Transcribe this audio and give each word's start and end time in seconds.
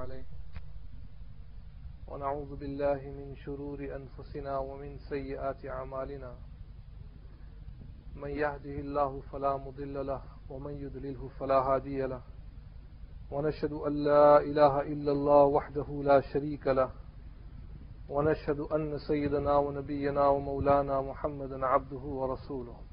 عليه. 0.00 0.24
ونعوذ 2.08 2.56
بالله 2.56 3.00
من 3.18 3.36
شرور 3.36 3.78
أنفسنا 3.78 4.58
ومن 4.58 4.98
سيئات 4.98 5.66
أعمالنا. 5.66 6.34
من 8.16 8.30
يهده 8.30 8.76
الله 8.80 9.20
فلا 9.20 9.56
مضل 9.56 10.06
له 10.06 10.22
ومن 10.50 10.72
يضلله 10.72 11.28
فلا 11.28 11.58
هادي 11.58 12.02
له. 12.06 12.22
ونشهد 13.30 13.72
أن 13.72 13.92
لا 13.92 14.40
إله 14.40 14.80
إلا 14.80 15.12
الله 15.12 15.44
وحده 15.44 16.02
لا 16.02 16.20
شريك 16.20 16.66
له. 16.66 16.90
ونشهد 18.08 18.60
أن 18.60 18.98
سيدنا 18.98 19.56
ونبينا 19.56 20.28
ومولانا 20.28 21.00
محمدا 21.00 21.66
عبده 21.66 22.04
ورسوله. 22.20 22.89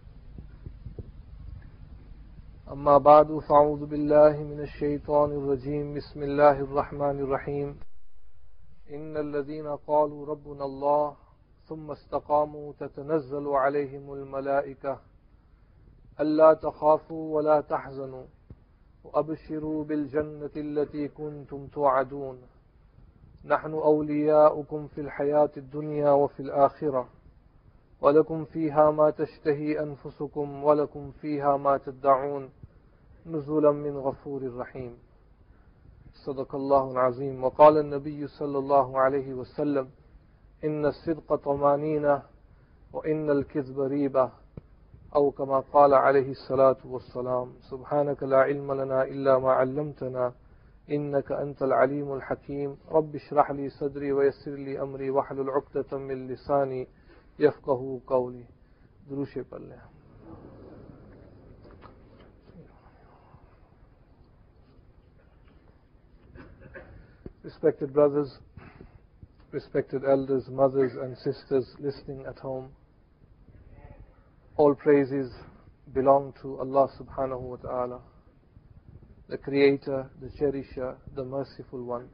أما 2.72 2.98
بعد 2.98 3.40
فأعوذ 3.50 3.86
بالله 3.86 4.44
من 4.44 4.60
الشيطان 4.60 5.32
الرجيم. 5.32 5.94
بسم 5.94 6.24
الله 6.24 6.60
الرحمن 6.60 7.20
الرحيم. 7.20 7.80
إن 8.92 9.18
الذين 9.18 9.68
قالوا 9.68 10.26
ربنا 10.26 10.66
الله 10.66 11.16
ثم 11.68 11.92
استقاموا 11.92 12.74
تتنزل 12.80 13.48
عليهم 13.48 14.14
الملائكة. 14.14 15.00
ألا 16.20 16.54
تخافوا 16.54 17.36
ولا 17.36 17.62
تحزنوا. 17.62 18.26
وأبشروا 19.04 19.84
بالجنة 19.84 20.52
التي 20.58 21.08
كنتم 21.08 21.68
توعدون. 21.68 22.42
نحن 23.46 23.74
أولياؤكم 23.74 24.88
في 24.88 25.02
الحياة 25.02 25.52
الدنيا 25.58 26.12
وفي 26.12 26.40
الآخرة. 26.40 27.10
ولكم 28.02 28.46
فيها 28.46 28.92
ما 28.92 29.10
تشتهي 29.10 29.80
أنفسكم 29.80 30.64
ولكم 30.64 31.12
فيها 31.12 31.58
ما 31.58 31.78
تدعون. 31.78 32.50
نزلا 33.28 33.72
من 33.72 33.98
غفور 33.98 34.58
رحيم 34.58 34.98
صدق 36.14 36.56
الله 36.56 36.92
العظيم 36.92 37.44
وقال 37.44 37.78
النبي 37.78 38.28
صلى 38.28 38.58
الله 38.58 39.00
عليه 39.00 39.34
وسلم 39.34 39.90
إن 40.64 40.86
الصدق 40.86 41.36
طمانينة 41.36 42.22
وإن 42.94 43.30
الكذب 43.30 43.80
ريبة 43.80 44.32
أو 45.16 45.32
كما 45.32 45.60
قال 45.60 45.94
عليه 45.94 46.32
الصلاة 46.32 46.78
والسلام 46.86 47.54
سبحانك 47.62 48.24
لا 48.24 48.38
علم 48.38 48.74
لنا 48.74 49.04
إلا 49.04 49.38
ما 49.40 49.52
علمتنا 49.52 50.34
إنك 50.92 51.32
أنت 51.32 51.64
العليم 51.64 52.14
الحكيم 52.14 52.78
رب 52.92 53.16
اشرح 53.16 53.52
لي 53.52 53.70
صدري 53.70 54.12
ويسر 54.12 54.52
لي 54.52 54.82
أمري 54.82 55.10
واحلل 55.10 55.50
عقدة 55.50 55.98
من 55.98 56.28
لساني 56.28 56.88
يفقه 57.40 58.00
قولي 58.08 58.46
دروش 59.10 59.38
پڑھ 59.50 59.97
Respected 67.44 67.94
brothers, 67.94 68.40
respected 69.52 70.04
elders, 70.04 70.44
mothers 70.50 70.92
and 71.02 71.16
sisters 71.18 71.66
listening 71.80 72.26
at 72.28 72.38
home, 72.40 72.70
all 74.58 74.74
praises 74.76 75.32
belong 75.94 76.34
to 76.42 76.60
Allah 76.60 76.90
subhanahu 77.00 77.42
wa 77.42 77.56
ta'ala, 77.58 78.02
the 79.30 79.38
Creator, 79.38 80.10
the 80.20 80.30
Cherisher, 80.40 80.96
the 81.16 81.24
Merciful 81.24 81.84
One. 81.84 82.10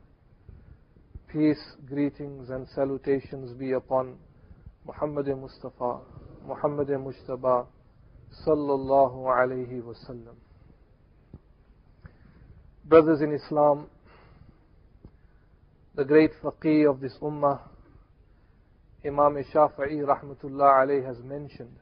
Peace, 1.31 1.63
greetings 1.87 2.49
and 2.49 2.67
salutations 2.75 3.53
be 3.57 3.71
upon 3.71 4.17
Muhammad 4.85 5.27
Mustafa, 5.27 6.01
Muhammad 6.45 6.89
Mujtaba, 6.89 7.65
sallallahu 8.45 9.25
alayhi 9.25 9.81
wasallam. 9.81 10.35
Brothers 12.85 13.21
in 13.21 13.33
Islam, 13.33 13.87
the 15.95 16.03
great 16.03 16.31
faqih 16.41 16.89
of 16.89 16.99
this 16.99 17.13
ummah, 17.21 17.59
Imam 19.05 19.35
Shafi'i 19.53 20.03
rahmatullah 20.03 20.85
alayhi 20.85 21.05
has 21.05 21.17
mentioned 21.23 21.77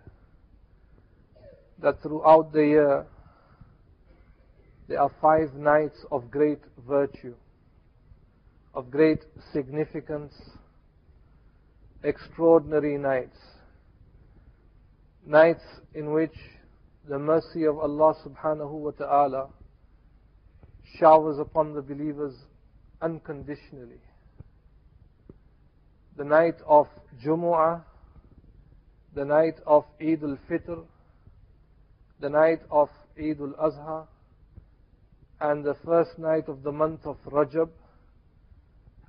that 1.81 2.01
throughout 2.01 2.51
the 2.51 2.65
year 2.65 3.05
there 4.89 4.99
are 4.99 5.11
five 5.21 5.53
nights 5.53 5.97
of 6.11 6.29
great 6.29 6.59
virtue, 6.85 7.35
of 8.73 8.91
great 8.91 9.23
significance, 9.53 10.33
extraordinary 12.03 12.97
nights. 12.97 13.37
Nights 15.25 15.63
in 15.93 16.11
which 16.11 16.35
the 17.07 17.17
mercy 17.17 17.63
of 17.63 17.77
Allah 17.77 18.13
subhanahu 18.25 18.71
wa 18.71 18.91
ta'ala 18.91 19.49
showers 20.99 21.39
upon 21.39 21.73
the 21.73 21.81
believers 21.81 22.33
unconditionally. 23.01 24.01
The 26.17 26.23
night 26.23 26.55
of 26.67 26.87
Jumu'ah, 27.23 27.81
the 29.15 29.25
night 29.25 29.59
of 29.65 29.85
Eid 29.99 30.23
al-Fitr, 30.23 30.83
the 32.19 32.29
night 32.29 32.61
of 32.69 32.89
Eid 33.17 33.39
al-Azha, 33.39 34.07
and 35.39 35.63
the 35.63 35.75
first 35.85 36.19
night 36.19 36.47
of 36.47 36.63
the 36.63 36.71
month 36.71 37.05
of 37.05 37.17
Rajab, 37.25 37.69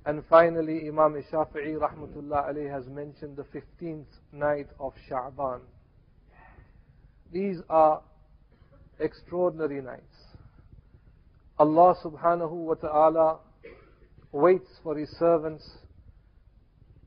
and 0.05 0.23
finally 0.29 0.87
Imam 0.87 1.23
Shafi'i 1.31 1.77
rahmatullah 1.77 2.49
alayhi 2.49 2.71
has 2.71 2.87
mentioned 2.87 3.37
the 3.37 3.45
15th 3.53 4.05
night 4.33 4.67
of 4.79 4.93
Sha'ban. 5.09 5.61
These 7.31 7.61
are 7.69 8.01
extraordinary 8.99 9.81
nights. 9.81 10.01
Allah 11.57 11.95
subhanahu 12.03 12.51
wa 12.51 12.73
ta'ala 12.73 13.39
waits 14.33 14.69
for 14.83 14.97
His 14.97 15.09
servants 15.17 15.63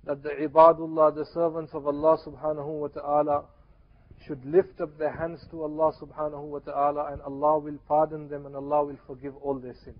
that 0.06 0.22
the 0.22 0.30
ibadullah, 0.30 1.14
the 1.14 1.26
servants 1.34 1.72
of 1.74 1.86
Allah 1.86 2.16
subhanahu 2.24 2.80
wa 2.80 2.88
ta'ala, 2.88 3.44
should 4.26 4.44
lift 4.44 4.80
up 4.80 4.96
their 4.98 5.14
hands 5.14 5.44
to 5.50 5.62
Allah 5.62 5.92
subhanahu 6.00 6.42
wa 6.42 6.58
ta'ala 6.60 7.12
and 7.12 7.20
Allah 7.22 7.58
will 7.58 7.78
pardon 7.86 8.28
them 8.28 8.46
and 8.46 8.56
Allah 8.56 8.84
will 8.84 8.98
forgive 9.06 9.34
all 9.42 9.58
their 9.58 9.74
sins. 9.84 9.98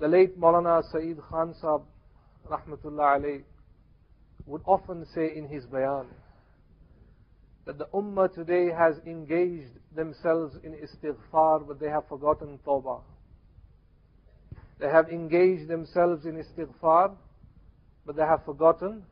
The 0.00 0.08
late 0.08 0.38
Maulana 0.38 0.82
Saeed 0.92 1.18
Khan 1.30 1.54
Sahib, 1.60 1.82
rahmatullah 2.50 3.20
alayh, 3.20 3.42
would 4.46 4.62
often 4.66 5.06
say 5.14 5.30
in 5.36 5.46
his 5.48 5.64
bayan 5.66 6.06
that 7.64 7.78
the 7.78 7.86
ummah 7.94 8.34
today 8.34 8.70
has 8.76 8.96
engaged 9.06 9.70
themselves 9.94 10.56
in 10.64 10.72
istighfar 10.72 11.66
but 11.66 11.78
they 11.78 11.88
have 11.88 12.08
forgotten 12.08 12.58
tawbah. 12.66 13.00
They 14.79 14.87
have 14.87 15.09
engaged 15.09 15.67
themselves 15.67 16.25
in 16.25 16.35
istighfar 16.35 17.15
but 18.07 18.15
they 18.15 18.23
have 18.23 18.43
forgotten 18.45 19.03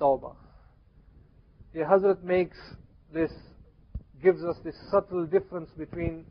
tawbah. 0.00 0.34
The 1.74 1.80
Hazrat 1.80 2.22
makes 2.24 2.56
this, 3.12 3.30
gives 4.22 4.42
us 4.42 4.56
this 4.64 4.74
subtle 4.90 5.26
difference 5.26 5.70
between 5.76 6.24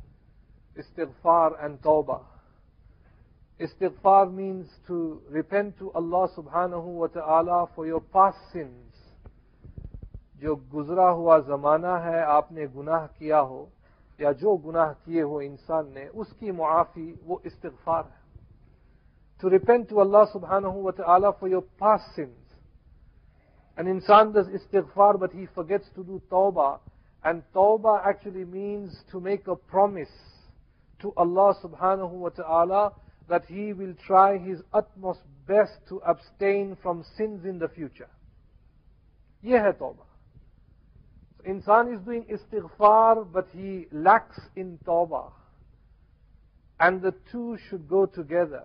istighfar 0.75 1.64
and 1.64 1.80
tawbah. 1.84 2.22
Istighfar 3.62 4.34
means 4.34 4.68
to 4.88 5.22
repent 5.30 5.78
to 5.78 5.91
Allah 5.91 6.28
subhanahu 6.36 6.86
wa 6.86 7.08
ta'ala 7.08 7.69
for 7.75 7.86
your 7.86 8.02
past 8.02 8.38
sins. 8.52 8.90
जो 10.41 10.56
गुजरा 10.72 11.08
हुआ 11.09 11.38
जमाना 11.47 11.96
है 12.03 12.22
आपने 12.22 12.66
गुनाह 12.68 13.06
किया 13.19 13.38
हो 13.40 13.59
या 14.22 14.31
जो 14.41 14.56
गुनाह 14.66 14.91
किए 15.06 15.22
हो 15.22 15.40
इंसान 15.41 15.94
ने 15.96 16.08
उसकी 16.19 16.52
मुआफी 16.52 17.08
वो 17.24 17.41
इस्तिगफार 17.46 18.03
है 18.03 18.16
to 19.41 19.49
repent 19.49 19.88
to 19.88 20.00
Allah 20.00 20.28
subhanahu 20.34 20.75
wa 20.75 20.91
ta'ala 20.91 21.34
for 21.38 21.49
your 21.49 21.62
past 21.78 22.15
sins. 22.16 22.37
An 23.76 23.87
insan 23.87 24.34
does 24.34 24.47
istighfar 24.49 25.21
but 25.21 25.32
he 25.32 25.47
forgets 25.54 25.87
to 25.94 26.03
do 26.03 26.21
tawbah. 26.31 26.81
And 27.22 27.43
tawbah 27.54 28.04
actually 28.04 28.44
means 28.44 28.97
to 29.12 29.21
make 29.21 29.47
a 29.47 29.54
promise 29.54 30.10
to 31.00 31.12
Allah 31.16 31.54
subhanahu 31.62 32.10
wa 32.10 32.31
ta'ala 32.31 32.93
that 33.28 33.44
he 33.47 33.72
will 33.72 33.95
try 34.04 34.39
his 34.39 34.60
utmost 34.72 35.21
best 35.47 35.78
to 35.89 36.01
abstain 36.07 36.77
from 36.83 37.04
sins 37.16 37.45
in 37.45 37.60
the 37.60 37.68
future. 37.68 38.09
Ye 39.42 39.57
hai 39.57 39.71
tawbah. 39.71 40.07
So 41.36 41.45
insan 41.48 41.95
is 41.95 42.01
doing 42.01 42.24
istighfar 42.24 43.33
but 43.33 43.47
he 43.54 43.86
lacks 43.92 44.41
in 44.57 44.78
tawbah. 44.84 45.30
And 46.80 47.01
the 47.01 47.15
two 47.30 47.57
should 47.68 47.89
go 47.89 48.07
together. 48.07 48.65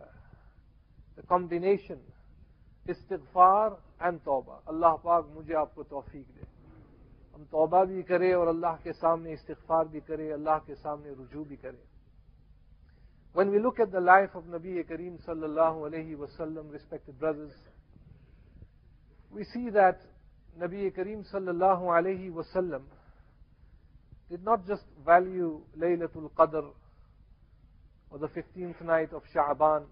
Combination, 1.22 2.00
استغفار 2.86 3.70
and 4.00 4.20
توبہ۔ 4.24 4.60
اللہ 4.66 4.96
پاک 5.02 5.26
مجھے 5.30 5.56
آپ 5.56 5.76
کو 5.76 5.84
توفیق 5.84 6.28
دے۔ 6.36 6.46
ہم 7.34 7.44
توبہ 7.44 7.84
بھی 7.84 8.02
کریں 8.02 8.34
اور 8.34 8.48
اللہ 8.48 8.76
کے 8.84 8.94
سامنے 8.94 9.34
استغفار 9.34 9.86
بھی 9.86 10.00
کریں، 10.00 10.34
اللہ 10.34 10.58
کے 10.66 10.76
سامنے 10.76 11.10
رجوع 11.10 11.44
بھی 11.48 11.56
کریں۔ 11.56 11.94
When 13.36 13.50
we 13.50 13.58
look 13.58 13.80
at 13.80 13.94
the 13.94 14.00
life 14.00 14.36
of 14.36 14.44
نبی 14.46 14.84
کریم 14.84 15.18
صلی 15.18 15.44
اللہ 15.44 15.86
علیہ 15.86 16.16
وسلم 16.16 16.72
respect 16.72 17.10
brothers 17.20 17.68
we 19.32 19.44
see 19.44 19.70
that 19.70 19.96
نبی 20.58 20.90
کریم 20.90 21.24
صلی 21.24 21.48
اللہ 21.48 21.90
علیہ 21.92 22.32
وسلم 22.32 22.86
ڈ 24.30 24.32
ناٹ 24.32 24.68
جسٹ 24.68 25.10
ویلیو 25.10 25.60
لئی 25.76 25.94
القدر 25.94 26.66
اور 28.10 28.20
the 28.20 28.26
fifteenth 28.26 28.84
night 28.84 29.14
of 29.14 29.28
Shahban 29.28 29.84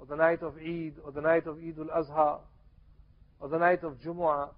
or 0.00 0.06
the 0.06 0.16
night 0.16 0.42
of 0.42 0.56
Eid, 0.56 0.94
or 1.04 1.12
the 1.12 1.20
night 1.20 1.46
of 1.46 1.58
Eid 1.58 1.78
al-Azha, 1.78 2.38
or 3.38 3.48
the 3.48 3.58
night 3.58 3.84
of 3.84 4.00
Jumu'ah. 4.00 4.48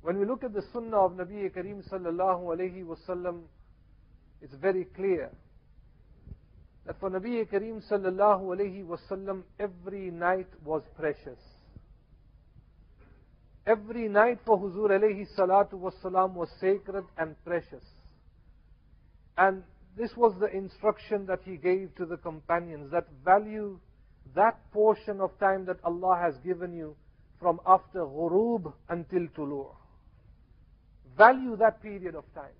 When 0.00 0.18
we 0.18 0.24
look 0.24 0.42
at 0.42 0.54
the 0.54 0.62
Sunnah 0.72 0.98
of 0.98 1.12
Nabi 1.12 1.50
Kareem 1.54 1.86
sallallahu 1.88 2.56
alayhi 2.56 2.84
wasallam, 2.84 3.42
it's 4.40 4.54
very 4.54 4.84
clear 4.84 5.30
that 6.86 6.98
for 6.98 7.10
Nabi 7.10 7.46
Kareem 7.46 7.82
sallallahu 7.90 8.56
alayhi 8.56 8.84
wasallam, 8.84 9.42
every 9.58 10.10
night 10.10 10.48
was 10.64 10.82
precious. 10.96 11.38
Every 13.66 14.08
night 14.08 14.40
for 14.44 14.58
Huzur 14.58 14.90
alayhi 14.90 15.26
salatu 15.38 15.74
wasalam 15.74 16.34
was 16.34 16.48
sacred 16.60 17.04
and 17.16 17.34
precious. 17.44 17.84
And 19.38 19.62
this 19.97 20.11
was 20.15 20.33
the 20.39 20.47
instruction 20.55 21.25
that 21.25 21.39
he 21.43 21.57
gave 21.57 21.93
to 21.95 22.05
the 22.05 22.17
companions 22.17 22.91
that 22.91 23.05
value 23.23 23.79
that 24.35 24.71
portion 24.71 25.19
of 25.21 25.37
time 25.39 25.65
that 25.65 25.77
Allah 25.83 26.19
has 26.21 26.37
given 26.43 26.73
you 26.73 26.95
from 27.39 27.59
after 27.65 27.99
ghurub 27.99 28.73
until 28.89 29.27
tulu'. 29.35 29.75
Value 31.17 31.55
that 31.57 31.81
period 31.81 32.15
of 32.15 32.23
time. 32.33 32.53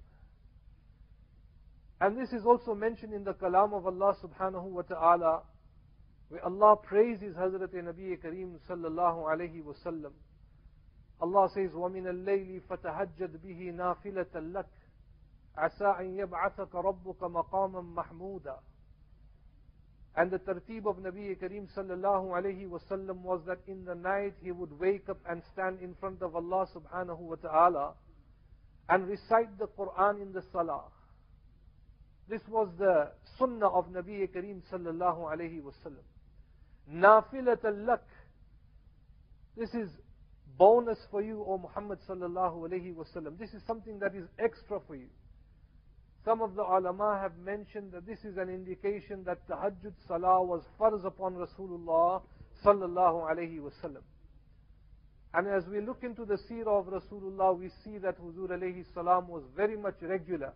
And 2.02 2.18
this 2.18 2.32
is 2.32 2.46
also 2.46 2.74
mentioned 2.74 3.14
in 3.14 3.24
the 3.24 3.34
kalam 3.34 3.74
of 3.74 3.86
Allah 3.86 4.16
subhanahu 4.24 4.64
wa 4.64 4.82
ta'ala, 4.82 5.42
where 6.30 6.44
Allah 6.46 6.78
praises 6.78 7.36
Hazrat 7.36 7.74
Nabi 7.74 8.18
Kareem 8.20 8.56
sallallahu 8.70 9.26
alayhi 9.28 9.64
wa 9.64 9.74
sallam. 9.86 10.12
Allah 11.22 11.50
says, 11.54 11.72
وَمِنَ 11.72 12.06
اللَّيْلِ 12.06 12.62
فَتَهَجَّدْ 12.70 13.40
بِهِ 13.46 13.74
نَافِلَةً 13.74 14.34
لَكَ 14.34 14.66
عَسَىٰ 15.59 16.01
أَن 16.01 16.17
يَبْعَثَكَ 16.19 16.75
رَبُّكَ 16.75 17.23
مَقَامًا 17.23 17.95
مَحْمُودًا 17.95 18.59
And 20.17 20.31
the 20.31 20.39
tartib 20.39 20.87
of 20.87 20.97
Nabi 20.99 21.37
Kareem 21.37 21.67
sallallahu 21.77 22.31
alayhi 22.31 22.69
wasallam 22.69 23.23
was 23.23 23.41
that 23.47 23.59
in 23.67 23.85
the 23.85 23.95
night 23.95 24.35
he 24.43 24.53
would 24.53 24.79
wake 24.79 25.09
up 25.09 25.19
and 25.29 25.43
stand 25.53 25.81
in 25.81 25.95
front 25.99 26.23
of 26.23 26.37
Allah 26.37 26.67
subhanahu 26.75 27.19
wa 27.19 27.35
ta'ala 27.35 27.95
and 28.89 29.09
recite 29.09 29.59
the 29.59 29.67
Quran 29.67 30.23
in 30.23 30.33
the 30.33 30.43
salah. 30.53 30.85
This 32.29 32.41
was 32.49 32.69
the 32.79 33.11
sunnah 33.39 33.69
of 33.69 33.87
Nabi 33.87 34.29
Kareem 34.29 34.63
sallallahu 34.73 35.33
alayhi 35.33 35.61
wasallam. 35.61 36.05
Nafilat 36.93 37.63
lak. 37.87 38.05
This 39.57 39.71
is 39.71 39.89
bonus 40.57 40.99
for 41.11 41.23
you, 41.23 41.45
O 41.47 41.59
Muhammad 41.59 41.99
sallallahu 42.09 42.69
alayhi 42.69 42.95
wasallam. 42.95 43.37
This 43.39 43.51
is 43.51 43.63
something 43.67 43.99
that 43.99 44.15
is 44.15 44.25
extra 44.39 44.81
for 44.87 44.95
you. 44.95 45.09
Some 46.25 46.41
of 46.41 46.55
the 46.55 46.63
ulama 46.63 47.19
have 47.21 47.37
mentioned 47.45 47.93
that 47.93 48.07
this 48.07 48.19
is 48.25 48.39
an 48.39 48.49
indication 48.49 49.25
that 49.25 49.47
the 49.47 49.55
tahajjud 49.55 49.93
salah 50.09 50.43
was 50.43 50.63
farz 50.81 51.05
upon 51.05 51.35
Rasulullah 51.35 52.23
sallallahu 52.65 53.31
alayhi 53.31 53.61
wasallam. 53.61 54.03
And 55.35 55.49
as 55.49 55.65
we 55.67 55.81
look 55.81 56.03
into 56.03 56.25
the 56.25 56.39
seerah 56.49 56.81
of 56.81 56.87
Rasulullah, 56.87 57.59
we 57.59 57.69
see 57.85 57.99
that 57.99 58.19
Huzur 58.23 58.51
alayhi 58.51 58.85
salam 58.95 59.29
was 59.29 59.43
very 59.55 59.77
much 59.77 59.97
regular 60.01 60.53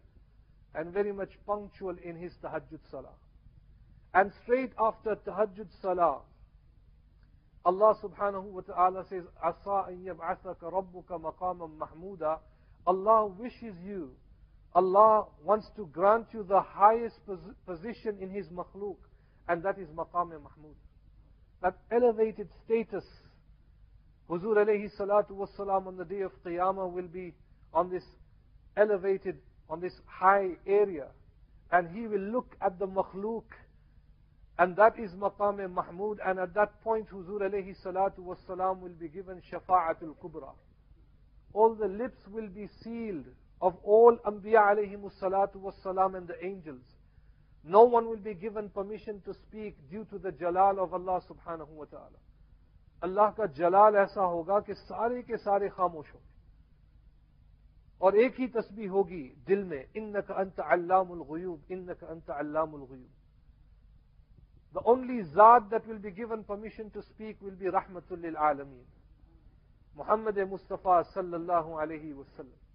and 0.75 0.93
very 0.93 1.13
much 1.13 1.31
punctual 1.47 1.97
in 2.03 2.17
his 2.17 2.33
tahajjud 2.43 2.81
salah. 2.91 3.15
And 4.15 4.33
straight 4.45 4.71
after 4.79 5.17
tahajjud 5.17 5.69
salah, 5.83 6.21
Allah 7.65 7.95
subhanahu 8.03 8.45
wa 8.45 8.61
ta'ala 8.63 9.05
says, 9.11 9.25
Asa 9.43 9.91
an 9.91 10.05
yab'athaka 10.07 10.73
rabbuka 10.73 11.21
maqaman 11.21 11.73
mahmuda. 11.77 12.39
Allah 12.87 13.27
wishes 13.27 13.75
you, 13.85 14.13
Allah 14.75 15.27
wants 15.45 15.67
to 15.77 15.87
grant 15.93 16.27
you 16.33 16.45
the 16.49 16.61
highest 16.61 17.17
position 17.67 18.19
in 18.21 18.31
His 18.31 18.47
makhluk, 18.49 18.97
and 19.49 19.63
that 19.63 19.79
is 19.79 19.89
maqam 19.89 20.31
mahmud. 20.31 20.77
That 21.63 21.77
elevated 21.91 22.49
status. 22.65 23.05
Huzur 24.29 24.57
alayhi 24.57 24.91
salatu 24.99 25.31
wasalam 25.33 25.87
on 25.87 25.97
the 25.97 26.05
day 26.05 26.21
of 26.21 26.33
Qiyamah 26.45 26.93
will 26.93 27.09
be 27.09 27.35
on 27.73 27.91
this 27.91 28.05
elevated, 28.77 29.39
on 29.71 29.81
this 29.81 29.95
high 30.07 30.51
area. 30.67 31.07
And 31.73 31.89
He 31.97 32.07
will 32.07 32.21
look 32.21 32.55
at 32.61 32.79
the 32.79 32.87
makhluk 32.87 33.45
and 34.59 34.75
that 34.75 34.99
is 34.99 35.13
Maqam 35.13 35.73
Mahmud. 35.73 36.19
And 36.27 36.39
at 36.41 36.53
that 36.55 36.83
point, 36.83 37.09
Huzur 37.11 37.41
alayhi 37.43 37.77
salatu 37.85 38.19
wasalam 38.19 38.81
will 38.81 38.95
be 39.01 39.09
given 39.09 39.41
Shafa'atul 39.53 40.17
Kubra. 40.23 40.51
All 41.53 41.75
the 41.75 41.87
lips 41.87 42.19
will 42.31 42.49
be 42.49 42.69
sealed 42.83 43.25
of 43.63 43.77
all 43.85 44.17
Anbiya 44.27 44.73
alayhim 44.73 45.11
salatu 45.21 45.57
wassalam 45.57 46.17
and 46.17 46.29
the 46.29 46.45
angels. 46.45 46.83
No 47.67 47.83
one 47.85 48.09
will 48.09 48.25
be 48.25 48.35
given 48.35 48.69
permission 48.71 49.21
to 49.25 49.35
speak 49.35 49.77
due 49.91 50.07
to 50.11 50.19
the 50.19 50.33
jalal 50.33 50.81
of 50.81 50.95
Allah 50.95 51.21
subhanahu 51.29 51.71
wa 51.71 51.85
ta'ala. 51.87 52.19
اللہ 53.03 53.31
کا 53.37 53.45
جلال 53.57 53.97
ایسا 53.97 54.25
ہوگا 54.27 54.59
کہ 54.61 54.75
سارے 54.75 55.23
کے 55.23 55.37
سارے 55.37 55.69
خاموش 55.69 56.07
ہوں 56.15 56.21
گے 56.21 56.37
اور 58.01 58.13
ایک 58.13 58.41
ہی 58.41 58.47
تسبیح 58.55 58.89
ہوگی 58.89 59.29
دل 59.49 59.63
میں 59.65 59.83
ان 59.95 60.15
انت 60.37 60.61
علام 60.61 61.13
الغیوب 61.13 61.59
ان 61.69 61.87
انت 62.09 62.31
علام 62.31 62.75
الغیوب 62.75 63.07
دا 64.75 64.81
اونلی 64.85 65.21
ذات 65.35 65.71
that 65.71 65.89
will 65.89 65.99
be 65.99 66.17
given 66.17 66.43
permission 66.47 66.89
to 66.89 66.99
speak 66.99 67.43
will 67.43 67.55
be 67.55 67.71
رحمت 67.71 68.13
للعالمین 68.15 68.83
محمد 69.97 70.39
مصطفیٰ 70.51 71.01
صلی 71.15 71.35
اللہ 71.35 71.71
علیہ 71.83 72.15
وسلم 72.15 72.68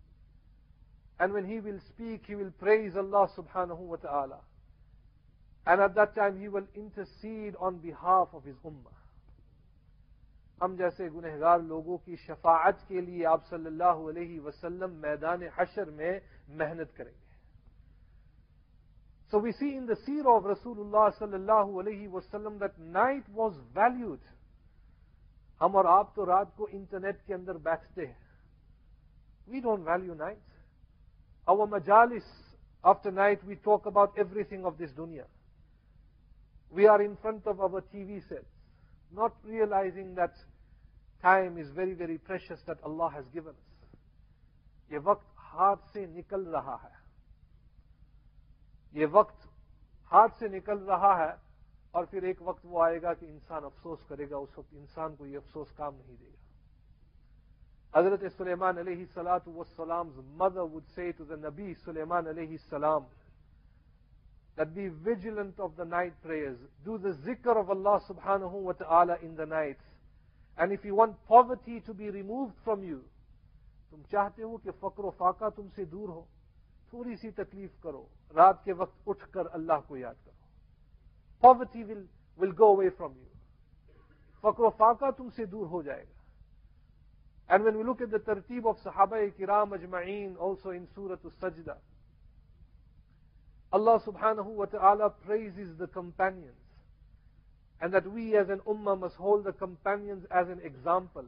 And 1.24 1.32
when 1.32 1.46
he 1.46 1.60
will 1.60 1.80
speak, 1.82 2.26
he 2.28 2.36
will 2.36 2.52
praise 2.60 2.98
Allah 2.98 3.30
subhanahu 3.34 3.80
wa 3.82 3.96
ta'ala. 3.98 4.40
And 5.68 5.80
at 5.80 5.96
that 5.96 6.16
time, 6.16 6.38
he 6.38 6.50
will 6.50 6.68
intercede 6.76 7.56
on 7.58 7.78
behalf 7.80 8.34
of 8.34 8.44
his 8.44 8.58
ummah. 8.66 8.98
ہم 10.62 10.76
جیسے 10.78 11.08
گنہگار 11.10 11.60
لوگوں 11.62 11.98
کی 12.06 12.16
شفاعت 12.18 12.88
کے 12.88 13.02
لیے 13.02 13.26
آپ 13.26 13.48
صلی 13.48 13.66
اللہ 13.66 14.04
علیہ 14.10 14.40
وسلم 14.42 14.94
میدان 15.00 15.42
حشر 15.56 15.90
میں 15.92 16.12
محنت 16.60 16.96
کریں 16.98 17.12
گے 17.12 17.32
سو 19.34 19.40
وی 19.42 19.52
سی 19.52 19.76
ان 19.78 19.88
دا 19.88 19.96
سیر 20.06 20.30
آف 20.36 20.46
رسول 20.46 20.80
اللہ 20.80 21.10
صلی 21.20 21.34
اللہ 21.34 21.76
علیہ 21.82 22.08
وسلم 22.10 22.58
دیٹ 22.58 22.80
نائٹ 22.92 23.30
واز 23.34 23.60
ویلوڈ 23.76 24.32
ہم 25.62 25.76
اور 25.76 25.86
آپ 25.90 26.16
تو 26.16 26.26
رات 26.26 26.56
کو 26.58 26.68
انٹرنیٹ 26.72 27.26
کے 27.26 27.34
اندر 27.34 27.58
بیٹھتے 27.68 28.06
ہیں 28.06 28.22
we 29.48 29.60
don't 29.60 29.88
value 29.88 30.14
night 30.16 30.53
our 31.48 31.68
majalis 31.68 32.24
after 32.84 33.12
night 33.12 33.44
we 33.46 33.56
talk 33.56 33.86
about 33.86 34.14
everything 34.18 34.66
of 34.66 34.78
this 34.78 34.92
dunya. 34.92 35.26
We 36.74 36.88
are 36.88 37.02
in 37.02 37.16
front 37.18 37.46
of 37.46 37.60
our 37.60 37.82
TV 37.94 38.28
sets, 38.28 38.46
not 39.12 39.34
realizing 39.46 40.16
that 40.16 40.34
time 41.22 41.58
is 41.58 41.70
very, 41.70 41.94
very 41.94 42.18
precious 42.18 42.60
that 42.68 42.78
Allah 42.84 43.12
has 43.14 43.26
given 43.34 43.52
us. 43.52 43.70
یہ 44.92 45.00
وقت 45.04 45.26
ہاتھ 45.54 45.86
سے 45.94 46.06
نکل 46.06 46.42
رہا 46.54 46.76
ہے 46.84 46.92
یہ 48.94 49.06
وقت 49.12 49.46
ہاتھ 50.12 50.38
سے 50.40 50.48
نکل 50.48 50.78
رہا 50.88 51.18
ہے 51.20 51.32
اور 51.94 52.06
پھر 52.06 52.24
ایک 52.24 52.42
وقت 52.42 52.66
وہ 52.66 52.84
آئے 52.84 53.02
گا 53.02 53.14
کہ 53.14 53.26
انسان 53.26 53.66
افسوس 53.66 54.00
کرے 54.08 54.30
گا 54.30 54.38
اس 54.38 54.58
وقت 54.58 54.74
انسان 54.74 55.16
کو 55.16 55.26
یہ 55.26 55.38
افسوس 55.38 55.68
کام 55.76 55.96
نہیں 55.96 56.16
دے 56.16 56.26
گا 56.26 56.43
Hazrat 57.96 58.38
Sulaiman 58.38 58.76
alayhi 58.78 59.08
salatu 59.16 59.48
was 59.48 59.68
salam's 59.78 60.16
mother 60.38 60.66
would 60.66 60.84
say 60.96 61.12
to 61.12 61.24
the 61.24 61.36
Nabi 61.36 61.76
Sulaiman 61.86 62.26
alayhi 62.26 62.60
salam, 62.70 63.06
that 64.56 64.74
be 64.76 64.88
vigilant 64.88 65.60
of 65.60 65.76
the 65.78 65.86
night 65.86 66.14
prayers. 66.24 66.58
Do 66.86 66.98
the 66.98 67.10
zikr 67.10 67.60
of 67.60 67.70
Allah 67.70 68.00
subhanahu 68.10 68.52
wa 68.52 68.74
ta'ala 68.74 69.18
in 69.24 69.36
the 69.36 69.46
night 69.46 69.78
And 70.58 70.72
if 70.72 70.86
you 70.86 70.96
want 70.96 71.16
poverty 71.28 71.82
to 71.86 71.94
be 71.94 72.10
removed 72.10 72.54
from 72.64 72.84
you, 72.84 73.02
تم 73.92 74.02
چاہتے 74.10 74.44
ہو 74.44 74.58
کہ 74.58 74.72
فقر 74.80 75.04
و 75.06 75.10
فاقہ 75.18 75.50
تم 75.56 75.68
سے 75.76 75.84
دور 75.86 76.10
ہو 76.10 76.22
تھوڑی 76.90 77.16
سی 77.16 77.30
تکلیف 77.32 77.72
کرو 77.82 78.06
رات 78.36 78.64
کے 78.64 78.74
وقت 78.78 79.08
اٹھ 79.08 79.26
کر 79.34 79.46
اللہ 79.54 79.82
کو 79.88 79.98
یاد 79.98 80.16
کرو 80.26 80.32
poverty 81.44 81.84
will, 81.84 82.04
will 82.40 82.52
go 82.60 82.68
away 82.76 82.90
from 82.98 83.14
you 83.18 83.30
فقر 84.44 84.64
و 84.64 84.70
فاقہ 84.78 85.12
تم 85.18 85.30
سے 85.36 85.46
دور 85.52 85.68
ہو 85.72 85.82
جائے 85.82 86.04
گا 86.04 86.13
And 87.54 87.64
when 87.64 87.78
we 87.78 87.84
look 87.84 88.02
at 88.02 88.10
the 88.10 88.18
tartib 88.18 88.66
of 88.66 88.78
Sahaba 88.80 89.32
Kiram 89.40 89.78
Ajma'een, 89.78 90.40
also 90.40 90.72
in 90.72 90.88
Surah 90.96 91.18
Al-Sajdah, 91.24 91.76
Allah 93.72 94.02
subhanahu 94.08 94.46
wa 94.46 94.66
ta'ala 94.66 95.12
praises 95.24 95.78
the 95.78 95.86
companions. 95.86 96.58
And 97.80 97.94
that 97.94 98.12
we 98.12 98.36
as 98.36 98.50
an 98.50 98.62
ummah 98.68 99.00
must 99.00 99.18
hold 99.18 99.44
the 99.44 99.52
companions 99.52 100.26
as 100.32 100.50
an 100.50 100.62
example. 100.64 101.26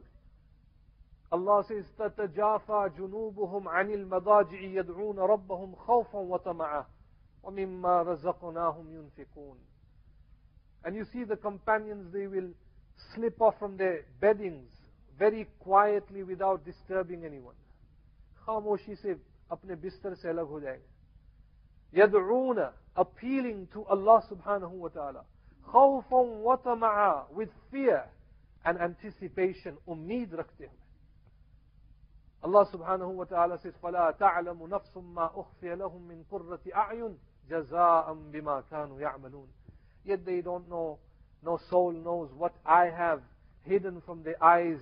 Allah 1.30 1.62
says, 1.68 1.84
تَتَجَافَى 1.96 2.98
جُنُوبُهُمْ 2.98 3.68
عَنِ 3.68 3.94
الْمَضَاجِعِ 3.94 4.74
يَدْعُونَ 4.74 5.18
رَبَّهُمْ 5.18 5.76
خَوْفًا 5.86 6.18
وَطَمَعًا 6.18 6.84
وَمِمَّا 7.44 8.02
رَزَقْنَاهُمْ 8.02 8.86
يُنْفِقُونَ 8.90 9.56
And 10.82 10.96
you 10.96 11.04
see 11.12 11.22
the 11.22 11.36
companions, 11.36 12.12
they 12.12 12.26
will 12.26 12.50
slip 13.14 13.40
off 13.40 13.54
from 13.60 13.76
their 13.76 14.06
beddings 14.20 14.75
very 15.18 15.46
quietly 15.58 16.22
without 16.22 16.64
disturbing 16.64 17.24
anyone. 17.24 17.54
خاموشی 18.46 18.94
سے 19.02 19.14
اپنے 19.50 19.74
بستر 19.82 20.14
سے 20.14 20.30
الگ 20.30 20.40
ہو 20.40 20.52
हो 20.52 20.60
जाएंगे 20.60 22.00
यदरून 22.00 22.58
appealing 22.96 23.66
to 23.72 23.84
Allah 23.84 24.22
subhanahu 24.28 24.72
wa 24.84 24.88
ta'ala. 24.88 25.24
Khawfan 25.72 26.42
wa 26.42 26.56
tama'a 26.56 27.30
with 27.32 27.50
fear 27.70 28.04
and 28.64 28.78
anticipation 28.78 29.76
امید 29.88 30.34
रखते 30.34 30.64
हुए 30.64 30.84
Allah 32.42 32.64
subhanahu 32.72 33.14
wa 33.14 33.24
ta'ala 33.24 33.58
says 33.58 33.74
فلا 33.82 34.10
تعلم 34.18 34.66
نفس 34.66 34.96
ما 34.96 35.30
أخفي 35.34 35.74
لهم 35.74 36.02
من 36.08 36.24
قرة 36.30 36.60
أعين 36.74 37.18
جزاء 37.50 38.14
بما 38.14 38.60
كانوا 38.70 39.00
يعملون 39.00 39.48
yet 40.04 40.24
they 40.24 40.40
don't 40.40 40.68
know 40.68 40.98
no 41.42 41.58
soul 41.70 41.92
knows 41.92 42.30
what 42.32 42.54
I 42.64 42.86
have 42.86 43.22
hidden 43.66 44.02
from 44.06 44.22
the 44.22 44.34
eyes 44.42 44.78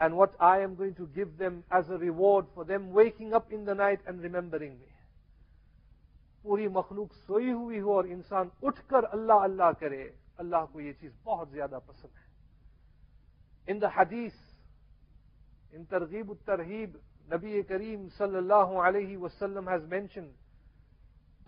and 0.00 0.16
what 0.16 0.34
I 0.38 0.60
am 0.60 0.74
going 0.74 0.94
to 0.94 1.08
give 1.14 1.38
them 1.38 1.64
as 1.70 1.88
a 1.88 1.96
reward 1.98 2.46
for 2.54 2.64
them 2.64 2.92
waking 2.92 3.32
up 3.32 3.52
in 3.52 3.64
the 3.64 3.74
night 3.74 4.00
and 4.06 4.20
remembering 4.20 4.78
me. 4.78 4.86
पूरी 6.46 6.66
मखलूक 6.68 7.12
सोई 7.26 7.50
हुई 7.50 7.78
हो 7.84 7.94
और 7.94 8.06
इंसान 8.06 8.50
उठकर 8.64 9.04
अल्लाह 9.04 9.44
अल्लाह 9.44 9.72
करे 9.82 10.02
अल्लाह 10.40 10.64
को 10.72 10.80
ये 10.80 10.92
चीज 11.00 11.12
बहुत 11.24 11.52
ज्यादा 11.52 11.78
पसंद 11.78 12.10
है 12.16 13.72
इन 13.74 13.78
द 13.80 13.90
हदीस 13.96 14.36
इन 15.74 15.84
तरगीब 15.90 16.34
तरहीब 16.46 17.00
नबी 17.32 17.62
करीम 17.72 18.08
सल्लल्लाहु 18.18 18.76
अलैहि 18.88 19.16
वसल्लम 19.24 19.68
has 19.70 19.88
mentioned 19.94 20.32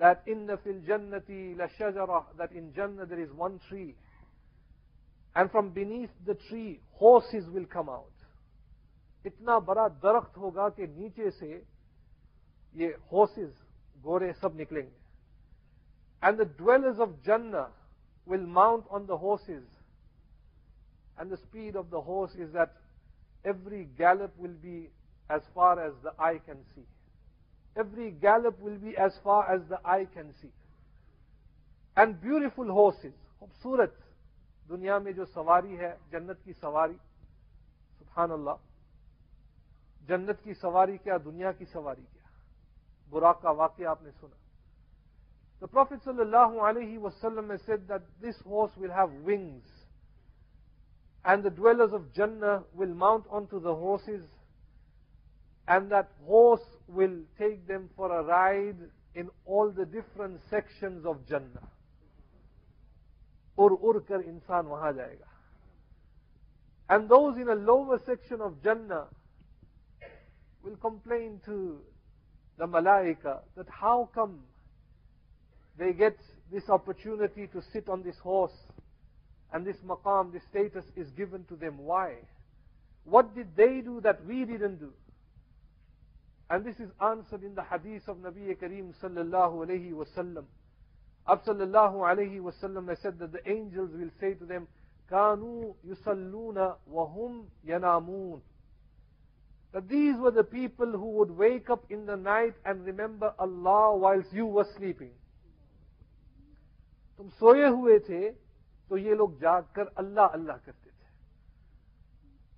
that 0.00 0.22
in 0.26 0.46
the 0.46 0.56
fil 0.64 0.76
jannati 0.88 1.56
la 1.58 1.66
shajara 1.76 2.22
that 2.40 2.52
in 2.52 2.72
jannah 2.74 3.06
there 3.12 3.18
is 3.20 3.30
one 3.32 3.58
tree 3.68 3.94
and 5.36 5.50
from 5.50 5.70
beneath 5.70 6.10
the 6.24 6.34
tree 6.48 6.80
horses 7.00 7.48
will 7.50 7.66
come 7.66 7.88
out 7.88 8.11
اتنا 9.25 9.57
بڑا 9.59 9.87
درخت 10.03 10.37
ہوگا 10.37 10.69
کہ 10.69 10.85
نیچے 10.85 11.29
سے 11.31 11.61
یہ 12.75 12.89
ہوسز 13.11 13.51
گورے 14.03 14.31
سب 14.33 14.55
نکلیں 14.55 14.81
گے۔ 14.81 14.97
And 16.23 16.37
the 16.37 16.43
dwellers 16.57 17.01
of 17.01 17.09
jinn 17.25 17.53
will 18.27 18.45
mount 18.45 18.83
on 18.89 19.07
the 19.07 19.13
horses 19.13 19.63
and 21.17 21.29
the 21.29 21.35
speed 21.41 21.77
of 21.77 21.85
the 21.91 21.97
horse 21.97 22.35
is 22.39 22.53
that 22.53 22.77
every 23.43 23.83
gallop 23.99 24.41
will 24.41 24.55
be 24.61 24.87
as 25.29 25.53
far 25.53 25.77
as 25.77 25.93
the 26.03 26.09
eye 26.17 26.37
can 26.45 26.61
see 26.73 26.83
every 27.75 28.21
gallop 28.21 28.63
will 28.63 28.77
be 28.77 28.89
as 28.97 29.21
far 29.21 29.49
as 29.49 29.69
the 29.69 29.75
eye 29.83 30.05
can 30.13 30.31
see 30.41 30.49
and 31.97 32.15
beautiful 32.21 32.69
horses 32.69 33.15
خوبصورت 33.39 33.93
دنیا 34.69 34.97
میں 34.97 35.11
جو 35.11 35.25
سواری 35.25 35.77
ہے، 35.79 35.95
جنت 36.09 36.43
کی 36.43 36.53
سواری، 36.53 36.95
سبحان 37.97 38.31
اللہ 38.31 38.55
جنت 40.07 40.43
کی 40.43 40.53
سواری 40.61 40.97
کیا 41.03 41.17
دنیا 41.25 41.51
کی 41.57 41.65
سواری 41.73 42.01
کیا 42.01 42.21
براق 43.09 43.41
کا 43.41 43.49
واقعہ 43.49 43.87
آپ 43.87 44.03
نے 44.03 44.11
سنا 44.19 44.41
The 45.63 45.67
Prophet 45.69 46.01
sallallahu 46.03 46.57
alayhi 46.59 46.97
wa 46.99 47.09
sallam 47.21 47.49
has 47.49 47.61
said 47.65 47.87
that 47.87 48.01
this 48.21 48.35
horse 48.41 48.71
will 48.75 48.91
have 48.91 49.09
wings 49.23 49.63
and 51.23 51.41
the 51.41 51.49
dwellers 51.49 51.93
of 51.93 52.11
Jannah 52.13 52.63
will 52.73 52.93
mount 52.93 53.25
onto 53.29 53.61
the 53.61 53.73
horses 53.73 54.25
and 55.67 55.89
that 55.89 56.09
horse 56.25 56.65
will 56.89 57.15
take 57.37 57.65
them 57.65 57.89
for 57.95 58.11
a 58.11 58.23
ride 58.23 58.75
in 59.15 59.29
all 59.45 59.71
the 59.71 59.85
different 59.85 60.41
sections 60.49 61.05
of 61.05 61.25
Jannah. 61.29 61.69
Ur 63.57 63.71
ur 63.71 64.01
kar 64.01 64.19
insaan 64.19 64.65
wahan 64.65 64.95
jayega. 64.95 65.29
And 66.89 67.07
those 67.07 67.37
in 67.37 67.47
a 67.47 67.55
lower 67.55 67.99
section 68.05 68.41
of 68.41 68.61
Jannah 68.61 69.07
will 70.62 70.76
complain 70.76 71.40
to 71.44 71.78
the 72.58 72.66
Malaika 72.66 73.40
that 73.56 73.66
how 73.68 74.08
come 74.14 74.40
they 75.78 75.92
get 75.92 76.16
this 76.52 76.68
opportunity 76.68 77.46
to 77.48 77.62
sit 77.72 77.88
on 77.88 78.02
this 78.02 78.16
horse 78.18 78.52
and 79.52 79.66
this 79.66 79.76
maqam, 79.86 80.32
this 80.32 80.42
status 80.50 80.84
is 80.96 81.08
given 81.10 81.44
to 81.44 81.56
them. 81.56 81.78
Why? 81.78 82.14
What 83.04 83.34
did 83.34 83.56
they 83.56 83.80
do 83.80 84.00
that 84.02 84.24
we 84.26 84.44
didn't 84.44 84.80
do? 84.80 84.92
And 86.50 86.64
this 86.64 86.76
is 86.76 86.90
answered 87.00 87.42
in 87.42 87.54
the 87.54 87.62
hadith 87.62 88.08
of 88.08 88.16
Nabi 88.18 88.56
Kareem 88.56 88.92
sallallahu 89.02 89.66
alayhi 89.66 89.92
wasallam. 89.92 90.44
Ab 91.26 91.44
sallallahu 91.44 91.96
alayhi 91.96 92.40
wasallam 92.40 92.88
has 92.88 92.98
said 93.00 93.18
that 93.18 93.32
the 93.32 93.48
angels 93.48 93.90
will 93.94 94.10
say 94.20 94.34
to 94.34 94.44
them, 94.44 94.66
كانوا 95.10 95.74
يصلون 95.86 96.74
وهم 96.92 97.44
ينامون 97.64 98.40
that 99.72 99.88
these 99.88 100.16
were 100.16 100.30
the 100.30 100.44
people 100.44 100.90
who 100.90 101.10
would 101.18 101.30
wake 101.30 101.70
up 101.70 101.84
in 101.90 102.06
the 102.06 102.16
night 102.16 102.54
and 102.64 102.84
remember 102.86 103.34
Allah 103.38 103.96
whilst 103.96 104.32
you 104.32 104.46
were 104.46 104.66
sleeping. 104.76 105.10
तुम 107.18 107.28
सोए 107.38 107.66
हुए 107.66 107.98
थे 108.08 108.30
तो 108.88 108.96
ये 108.96 109.14
लोग 109.14 109.38
जागकर 109.40 109.92
अल्लाह 109.98 110.26
अल्लाह 110.38 110.56
करते 110.56 110.90
थे 110.90 110.98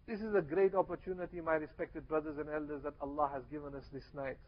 This 0.06 0.20
is 0.20 0.34
a 0.34 0.42
great 0.42 0.74
opportunity, 0.74 1.40
my 1.40 1.54
respected 1.54 2.06
brothers 2.08 2.36
and 2.38 2.48
elders, 2.48 2.82
that 2.82 2.94
Allah 3.00 3.30
has 3.32 3.44
given 3.50 3.76
us 3.76 3.84
this 3.92 4.02
night. 4.12 4.38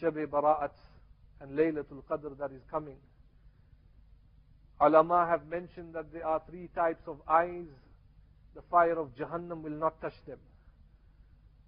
Shab 0.00 0.14
Bara'at 0.34 0.72
and 1.40 1.58
Laylatul 1.58 2.02
Qadr 2.10 2.38
that 2.38 2.52
is 2.52 2.62
coming. 2.70 2.96
Ulama 4.80 5.26
have 5.28 5.46
mentioned 5.46 5.94
that 5.94 6.12
there 6.12 6.26
are 6.26 6.40
three 6.48 6.68
types 6.74 7.06
of 7.06 7.20
eyes. 7.28 7.66
The 8.54 8.62
fire 8.70 8.98
of 8.98 9.14
Jahannam 9.14 9.62
will 9.62 9.78
not 9.84 10.00
touch 10.00 10.16
them. 10.26 10.38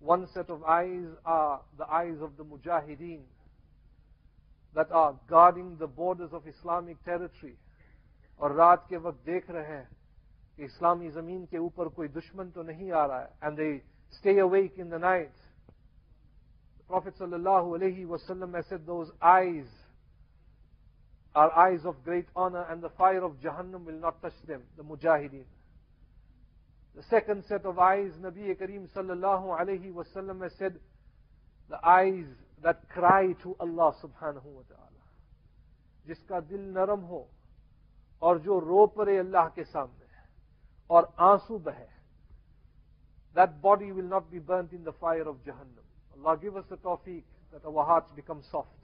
One 0.01 0.27
set 0.35 0.51
of 0.51 0.63
eyes 0.65 1.07
are 1.25 1.61
the 1.79 1.87
eyes 1.91 2.21
of 2.21 2.37
the 2.37 2.45
mujahideen 2.45 3.23
that 4.75 4.91
are 4.93 5.15
guarding 5.29 5.77
the 5.79 5.87
borders 5.87 6.31
of 6.33 6.47
Islamic 6.47 7.03
territory 7.05 7.57
और 8.41 8.53
रात 8.57 8.87
के 8.89 8.97
वक्त 8.97 9.25
देख 9.27 9.51
रहे 9.51 9.67
हैं 9.67 9.89
कि 10.57 10.65
इस्लामी 10.65 11.11
जमीन 11.11 11.45
के 11.51 11.59
ऊपर 11.59 11.89
कोई 11.97 12.09
दुश्मन 12.09 12.51
तो 12.51 12.63
नहीं 12.63 12.91
आ 12.93 13.05
रहा 13.07 13.21
है 13.21 13.31
and 13.43 13.57
they 13.59 13.83
stay 14.19 14.39
awake 14.39 14.79
in 14.79 14.91
the 14.91 14.99
night. 14.99 15.33
The 16.79 16.85
Prophet 16.89 17.15
sallallahu 17.19 17.79
alaihi 17.79 18.07
wasallam 18.07 18.55
has 18.55 18.67
said 18.67 18.87
those 18.87 19.11
eyes 19.23 19.67
are 21.35 21.51
eyes 21.53 21.85
of 21.85 22.05
great 22.05 22.27
honor 22.37 22.67
and 22.71 22.83
the 22.83 22.91
fire 22.91 23.25
of 23.25 23.41
Jahannam 23.41 23.85
will 23.85 23.99
not 23.99 24.21
touch 24.23 24.41
them, 24.47 24.63
the 24.77 24.85
mujahideen. 24.85 25.45
The 27.00 27.06
second 27.10 27.46
set 27.48 27.64
of 27.64 27.80
eyes, 27.80 28.12
Nabi 28.22 28.54
Kareem 28.60 28.90
sallallahu 28.94 29.58
alayhi 29.58 29.94
wa 29.94 30.04
sallam 30.14 30.42
said, 30.58 30.76
the 31.70 31.80
eyes 31.88 32.26
that 32.62 32.90
cry 32.90 33.32
to 33.42 33.56
Allah 33.58 33.94
subhanahu 34.04 34.44
wa 34.44 34.64
ta'ala. 34.68 35.00
جس 36.08 36.18
کا 36.28 36.40
دل 36.50 36.66
نرم 36.74 37.06
ہو 37.10 37.24
اور 38.20 38.36
جو 38.48 38.60
رو 38.62 38.86
پرے 38.96 39.18
اللہ 39.20 39.48
کے 39.56 39.64
سامنے 39.72 40.06
اور 40.88 41.04
آنسو 41.30 41.58
بہے 41.70 41.86
that 43.34 43.62
body 43.62 43.94
will 43.94 44.10
not 44.16 44.30
be 44.30 44.40
burnt 44.40 44.74
in 44.74 44.84
the 44.84 44.92
fire 44.92 45.28
of 45.30 45.38
Jahannam. 45.46 45.88
Allah 46.18 46.38
give 46.42 46.58
us 46.58 46.66
the 46.70 46.78
tawfiq 46.78 47.24
that 47.54 47.66
our 47.66 47.86
hearts 47.86 48.12
become 48.12 48.42
soft. 48.52 48.76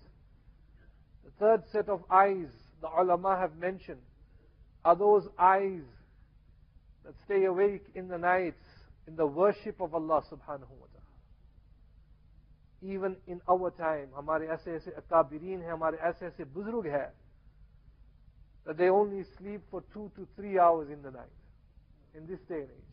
The 1.25 1.31
third 1.39 1.67
set 1.73 1.89
of 1.89 2.05
eyes 2.09 2.47
the 2.79 2.87
ulama 2.87 3.35
have 3.35 3.57
mentioned 3.57 4.07
are 4.85 4.95
those 4.95 5.27
eyes 5.37 5.81
that 7.04 7.14
stay 7.24 7.44
awake 7.44 7.84
in 7.94 8.08
the 8.08 8.18
nights 8.18 8.62
in 9.06 9.16
the 9.16 9.26
worship 9.26 9.80
of 9.80 9.94
Allah 9.94 10.22
subhanahu 10.30 10.74
wa 10.78 10.86
ta'ala. 10.92 11.18
Even 12.82 13.16
in 13.26 13.40
our 13.48 13.70
time, 13.70 14.08
हमारे 14.16 14.46
ऐसे 14.48 14.74
ऐसे 14.76 14.90
अकाबिरीन 14.90 15.60
हैं 15.62 15.72
हमारे 15.72 15.98
ऐसे 15.98 16.26
ऐसे 16.26 16.44
बुजुर्ग 16.54 16.86
हैं 16.86 17.10
that 18.66 18.76
they 18.76 18.88
only 18.88 19.24
sleep 19.38 19.62
for 19.70 19.82
two 19.92 20.10
to 20.16 20.26
three 20.36 20.58
hours 20.58 20.88
in 20.90 21.02
the 21.02 21.10
night 21.10 21.36
in 22.14 22.26
this 22.26 22.38
day 22.48 22.60
and 22.60 22.70
age. 22.70 22.90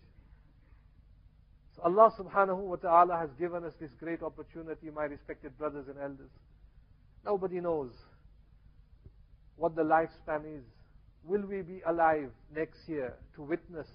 So 1.76 1.84
Allah 1.84 2.12
subhanahu 2.18 2.58
wa 2.58 2.76
ta'ala 2.78 3.18
has 3.18 3.30
given 3.38 3.64
us 3.64 3.74
this 3.80 3.92
great 4.00 4.24
opportunity, 4.24 4.90
my 4.90 5.04
respected 5.04 5.58
brothers 5.58 5.88
and 5.88 5.98
elders. 6.00 6.32
Nobody 7.26 7.60
knows 7.60 7.92
what 9.56 9.76
the 9.76 9.84
lifespan 9.84 10.58
is. 10.58 10.64
Will 11.24 11.46
we 11.46 11.62
be 11.62 11.82
alive 11.86 12.32
next 12.56 12.88
year 12.88 13.14
to 13.36 13.44
witness 13.44 13.88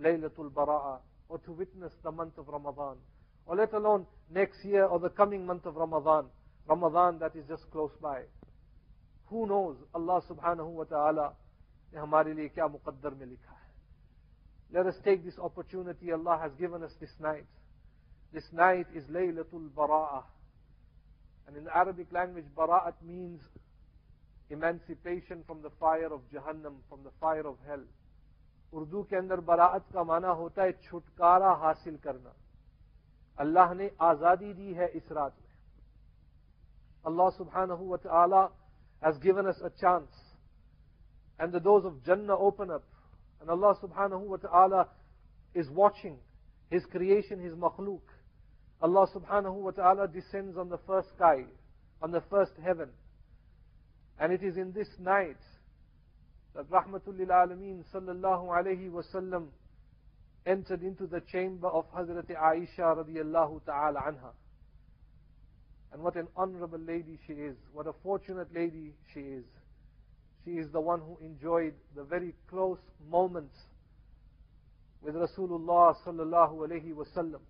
Laylatul 0.00 0.50
Bara'a 0.50 0.98
or 1.28 1.38
to 1.38 1.52
witness 1.52 1.92
the 2.02 2.10
month 2.10 2.38
of 2.38 2.48
Ramadan? 2.48 2.96
Or 3.46 3.56
let 3.56 3.72
alone 3.72 4.06
next 4.30 4.64
year 4.64 4.84
or 4.84 4.98
the 4.98 5.10
coming 5.10 5.44
month 5.46 5.66
of 5.66 5.76
Ramadan, 5.76 6.26
Ramadan 6.66 7.18
that 7.18 7.36
is 7.36 7.44
just 7.48 7.70
close 7.70 7.92
by. 8.00 8.22
Who 9.26 9.46
knows 9.46 9.76
Allah 9.94 10.22
subhanahu 10.28 10.68
wa 10.68 10.84
ta'ala. 10.84 11.32
Let 14.72 14.86
us 14.86 14.94
take 15.04 15.24
this 15.24 15.38
opportunity 15.38 16.12
Allah 16.12 16.38
has 16.42 16.52
given 16.58 16.82
us 16.82 16.92
this 17.00 17.10
night. 17.20 17.44
This 18.32 18.44
night 18.52 18.86
is 18.94 19.04
Laylatul 19.04 19.70
Bara'a. 19.76 20.24
And 21.46 21.56
in 21.56 21.64
the 21.64 21.76
Arabic 21.76 22.06
language, 22.12 22.46
Bara'at 22.56 22.94
means 23.06 23.40
emancipation 24.50 25.44
from 25.46 25.62
the 25.62 25.70
fire 25.78 26.12
of 26.12 26.20
Jahannam, 26.32 26.74
from 26.88 27.00
the 27.04 27.10
fire 27.20 27.46
of 27.46 27.56
hell. 27.66 27.82
Urdu 28.73 29.03
के 29.09 29.15
अंदर 29.15 29.39
बराअत 29.49 29.85
का 29.93 30.03
माना 30.03 30.29
होता 30.41 30.63
है 30.63 30.71
छुटकारा 30.83 31.51
हासिल 31.63 31.97
करना 32.03 32.33
अल्लाह 33.39 33.73
ने 33.73 33.91
आजादी 34.11 34.53
दी 34.53 34.73
है 34.73 34.87
इस 34.95 35.11
रात 35.11 35.35
में 35.41 35.47
अल्लाह 37.11 37.29
सुबहानहू 37.37 37.93
व 37.93 37.97
तआला 38.05 38.47
has 39.01 39.17
given 39.17 39.47
us 39.47 39.59
a 39.63 39.69
chance. 39.79 40.11
And 41.39 41.51
the 41.53 41.59
doors 41.59 41.85
of 41.85 42.03
Jannah 42.05 42.37
open 42.37 42.69
up. 42.69 42.83
And 43.41 43.49
Allah 43.49 43.75
subhanahu 43.81 44.21
wa 44.21 44.37
ta'ala 44.37 44.87
is 45.55 45.69
watching 45.69 46.17
His 46.69 46.83
creation, 46.85 47.39
His 47.39 47.53
makhluk. 47.53 48.01
Allah 48.81 49.07
subhanahu 49.15 49.55
wa 49.55 49.71
ta'ala 49.71 50.07
descends 50.07 50.57
on 50.57 50.69
the 50.69 50.79
first 50.85 51.09
sky, 51.15 51.45
on 52.01 52.11
the 52.11 52.21
first 52.29 52.51
heaven. 52.63 52.89
And 54.19 54.33
it 54.33 54.43
is 54.43 54.57
in 54.57 54.73
this 54.73 54.89
night 54.99 55.37
that 56.54 56.70
Rahmatul 56.70 57.18
Alameen 57.26 57.84
sallallahu 57.92 58.48
alayhi 58.48 58.90
wasallam 58.90 59.46
entered 60.46 60.82
into 60.82 61.06
the 61.06 61.20
chamber 61.32 61.68
of 61.68 61.84
Hazrat 61.92 62.26
Aisha 62.26 62.96
radiallahu 62.96 63.64
ta'ala 63.64 64.00
anha. 64.00 64.30
And 65.92 66.02
what 66.02 66.16
an 66.16 66.28
honorable 66.36 66.78
lady 66.78 67.18
she 67.26 67.34
is. 67.34 67.56
What 67.72 67.86
a 67.86 67.92
fortunate 68.02 68.48
lady 68.54 68.92
she 69.12 69.20
is. 69.20 69.44
She 70.44 70.52
is 70.52 70.70
the 70.72 70.80
one 70.80 71.00
who 71.00 71.18
enjoyed 71.24 71.74
the 71.96 72.04
very 72.04 72.34
close 72.50 72.78
moments 73.10 73.54
with 75.02 75.14
Rasulullah 75.14 75.94
sallallahu 76.06 76.68
alayhi 76.68 76.92
wasallam. 76.92 77.40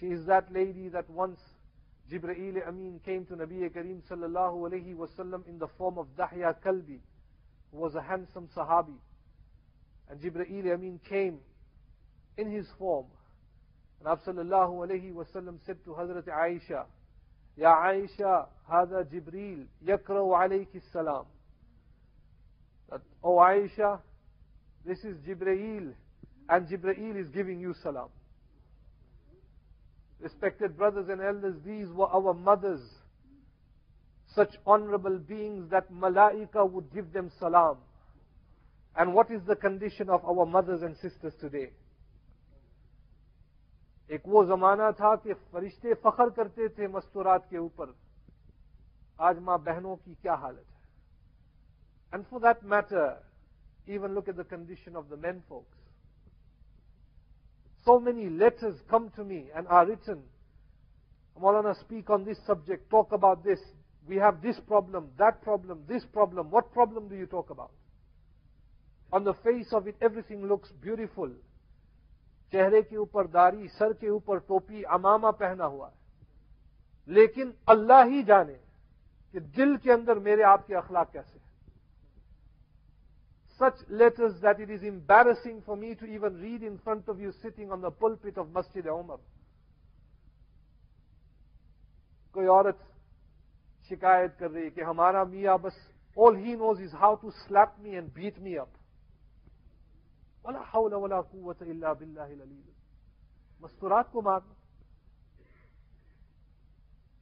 She 0.00 0.06
is 0.06 0.26
that 0.26 0.52
lady 0.52 0.88
that 0.88 1.08
once 1.08 1.38
Jibreel 2.10 2.66
Amin 2.66 3.00
came 3.04 3.24
to 3.26 3.34
Nabi 3.34 3.68
Kareem 3.70 4.00
sallallahu 4.10 4.70
alayhi 4.70 4.94
wasallam 4.94 5.46
in 5.48 5.58
the 5.58 5.68
form 5.78 5.98
of 5.98 6.06
Dahya 6.16 6.54
Kalbi, 6.64 6.98
was 7.72 7.94
a 7.94 8.02
handsome 8.02 8.48
Sahabi. 8.56 8.94
And 10.08 10.20
Jibreel 10.20 10.72
Amin 10.72 11.00
came 11.08 11.38
in 12.36 12.50
his 12.50 12.66
form. 12.78 13.06
And 14.00 14.08
Abu 14.08 14.32
sallallahu 14.32 14.86
alayhi 14.86 15.12
wasallam 15.12 15.58
said 15.64 15.76
to 15.84 15.90
Hazrat 15.90 16.24
Aisha, 16.24 16.84
Ya 17.56 17.74
Aisha, 17.76 18.46
hada 18.70 19.04
Jibreel, 19.04 19.64
yakra'u 19.84 20.36
alayki 20.36 20.80
salam. 20.92 21.24
That, 22.90 23.00
oh 23.24 23.36
Aisha, 23.36 24.00
this 24.84 24.98
is 24.98 25.16
Jibreel, 25.26 25.92
and 26.48 26.68
Jibreel 26.68 27.20
is 27.20 27.28
giving 27.28 27.58
you 27.58 27.74
salam. 27.82 28.08
Respected 30.20 30.76
brothers 30.76 31.08
and 31.08 31.20
elders, 31.20 31.56
these 31.64 31.88
were 31.88 32.06
our 32.06 32.32
mothers 32.32 32.80
Such 34.35 34.53
honorable 34.65 35.17
beings 35.17 35.69
that 35.71 35.91
Malaika 35.91 36.69
would 36.69 36.93
give 36.93 37.11
them 37.13 37.31
salam. 37.39 37.77
And 38.95 39.13
what 39.13 39.31
is 39.31 39.41
the 39.47 39.55
condition 39.55 40.09
of 40.09 40.23
our 40.25 40.45
mothers 40.45 40.81
and 40.81 40.95
sisters 40.97 41.33
today? 41.39 41.71
एक 44.11 44.23
वो 44.27 44.43
जमाना 44.45 44.91
था 44.99 45.15
कि 45.23 45.33
फरिश्ते 45.53 45.93
फखर 46.03 46.29
करते 46.37 46.67
थे 46.77 46.87
मस्तूरात 46.95 47.45
के 47.49 47.57
ऊपर 47.57 47.93
आज 49.27 49.39
मां 49.47 49.57
बहनों 49.63 49.95
की 49.95 50.15
क्या 50.21 50.33
हालत 50.41 50.65
है 50.65 52.15
and 52.15 52.25
for 52.31 52.39
that 52.41 52.63
matter 52.73 53.07
even 53.87 54.13
look 54.15 54.27
at 54.27 54.37
the 54.37 54.43
condition 54.43 54.95
of 54.95 55.09
the 55.09 55.17
men 55.17 55.41
folks. 55.49 55.77
So 57.85 57.99
many 57.99 58.29
letters 58.29 58.75
come 58.89 59.11
to 59.15 59.23
me 59.23 59.45
and 59.55 59.67
are 59.67 59.87
written. 59.87 60.21
Maulana, 61.41 61.79
speak 61.79 62.09
on 62.09 62.23
this 62.25 62.37
subject, 62.45 62.89
talk 62.89 63.11
about 63.11 63.43
this. 63.43 63.59
we 64.08 64.16
have 64.16 64.42
this 64.42 64.58
problem, 64.60 65.08
that 65.18 65.42
problem, 65.42 65.82
this 65.88 66.04
problem, 66.06 66.50
what 66.50 66.72
problem 66.72 67.08
do 67.08 67.16
you 67.16 67.26
talk 67.26 67.50
about? 67.50 67.70
On 69.12 69.24
the 69.24 69.34
face 69.34 69.72
of 69.72 69.86
it, 69.86 69.96
everything 70.00 70.46
looks 70.46 70.72
beautiful. 70.80 71.30
چہرے 72.52 72.80
کے 72.82 72.96
اوپر 72.96 73.26
داری 73.26 73.66
سر 73.68 73.92
کے 73.92 74.08
اوپر 74.08 74.38
ٹوپی 74.48 74.82
امامہ 74.94 75.30
پہنا 75.38 75.66
ہوا 75.66 75.88
ہے 75.88 77.14
لیکن 77.14 77.50
اللہ 77.66 78.04
ہی 78.10 78.22
جانے 78.22 78.54
کہ 79.34 79.38
دل 79.56 79.76
کے 79.76 79.92
اندر 79.92 80.16
میرے 80.26 80.42
آپ 80.44 80.66
کے 80.66 80.76
اخلاق 80.76 81.12
کیسے 81.12 81.38
ہیں 81.38 81.44
such 83.60 83.82
letters 83.90 84.42
that 84.42 84.60
it 84.60 84.70
is 84.70 84.84
embarrassing 84.84 85.60
for 85.66 85.76
me 85.76 85.92
to 85.94 86.06
even 86.06 86.36
read 86.40 86.64
in 86.64 86.76
front 86.84 87.08
of 87.08 87.20
you 87.20 87.32
sitting 87.32 87.72
on 87.72 87.82
the 87.82 87.88
pulpit 87.98 88.38
of 88.38 88.46
مسجد 88.52 88.86
عمر 88.88 89.16
کوئی 92.34 92.46
عورت 92.46 92.82
شکایت 93.90 94.38
کر 94.38 94.50
رہی 94.50 94.64
ہے 94.64 94.70
کہ 94.70 94.80
ہمارا 94.80 95.22
میاں 95.24 95.56
بس 95.58 95.76
all 96.16 96.36
he 96.36 96.54
knows 96.54 96.80
is 96.80 96.94
how 96.94 97.14
to 97.14 97.30
slap 97.38 97.78
me 97.78 97.94
and 97.94 98.12
beat 98.14 98.38
me 98.38 98.58
up 98.58 98.68
مستورات 103.60 104.10
کو 104.12 104.22
مارنا 104.22 104.54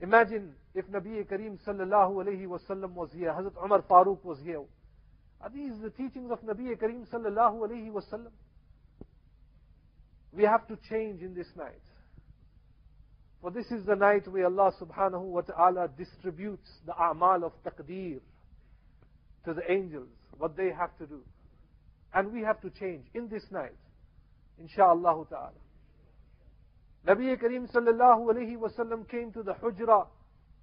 امیجن 0.02 0.50
اف 0.74 0.88
نبی 0.94 1.22
کریم 1.22 1.54
صلی 1.64 1.80
اللہ 1.80 2.20
علیہ 2.20 2.46
وسلم 2.46 2.98
واز 2.98 3.14
here, 3.14 3.36
حضرت 3.36 3.58
Umar 3.58 3.80
Farooq 3.80 4.26
was 4.26 4.40
here. 4.40 4.64
These 5.54 5.78
the 5.78 5.90
teachings 5.90 6.30
of 6.30 6.44
کریم 6.80 7.04
صلی 7.10 7.26
اللہ 7.26 7.64
علیہ 7.64 7.90
وسلم 7.90 8.32
We 10.34 10.44
have 10.44 10.66
to 10.68 10.76
change 10.78 11.22
in 11.22 11.34
this 11.34 11.50
night. 11.56 11.80
For 13.44 13.50
this 13.50 13.66
is 13.66 13.84
the 13.84 13.94
night 13.94 14.26
where 14.26 14.46
Allah 14.46 14.72
subhanahu 14.80 15.20
wa 15.20 15.42
ta'ala 15.42 15.90
distributes 15.98 16.66
the 16.86 16.92
a'mal 16.92 17.44
of 17.44 17.52
taqdeer 17.62 18.20
to 19.44 19.52
the 19.52 19.60
angels, 19.70 20.08
what 20.38 20.56
they 20.56 20.70
have 20.70 20.96
to 20.96 21.06
do. 21.06 21.20
And 22.14 22.32
we 22.32 22.40
have 22.40 22.58
to 22.62 22.70
change 22.70 23.04
in 23.12 23.28
this 23.28 23.42
night. 23.50 23.76
Insha'Allah 24.58 25.28
ta'ala. 25.28 25.52
Nabi 27.06 27.38
Kareem 27.38 27.70
sallallahu 27.70 28.32
alayhi 28.32 28.56
wasallam 28.56 29.06
came 29.10 29.30
to 29.32 29.42
the 29.42 29.52
hujra 29.52 30.06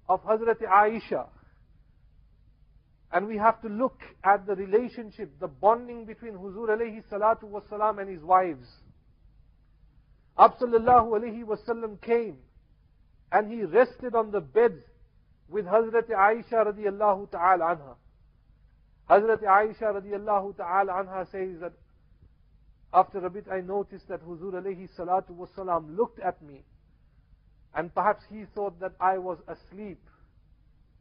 of 0.08 0.24
Hazrat 0.24 0.60
Aisha. 0.62 1.28
And 3.12 3.28
we 3.28 3.36
have 3.36 3.62
to 3.62 3.68
look 3.68 4.00
at 4.24 4.44
the 4.44 4.56
relationship, 4.56 5.30
the 5.38 5.46
bonding 5.46 6.04
between 6.04 6.32
Huzur 6.32 6.70
alayhi 6.70 7.04
salatu 7.08 7.44
wasalam 7.44 8.00
and 8.00 8.10
his 8.10 8.24
wives. 8.24 8.66
Ab 10.36 10.54
sallallahu 10.60 11.12
alayhi 11.12 11.44
wasallam 11.44 12.00
came 12.00 12.38
and 13.32 13.50
he 13.50 13.64
rested 13.64 14.14
on 14.14 14.30
the 14.30 14.40
bed 14.40 14.74
with 15.48 15.64
Hazrat 15.64 16.08
Aisha 16.10 16.66
radiallahu 16.66 17.30
ta'ala 17.30 17.76
anha. 17.76 17.94
Hazrat 19.08 19.42
Aisha 19.42 20.00
radiallahu 20.00 20.56
ta'ala 20.56 20.92
anha 20.92 21.30
says 21.30 21.60
that 21.60 21.72
after 22.92 23.24
a 23.24 23.30
bit 23.30 23.46
I 23.50 23.60
noticed 23.60 24.08
that 24.08 24.22
Huzur 24.22 24.52
alayhi 24.52 24.88
salatu 24.98 25.30
wasalam 25.30 25.96
looked 25.96 26.20
at 26.20 26.42
me 26.42 26.62
and 27.74 27.94
perhaps 27.94 28.22
he 28.30 28.44
thought 28.54 28.78
that 28.80 28.92
I 29.00 29.16
was 29.16 29.38
asleep 29.48 29.98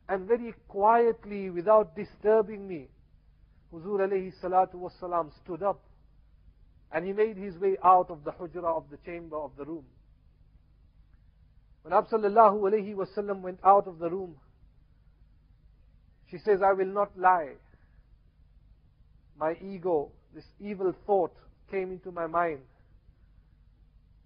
and 0.07 0.25
very 0.27 0.53
quietly 0.69 1.49
without 1.49 1.95
disturbing 1.95 2.65
me 2.67 2.87
Huzur 3.73 3.99
alayhi 4.07 4.33
salatu 4.41 4.75
wasalam 4.75 5.31
stood 5.43 5.63
up 5.63 5.81
and 6.93 7.05
he 7.05 7.11
made 7.13 7.37
his 7.37 7.57
way 7.57 7.77
out 7.83 8.09
of 8.09 8.23
the 8.23 8.31
hujra 8.31 8.65
of 8.65 8.85
the 8.89 8.97
chamber 9.05 9.37
of 9.37 9.51
the 9.57 9.65
room. 9.65 9.85
When 11.83 11.93
Absallallahu 11.93 12.59
alayhi 12.59 12.95
wasallam 12.95 13.41
went 13.41 13.59
out 13.63 13.87
of 13.87 13.99
the 13.99 14.09
room, 14.09 14.35
she 16.29 16.37
says, 16.37 16.61
I 16.61 16.73
will 16.73 16.85
not 16.85 17.17
lie 17.17 17.53
my 19.41 19.57
ego, 19.61 20.11
this 20.35 20.45
evil 20.59 20.93
thought 21.05 21.33
came 21.71 21.91
into 21.91 22.11
my 22.11 22.27
mind 22.27 22.59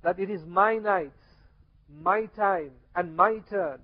that 0.03 0.19
it 0.19 0.29
is 0.29 0.41
my 0.45 0.75
night, 0.75 1.13
my 1.89 2.25
time, 2.35 2.71
and 2.95 3.15
my 3.15 3.39
turn. 3.49 3.79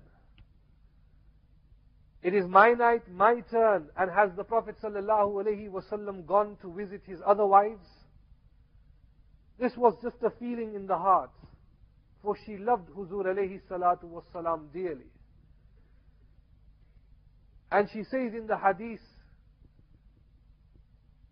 It 2.22 2.32
is 2.32 2.46
my 2.46 2.74
night, 2.74 3.02
my 3.10 3.40
turn, 3.50 3.88
and 3.98 4.08
has 4.08 4.30
the 4.36 4.44
Prophet 4.44 4.76
ﷺ 4.80 6.26
gone 6.26 6.56
to 6.62 6.72
visit 6.72 7.02
his 7.04 7.18
other 7.26 7.44
wives? 7.44 7.88
This 9.58 9.72
was 9.76 9.96
just 10.00 10.22
a 10.22 10.30
feeling 10.38 10.74
in 10.76 10.86
the 10.86 10.96
heart, 10.96 11.32
for 12.21 12.35
she 12.45 12.57
loved 12.57 12.89
Huzur 12.89 13.25
alayhi 13.25 13.61
salatu 13.69 14.05
wasalam 14.05 14.71
dearly. 14.73 15.11
And 17.71 17.89
she 17.91 18.03
says 18.03 18.33
in 18.33 18.47
the 18.47 18.57
hadith, 18.57 19.01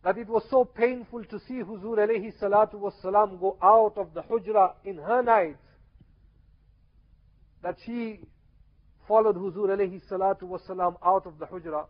that 0.06 0.20
it 0.20 0.28
was 0.28 0.44
so 0.52 0.64
painful 0.64 1.24
to 1.26 1.40
see 1.48 1.56
Huzur 1.56 1.98
alayhi 1.98 2.32
salatu 2.40 2.76
was 2.76 2.94
salam 3.02 3.40
go 3.40 3.58
out 3.62 3.98
of 3.98 4.14
the 4.14 4.22
hujra 4.22 4.74
in 4.86 4.98
her 4.98 5.24
night 5.24 5.58
that 7.64 7.76
she 7.84 8.20
followed 9.08 9.36
Huzur 9.36 9.70
alayhi 9.76 10.00
salatu 10.08 10.44
was 10.44 10.62
salam 10.68 10.96
out 11.04 11.26
of 11.26 11.40
the 11.40 11.48
hujra 11.48 11.88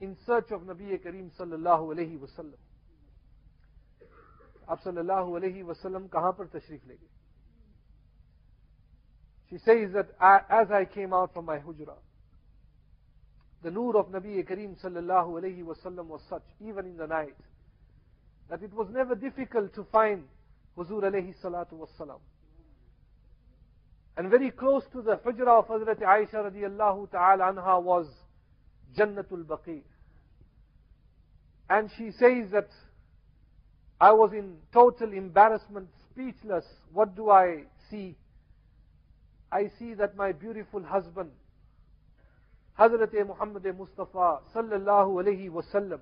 in 0.00 0.14
search 0.26 0.50
of 0.50 0.60
Nabi 0.62 1.00
Kareem 1.02 1.30
sallallahu 1.40 1.94
alayhi 1.94 2.18
wasallam. 2.18 2.60
आप 4.68 4.82
sallallahu 4.84 5.40
alayhi 5.40 5.64
wasallam 5.64 6.08
कहां 6.10 6.32
पर 6.32 6.46
तशरीफ 6.58 6.86
ले 6.86 6.94
गए 6.94 7.08
she 9.49 9.57
says 9.57 9.91
that 9.93 10.09
as 10.49 10.71
I 10.71 10.85
came 10.85 11.13
out 11.13 11.33
from 11.33 11.45
my 11.45 11.57
hujra, 11.57 11.95
the 13.63 13.71
nur 13.71 13.97
of 13.97 14.07
Nabi 14.07 14.47
Kareem 14.47 14.81
sallallahu 14.81 15.41
alayhi 15.41 15.63
wasallam 15.63 16.05
was 16.05 16.21
such, 16.29 16.43
even 16.61 16.85
in 16.85 16.97
the 16.97 17.07
night, 17.07 17.35
that 18.49 18.63
it 18.63 18.73
was 18.73 18.87
never 18.91 19.15
difficult 19.15 19.73
to 19.75 19.83
find 19.91 20.23
Huzur 20.77 21.03
alayhi 21.03 21.35
salatu 21.43 21.73
wasalam. 21.73 22.19
And 24.17 24.29
very 24.29 24.51
close 24.51 24.83
to 24.93 25.01
the 25.01 25.17
hujra 25.17 25.59
of 25.59 25.67
Hazrat 25.67 26.01
Aisha 26.01 26.51
radiallahu 26.51 27.11
ta'ala 27.11 27.53
anha 27.53 27.81
was 27.81 28.07
Jannatul 28.97 29.45
Baqi. 29.45 29.81
And 31.69 31.89
she 31.97 32.11
says 32.11 32.51
that 32.51 32.69
I 34.01 34.11
was 34.11 34.31
in 34.33 34.57
total 34.73 35.13
embarrassment, 35.13 35.87
speechless. 36.11 36.65
What 36.93 37.15
do 37.15 37.29
I 37.29 37.63
see? 37.89 38.15
I 39.52 39.68
see 39.78 39.94
that 39.94 40.16
my 40.16 40.32
beautiful 40.32 40.82
husband, 40.82 41.30
Hazrat 42.78 43.12
Muhammad 43.26 43.64
Mustafa 43.78 44.40
sallallahu 44.54 45.22
alayhi 45.22 45.50
wasallam, 45.50 46.00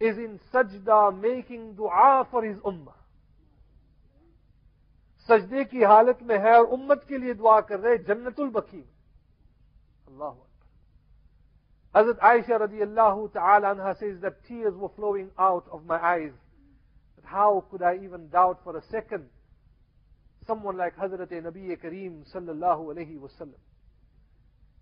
is 0.00 0.16
in 0.18 0.40
sajda 0.52 1.20
making 1.20 1.74
dua 1.74 2.26
for 2.30 2.44
his 2.44 2.56
ummah. 2.58 2.94
सजदे 5.28 5.64
की 5.64 5.82
हालत 5.82 6.18
में 6.22 6.38
है 6.38 6.52
और 6.58 6.64
उम्मत 6.76 7.04
के 7.08 7.18
लिए 7.18 7.34
दुआ 7.34 7.60
कर 7.68 7.78
रहे 7.80 7.98
जन्नतुल 8.08 8.50
बकी 8.56 8.76
में 8.76 8.84
अल्लाह 10.08 10.34
Hazrat 11.94 12.18
Aisha 12.18 12.58
radiallahu 12.58 13.32
ta'ala 13.32 13.74
anha 13.74 13.96
says 13.98 14.18
that 14.20 14.44
tears 14.46 14.74
were 14.74 14.88
flowing 14.96 15.30
out 15.38 15.64
of 15.70 15.86
my 15.86 15.96
eyes. 15.96 16.32
But 17.14 17.24
how 17.24 17.64
could 17.70 17.82
I 17.82 17.98
even 18.02 18.28
doubt 18.28 18.58
for 18.64 18.76
a 18.76 18.82
second 18.82 19.28
someone 20.49 20.77
like 20.77 20.97
Hazrat 20.97 21.31
Nabi 21.31 21.77
Kareem 21.79 22.23
sallallahu 22.33 22.91
alayhi 22.91 23.19
wasallam? 23.19 23.59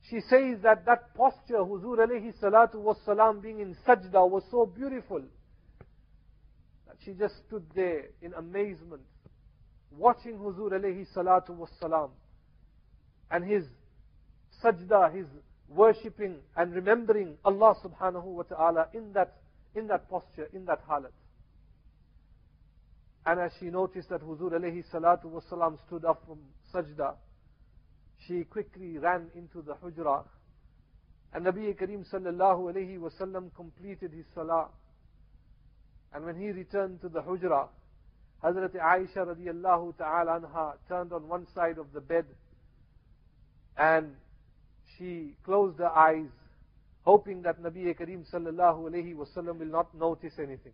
She 0.09 0.21
says 0.21 0.59
that 0.63 0.85
that 0.85 1.13
posture, 1.13 1.57
Huzur 1.57 1.97
alayhi 1.97 2.33
salatu 2.41 2.75
was 2.75 2.95
salam 3.05 3.41
being 3.41 3.59
in 3.59 3.75
sajda 3.85 4.29
was 4.29 4.43
so 4.49 4.65
beautiful 4.65 5.21
that 6.87 6.95
she 7.03 7.11
just 7.11 7.35
stood 7.45 7.65
there 7.75 8.05
in 8.21 8.33
amazement 8.33 9.01
watching 9.91 10.37
Huzur 10.37 10.71
alayhi 10.71 11.05
salatu 11.13 11.49
was 11.49 11.69
salam 11.81 12.11
and 13.29 13.43
his 13.43 13.65
sajda, 14.63 15.13
his 15.13 15.25
worshipping 15.67 16.37
and 16.55 16.73
remembering 16.73 17.35
Allah 17.43 17.75
subhanahu 17.83 18.23
wa 18.23 18.43
ta'ala 18.43 18.87
in 18.93 19.11
that, 19.13 19.35
in 19.75 19.87
that 19.87 20.09
posture, 20.09 20.47
in 20.53 20.63
that 20.65 20.87
halat. 20.87 21.11
And 23.27 23.41
as 23.41 23.51
she 23.59 23.65
noticed 23.65 24.07
that 24.07 24.21
Huzur 24.21 24.53
alayhi 24.53 24.85
salatu 24.89 25.25
was 25.25 25.43
salam 25.49 25.77
stood 25.85 26.05
up 26.05 26.23
from 26.25 26.39
sajda, 26.73 27.15
she 28.25 28.45
quickly 28.45 28.97
ran 28.97 29.27
into 29.35 29.61
the 29.61 29.73
hujra. 29.73 30.23
And 31.33 31.45
Nabi 31.45 31.75
Kareem 31.77 32.09
sallallahu 32.09 32.73
alayhi 32.73 32.97
wasallam 32.97 33.53
completed 33.53 34.13
his 34.13 34.25
salah. 34.33 34.69
And 36.13 36.23
when 36.23 36.39
he 36.39 36.51
returned 36.51 37.01
to 37.01 37.09
the 37.09 37.21
hujra, 37.21 37.67
Hazrat 38.41 38.71
Aisha 38.75 39.27
radiallahu 39.27 39.97
ta'ala 39.97 40.39
anha 40.39 40.73
turned 40.87 41.11
on 41.11 41.27
one 41.27 41.47
side 41.53 41.77
of 41.77 41.87
the 41.93 41.99
bed 41.99 42.25
and 43.77 44.15
she 44.97 45.35
closed 45.43 45.79
her 45.79 45.89
eyes, 45.89 46.29
hoping 47.03 47.41
that 47.41 47.61
Nabi 47.61 47.93
Kareem 47.93 48.23
sallallahu 48.31 48.89
alayhi 48.89 49.13
wasallam 49.13 49.59
will 49.59 49.65
not 49.65 49.93
notice 49.93 50.39
anything. 50.39 50.71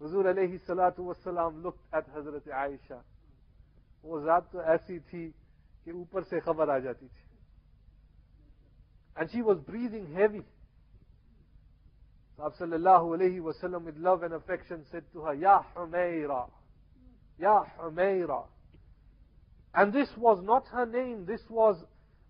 Huzur 0.00 0.24
alayhi 0.26 0.58
salatu 0.66 1.14
wasalam 1.14 1.62
looked 1.62 1.84
at 1.92 2.06
Hazrat 2.14 2.46
Aisha. 2.48 2.98
वो 4.04 4.20
जात 4.20 4.50
तो 4.52 4.62
ऐसी 4.74 4.98
थी 4.98 5.28
कि 5.84 5.92
ऊपर 5.92 6.22
से 6.24 6.40
खबर 6.40 6.70
आ 6.70 6.78
जाती 6.78 7.06
थी 7.06 7.22
and 9.16 9.30
she 9.30 9.42
was 9.42 9.58
breathing 9.58 10.06
heavy 10.14 10.42
so 12.36 12.50
sallallahu 12.58 13.16
alayhi 13.16 13.40
wasallam 13.40 13.84
with 13.84 13.96
love 13.98 14.22
and 14.22 14.34
affection 14.34 14.84
said 14.90 15.04
to 15.12 15.20
her 15.20 15.34
ya 15.34 15.62
humayra 15.76 16.48
ya 17.38 17.64
humayra 17.78 18.42
and 19.74 19.92
this 19.92 20.08
was 20.16 20.42
not 20.42 20.66
her 20.68 20.86
name 20.86 21.26
this 21.26 21.42
was 21.48 21.76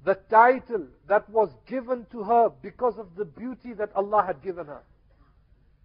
the 0.04 0.14
title 0.28 0.86
that 1.08 1.28
was 1.30 1.48
given 1.66 2.04
to 2.10 2.24
her 2.24 2.50
because 2.60 2.98
of 2.98 3.14
the 3.16 3.24
beauty 3.24 3.72
that 3.72 3.90
Allah 3.94 4.24
had 4.26 4.42
given 4.42 4.66
her 4.66 4.82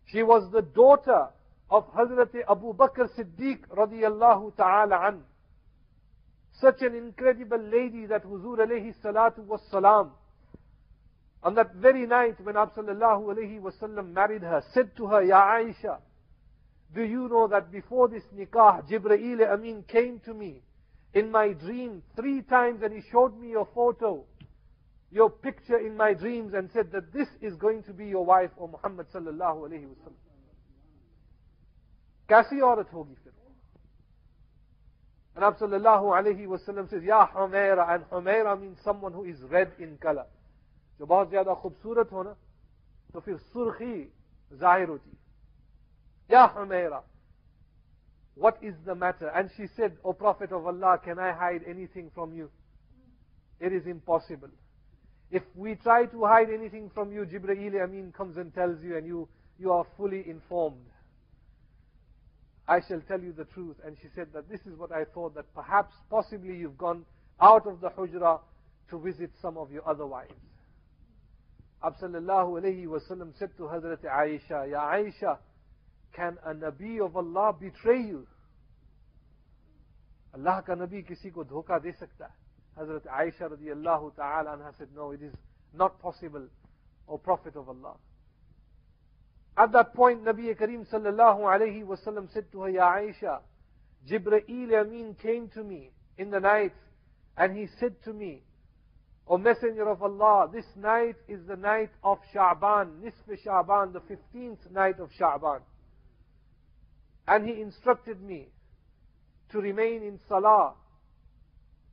she 0.05 0.23
was 0.23 0.51
the 0.51 0.61
daughter 0.63 1.27
of 1.70 1.92
Hazrat 1.94 2.34
Abu 2.50 2.74
Bakr 2.74 3.08
Siddiq 3.16 3.66
radiyallahu 3.76 4.56
ta'ala 4.56 5.08
an 5.08 5.22
such 6.60 6.82
an 6.82 6.94
incredible 6.94 7.58
lady 7.58 8.06
that 8.06 8.24
Huzur 8.24 8.58
alayhi 8.58 8.94
salatu 9.02 9.38
was 9.46 9.60
salam 9.70 10.12
on 11.42 11.54
that 11.56 11.74
very 11.74 12.06
night 12.06 12.36
when 12.42 12.54
Sallallahu 12.54 13.34
alayhi 13.34 13.60
wasallam 13.60 14.12
married 14.12 14.42
her, 14.42 14.62
said 14.72 14.96
to 14.96 15.06
her, 15.06 15.22
Ya 15.24 15.42
Aisha, 15.42 15.98
do 16.94 17.02
you 17.02 17.28
know 17.28 17.48
that 17.48 17.72
before 17.72 18.08
this 18.08 18.22
nikah, 18.36 18.88
Jibreel 18.88 19.50
Amin 19.52 19.84
came 19.88 20.20
to 20.24 20.34
me 20.34 20.62
in 21.14 21.30
my 21.30 21.52
dream 21.52 22.02
three 22.14 22.42
times 22.42 22.82
and 22.82 22.92
he 22.94 23.00
showed 23.10 23.38
me 23.38 23.50
your 23.50 23.68
photo, 23.74 24.24
your 25.10 25.30
picture 25.30 25.78
in 25.78 25.96
my 25.96 26.14
dreams 26.14 26.54
and 26.54 26.70
said 26.72 26.92
that 26.92 27.12
this 27.12 27.28
is 27.40 27.56
going 27.56 27.82
to 27.84 27.92
be 27.92 28.06
your 28.06 28.24
wife, 28.24 28.50
O 28.60 28.68
Muhammad 28.68 29.06
Sallallahu 29.12 29.68
alayhi 29.68 29.86
wasallam. 29.86 30.31
कैसी 32.31 32.59
औरत 32.61 32.93
होगी 32.93 33.13
फिर 33.23 33.33
and 35.37 35.45
Abdullah 35.45 36.01
alayhi 36.01 36.47
wasallam 36.47 36.89
says, 36.89 37.03
Ya 37.03 37.27
Humaira, 37.27 37.93
and 37.93 38.03
Humaira 38.09 38.59
means 38.59 38.79
someone 38.83 39.13
who 39.13 39.23
is 39.23 39.39
red 39.43 39.71
in 39.77 39.95
color. 39.97 40.25
जो 40.99 41.05
बहुत 41.05 41.29
ज्यादा 41.29 41.53
खूबसूरत 41.61 42.11
हो 42.11 42.23
ना 42.23 42.35
तो 43.13 43.19
फिर 43.19 43.37
सुर्खी 43.53 43.95
जाहिर 44.59 44.89
होती 44.89 45.17
या 46.31 46.43
Humaira 46.57 47.03
what 48.35 48.57
is 48.63 48.73
the 48.85 48.95
matter 48.95 49.27
and 49.29 49.49
she 49.55 49.67
said 49.75 49.97
o 50.03 50.13
prophet 50.13 50.51
of 50.51 50.65
allah 50.67 50.99
can 51.03 51.19
i 51.19 51.31
hide 51.31 51.63
anything 51.67 52.09
from 52.15 52.33
you 52.33 52.49
it 53.59 53.73
is 53.73 53.87
impossible 53.87 54.49
if 55.31 55.43
we 55.55 55.75
try 55.75 56.05
to 56.05 56.25
hide 56.25 56.49
anything 56.49 56.89
from 56.89 57.11
you 57.11 57.25
jibreel 57.25 57.81
amin 57.83 58.11
comes 58.11 58.37
and 58.37 58.53
tells 58.53 58.83
you 58.83 58.97
and 58.97 59.07
you 59.07 59.27
you 59.59 59.71
are 59.71 59.85
fully 59.97 60.23
informed 60.29 60.85
I 62.68 62.80
shall 62.86 63.00
tell 63.08 63.20
you 63.20 63.32
the 63.32 63.44
truth. 63.44 63.76
And 63.84 63.96
she 64.00 64.08
said 64.14 64.28
that 64.34 64.48
this 64.48 64.60
is 64.60 64.76
what 64.76 64.92
I 64.92 65.04
thought, 65.04 65.34
that 65.34 65.52
perhaps, 65.54 65.94
possibly 66.10 66.56
you've 66.56 66.78
gone 66.78 67.04
out 67.40 67.66
of 67.66 67.80
the 67.80 67.90
hujrah 67.90 68.38
to 68.90 68.98
visit 69.00 69.30
some 69.40 69.56
of 69.58 69.70
your 69.72 69.88
other 69.88 70.06
wives. 70.06 70.32
Absallallahu 71.82 72.62
alayhi 72.62 72.86
wasallam 72.86 73.36
said 73.38 73.50
to 73.56 73.64
Hazrat 73.64 74.04
Aisha, 74.04 74.70
Ya 74.70 74.92
Aisha, 74.92 75.38
can 76.14 76.38
a 76.44 76.54
Nabi 76.54 77.04
of 77.04 77.16
Allah 77.16 77.52
betray 77.58 78.00
you? 78.02 78.26
Allah 80.34 80.62
ka 80.64 80.74
Nabi 80.74 81.04
kisi 81.04 81.32
ko 81.32 81.44
dhoka 81.44 81.82
de 81.82 81.92
sakta 81.98 82.30
Hazrat 82.78 83.06
Aisha 83.06 83.50
radiallahu 83.50 84.14
ta'ala 84.14 84.56
anha 84.56 84.72
said, 84.78 84.88
no, 84.94 85.10
it 85.10 85.22
is 85.22 85.32
not 85.74 86.00
possible, 86.00 86.46
O 87.08 87.18
Prophet 87.18 87.56
of 87.56 87.68
Allah. 87.68 87.96
At 89.56 89.72
that 89.72 89.94
point, 89.94 90.24
Nabi 90.24 90.56
Kareem 90.58 90.88
sallallahu 90.90 91.40
alayhi 91.40 91.84
wasallam 91.84 92.32
said 92.32 92.50
to 92.52 92.62
her, 92.62 92.70
Ya 92.70 92.90
Aisha, 92.90 93.40
Jibreel 94.08 94.80
Amin 94.80 95.14
came 95.20 95.48
to 95.48 95.62
me 95.62 95.90
in 96.16 96.30
the 96.30 96.40
night 96.40 96.72
and 97.36 97.56
he 97.56 97.66
said 97.78 97.94
to 98.04 98.12
me, 98.12 98.42
O 99.28 99.38
Messenger 99.38 99.88
of 99.88 100.02
Allah, 100.02 100.48
this 100.52 100.64
night 100.76 101.16
is 101.28 101.40
the 101.46 101.56
night 101.56 101.90
of 102.02 102.18
Sha'ban, 102.34 103.00
Nisf 103.02 103.38
Sha'ban, 103.46 103.92
the 103.92 104.00
15th 104.00 104.70
night 104.72 104.98
of 104.98 105.10
Sha'ban. 105.18 105.60
And 107.28 107.46
he 107.46 107.60
instructed 107.60 108.20
me 108.20 108.48
to 109.52 109.58
remain 109.58 110.02
in 110.02 110.18
Salah 110.28 110.74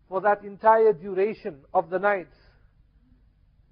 for 0.08 0.22
that 0.22 0.44
entire 0.44 0.94
duration 0.94 1.60
of 1.74 1.90
the 1.90 2.00
night. 2.00 2.30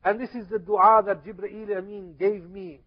And 0.06 0.19
this 0.19 0.30
is 0.30 0.47
the 0.50 0.60
dua 0.60 1.02
that 1.08 1.26
Jibreel 1.26 1.78
Amin 1.78 2.15
gave 2.19 2.47
me 2.47 2.82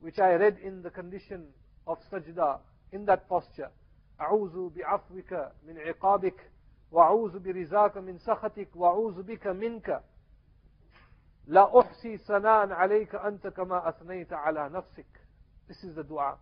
which 0.00 0.18
I 0.18 0.34
read 0.34 0.58
in 0.62 0.82
the 0.82 0.90
condition 0.90 1.46
of 1.86 1.98
sajda, 2.12 2.58
in 2.92 3.04
that 3.06 3.28
posture. 3.28 3.70
أعوذ 4.20 4.70
بعفوك 4.76 5.32
من 5.66 5.78
عقابك 5.78 6.50
وأعوذ 6.92 7.38
برزاك 7.38 7.96
من 7.96 8.18
سخطك 8.18 8.68
وأعوذ 8.74 9.22
بك 9.22 9.46
منك 9.46 10.00
لا 11.46 11.80
أحصي 11.80 12.16
ثناء 12.18 12.72
عليك 12.72 13.14
أنت 13.14 13.46
كما 13.46 13.88
أثنيت 13.88 14.32
على 14.32 14.68
نفسك 14.68 15.06
This 15.66 15.82
is 15.82 15.94
the 15.96 16.04
dua. 16.04 16.36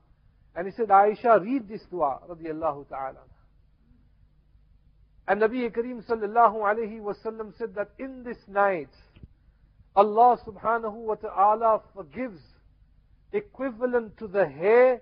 And 0.56 0.66
he 0.66 0.72
said, 0.72 0.88
Aisha, 0.88 1.40
read 1.40 1.68
this 1.68 1.82
dua, 1.90 2.18
radiallahu 2.28 2.88
ta'ala. 2.88 3.20
And 5.28 5.40
Nabi 5.40 5.70
Kareem 5.70 6.04
sallallahu 6.04 6.56
alayhi 6.56 7.00
wasallam 7.00 7.56
said 7.56 7.74
that 7.76 7.90
in 7.98 8.24
this 8.24 8.38
night, 8.48 8.90
Allah 9.94 10.38
subhanahu 10.44 10.94
wa 10.94 11.14
ta'ala 11.14 11.82
forgives 11.94 12.40
equivalent 13.31 14.17
to 14.17 14.27
the 14.27 14.47
hair 14.47 15.01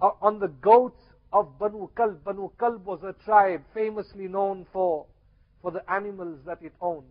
uh, 0.00 0.10
on 0.20 0.38
the 0.38 0.48
goats 0.48 1.00
of 1.32 1.58
Banu 1.58 1.88
Kalb. 1.96 2.24
Banu 2.24 2.50
Kalb 2.58 2.84
was 2.84 3.00
a 3.02 3.12
tribe 3.24 3.62
famously 3.74 4.28
known 4.28 4.66
for, 4.72 5.06
for 5.62 5.70
the 5.70 5.88
animals 5.90 6.38
that 6.46 6.62
it 6.62 6.72
owned, 6.80 7.04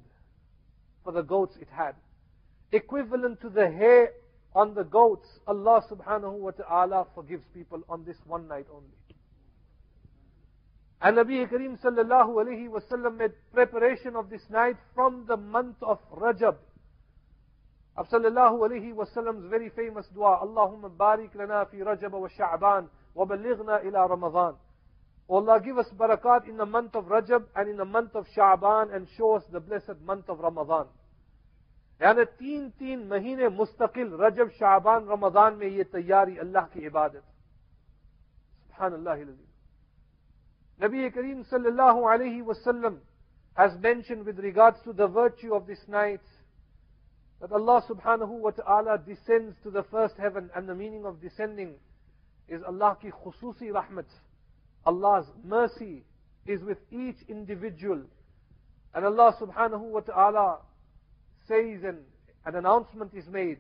for 1.04 1.12
the 1.12 1.22
goats 1.22 1.56
it 1.62 1.68
had. 1.72 1.96
Equivalent 2.72 3.42
to 3.42 3.50
the 3.50 3.70
hair 3.70 4.12
on 4.56 4.74
the 4.76 4.84
goats, 4.84 5.28
Allah 5.48 5.84
subhanahu 5.92 6.34
wa 6.34 6.52
ta'ala 6.52 7.08
forgives 7.16 7.44
people 7.54 7.82
on 7.90 8.06
this 8.06 8.18
one 8.26 8.48
night 8.48 8.68
only. 8.74 8.88
And 11.02 11.18
Nabi 11.18 11.46
Kareem 11.50 11.78
sallallahu 11.82 12.36
alayhi 12.36 12.70
wasallam 12.70 13.18
made 13.18 13.32
preparation 13.54 14.16
of 14.16 14.30
this 14.30 14.44
night 14.50 14.78
from 14.96 15.26
the 15.28 15.36
month 15.36 15.76
of 15.82 16.00
Rajab 16.12 16.56
of 17.96 18.08
sallallahu 18.10 18.68
alayhi 18.68 18.94
wasallam's 18.94 19.50
very 19.50 19.70
famous 19.70 20.08
dua, 20.14 20.40
Allahumma 20.44 20.90
barik 20.90 21.36
lana 21.36 21.66
fi 21.70 21.78
Rajab 21.78 22.12
wa 22.12 22.28
Sha'ban 22.28 22.88
wa 23.14 23.26
balighna 23.26 23.86
ila 23.86 24.08
Ramadan. 24.08 24.56
O 25.30 25.38
Allah, 25.38 25.62
give 25.64 25.78
us 25.78 25.88
barakat 25.98 26.50
in 26.50 26.58
the 26.58 26.66
month 26.66 26.96
of 26.96 27.06
Rajab 27.06 27.46
and 27.56 27.70
in 27.70 27.78
the 27.78 27.86
month 27.86 28.16
of 28.16 28.26
Sha'ban 28.36 28.96
and 28.96 29.08
show 29.16 29.36
us 29.36 29.44
the 29.52 29.60
blessed 29.60 30.02
month 30.06 30.28
of 30.28 30.40
Ramadan. 30.40 30.88
یعنی 32.00 32.24
تین 32.38 32.70
تین 32.78 33.08
مہینے 33.08 33.48
مستقل 33.58 34.14
رجب 34.20 34.52
شعبان 34.60 35.08
رمضان 35.10 35.58
میں 35.58 35.68
یہ 35.68 35.84
تیاری 35.92 36.40
اللہ 36.40 36.66
کی 36.72 36.88
عبادت 36.88 37.24
سبحان 38.68 38.94
اللہ 38.94 39.10
العظیم 39.10 40.86
نبی 40.86 41.10
کریم 41.10 41.42
صلی 41.50 41.68
اللہ 41.68 42.02
علیہ 42.14 42.90
has 43.58 43.78
mentioned 43.80 44.26
with 44.26 44.40
regards 44.40 44.82
to 44.84 44.92
the 44.92 45.08
virtue 45.08 45.54
of 45.54 45.68
this 45.68 45.88
night 45.88 46.22
that 47.43 47.53
Allah 47.53 47.83
subhanahu 47.89 48.29
wa 48.29 48.51
ta'ala 48.51 48.99
descends 48.99 49.57
to 49.63 49.71
the 49.71 49.85
first 49.85 50.15
heaven 50.19 50.51
and 50.55 50.69
the 50.69 50.75
meaning 50.75 51.05
of 51.05 51.21
descending 51.21 51.75
is 52.49 52.63
Allah 52.67 52.97
ki 53.01 53.11
khususi 53.11 53.71
rahmat. 53.71 54.07
Allah's 54.85 55.27
mercy 55.45 56.05
is 56.47 56.63
with 56.63 56.79
each 56.91 57.19
individual. 57.29 58.03
And 58.95 59.05
Allah 59.05 59.37
subhanahu 59.41 59.81
wa 59.81 60.01
ta'ala 60.01 60.59
says 61.47 61.83
and 61.85 61.99
an 62.47 62.55
announcement 62.55 63.13
is 63.15 63.27
made, 63.29 63.59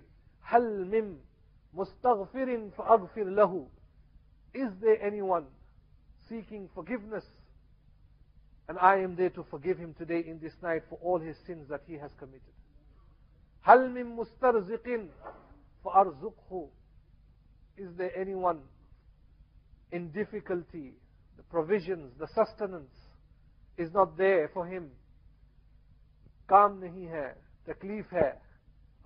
هل 0.50 0.88
من 0.90 1.16
مستغفر 1.76 2.70
فأغفر 2.76 3.24
له 3.24 3.66
Is 4.54 4.70
there 4.80 5.00
anyone 5.02 5.44
seeking 6.28 6.68
forgiveness. 6.74 7.24
And 8.68 8.78
I 8.78 8.98
am 8.98 9.16
there 9.16 9.30
to 9.30 9.44
forgive 9.50 9.78
him 9.78 9.94
today 9.98 10.22
in 10.26 10.38
this 10.40 10.52
night 10.62 10.82
for 10.88 10.98
all 11.02 11.18
his 11.18 11.36
sins 11.46 11.68
that 11.70 11.82
he 11.86 11.94
has 11.94 12.10
committed. 12.18 12.42
هل 13.63 13.89
من 13.89 14.05
مسترزق 14.15 15.07
فأرزقه 15.83 16.69
Is 17.77 17.89
there 17.97 18.15
anyone 18.15 18.59
in 19.91 20.11
difficulty? 20.11 20.93
The 21.37 21.43
provisions, 21.43 22.13
the 22.19 22.27
sustenance 22.27 22.93
is 23.77 23.91
not 23.91 24.15
there 24.15 24.49
for 24.53 24.67
him. 24.67 24.91
Kaam 26.47 26.81
nahi 26.81 27.09
hai, 27.09 27.31
takleef 27.67 28.05
hai. 28.11 28.33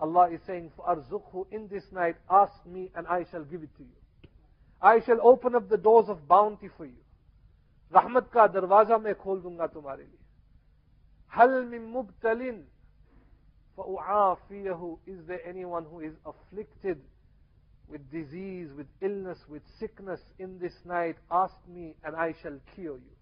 Allah 0.00 0.28
is 0.30 0.40
saying, 0.46 0.70
فَأَرْزُقْهُ 0.78 1.46
In 1.50 1.68
this 1.68 1.84
night, 1.92 2.16
ask 2.30 2.52
me 2.66 2.90
and 2.94 3.06
I 3.06 3.24
shall 3.30 3.44
give 3.44 3.62
it 3.62 3.74
to 3.78 3.84
you. 3.84 4.28
I 4.82 5.00
shall 5.00 5.18
open 5.22 5.54
up 5.54 5.68
the 5.68 5.78
doors 5.78 6.08
of 6.08 6.28
bounty 6.28 6.68
for 6.76 6.84
you. 6.84 7.02
Rahmat 7.92 8.30
ka 8.30 8.48
darwaza 8.48 9.02
main 9.02 9.14
dunga 9.14 9.68
tumhare 9.72 10.04
liye. 10.04 10.18
هَلْ 11.34 11.70
مِن 11.70 11.92
مُبْتَلِينَ 11.92 12.64
فأعافيه 13.77 14.97
Is 15.07 15.25
there 15.27 15.39
anyone 15.47 15.85
who 15.85 15.99
is 15.99 16.13
afflicted 16.25 16.99
with 17.87 18.09
disease, 18.11 18.69
with 18.75 18.87
illness, 19.01 19.39
with 19.49 19.61
sickness 19.79 20.19
in 20.39 20.59
this 20.59 20.73
night? 20.85 21.15
Ask 21.31 21.55
me 21.67 21.95
and 22.03 22.15
I 22.15 22.33
shall 22.41 22.59
cure 22.75 22.97
you. 22.97 23.15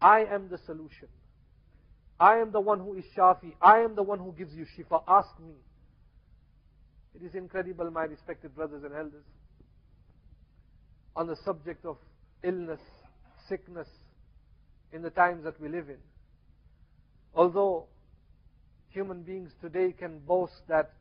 I 0.00 0.24
am 0.24 0.48
the 0.48 0.58
solution. 0.58 1.08
I 2.18 2.38
am 2.38 2.52
the 2.52 2.60
one 2.60 2.80
who 2.80 2.94
is 2.94 3.04
Shafi. 3.16 3.54
I 3.60 3.80
am 3.80 3.94
the 3.94 4.02
one 4.02 4.18
who 4.18 4.32
gives 4.32 4.54
you 4.54 4.64
Shifa. 4.64 5.02
Ask 5.06 5.30
me. 5.40 5.54
It 7.14 7.24
is 7.24 7.34
incredible, 7.34 7.90
my 7.90 8.04
respected 8.04 8.54
brothers 8.54 8.84
and 8.84 8.94
elders, 8.94 9.24
on 11.14 11.26
the 11.26 11.36
subject 11.44 11.86
of 11.86 11.96
illness 12.42 12.80
sickness 13.48 13.88
in 14.92 15.02
the 15.02 15.10
times 15.10 15.44
that 15.44 15.60
we 15.60 15.68
live 15.68 15.88
in. 15.88 15.98
Although 17.34 17.86
human 18.90 19.22
beings 19.22 19.52
today 19.60 19.92
can 19.92 20.18
boast 20.18 20.66
that 20.68 20.92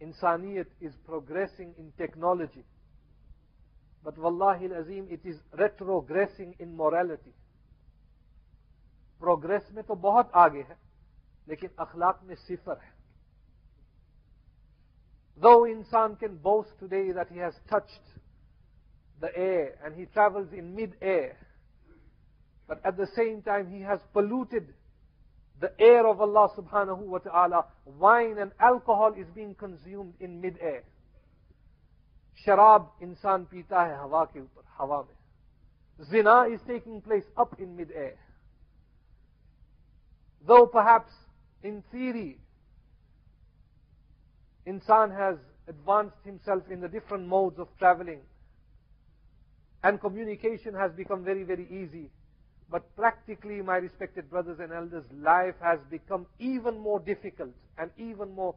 insaniyat 0.00 0.66
is 0.80 0.92
progressing 1.06 1.74
in 1.78 1.92
technology, 1.98 2.64
but 4.04 4.18
wallahi 4.18 4.66
azim 4.66 5.06
it 5.10 5.20
is 5.24 5.36
retrogressing 5.58 6.54
in 6.58 6.76
morality. 6.76 7.32
Progress 9.20 9.68
में 9.74 9.82
तो 9.84 9.94
बहुत 9.94 10.30
आगे 10.36 10.62
है 10.68 10.76
लेकिन 11.48 11.70
अखलाक 11.80 12.20
में 12.24 12.34
सिफर 12.34 12.78
है 12.82 12.94
Though 15.40 15.64
insan 15.64 16.18
can 16.18 16.36
boast 16.36 16.78
today 16.78 17.12
that 17.12 17.28
he 17.30 17.38
has 17.38 17.54
touched 17.70 18.00
the 19.20 19.36
air 19.36 19.74
and 19.84 19.94
he 19.94 20.06
travels 20.06 20.48
in 20.52 20.74
mid-air. 20.74 21.36
But 22.66 22.80
at 22.84 22.96
the 22.96 23.06
same 23.14 23.42
time, 23.42 23.70
he 23.70 23.82
has 23.82 24.00
polluted 24.12 24.72
the 25.61 25.71
air 25.79 26.07
of 26.07 26.19
Allah 26.19 26.49
subhanahu 26.57 27.05
wa 27.05 27.19
ta'ala. 27.19 27.65
Wine 27.85 28.39
and 28.39 28.51
alcohol 28.59 29.13
is 29.15 29.27
being 29.35 29.53
consumed 29.53 30.13
in 30.19 30.41
mid-air. 30.41 30.83
Sharab 32.45 32.87
insan 33.01 33.47
pita 33.49 33.75
hai 33.75 33.95
hawa 33.95 34.25
ke 34.25 34.37
upar, 34.37 34.65
hawa 34.77 35.05
mein. 35.05 36.07
Zina 36.09 36.47
is 36.51 36.59
taking 36.67 36.99
place 36.99 37.25
up 37.37 37.55
in 37.59 37.77
mid-air. 37.77 38.15
Though 40.47 40.65
perhaps 40.65 41.11
in 41.61 41.83
theory, 41.91 42.39
insan 44.65 45.15
has 45.15 45.37
advanced 45.67 46.17
himself 46.25 46.63
in 46.71 46.81
the 46.81 46.87
different 46.87 47.27
modes 47.27 47.59
of 47.59 47.67
traveling. 47.77 48.21
And 49.83 50.01
communication 50.01 50.73
has 50.73 50.91
become 50.93 51.23
very, 51.23 51.43
very 51.43 51.67
easy. 51.69 52.09
But 52.71 52.95
practically, 52.95 53.61
my 53.61 53.75
respected 53.75 54.29
brothers 54.29 54.59
and 54.61 54.71
elders, 54.71 55.03
life 55.21 55.55
has 55.61 55.79
become 55.89 56.25
even 56.39 56.79
more 56.79 57.01
difficult 57.01 57.51
and 57.77 57.91
even 57.97 58.33
more 58.33 58.55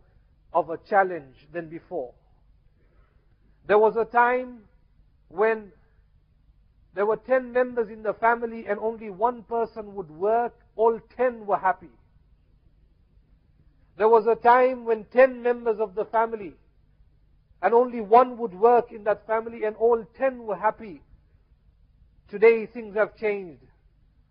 of 0.52 0.70
a 0.70 0.78
challenge 0.88 1.34
than 1.52 1.68
before. 1.68 2.12
There 3.66 3.78
was 3.78 3.96
a 3.96 4.04
time 4.04 4.60
when 5.28 5.72
there 6.94 7.06
were 7.06 7.16
10 7.16 7.52
members 7.52 7.90
in 7.90 8.04
the 8.04 8.14
family 8.14 8.66
and 8.68 8.78
only 8.78 9.10
one 9.10 9.42
person 9.42 9.96
would 9.96 10.10
work, 10.10 10.54
all 10.76 11.00
10 11.16 11.44
were 11.44 11.56
happy. 11.56 11.90
There 13.96 14.08
was 14.08 14.26
a 14.28 14.36
time 14.36 14.84
when 14.84 15.06
10 15.06 15.42
members 15.42 15.80
of 15.80 15.96
the 15.96 16.04
family 16.04 16.54
and 17.60 17.74
only 17.74 18.00
one 18.00 18.38
would 18.38 18.54
work 18.54 18.92
in 18.92 19.02
that 19.04 19.26
family 19.26 19.64
and 19.64 19.74
all 19.74 20.04
10 20.16 20.44
were 20.44 20.56
happy. 20.56 21.00
Today 22.28 22.66
things 22.66 22.94
have 22.94 23.16
changed 23.16 23.62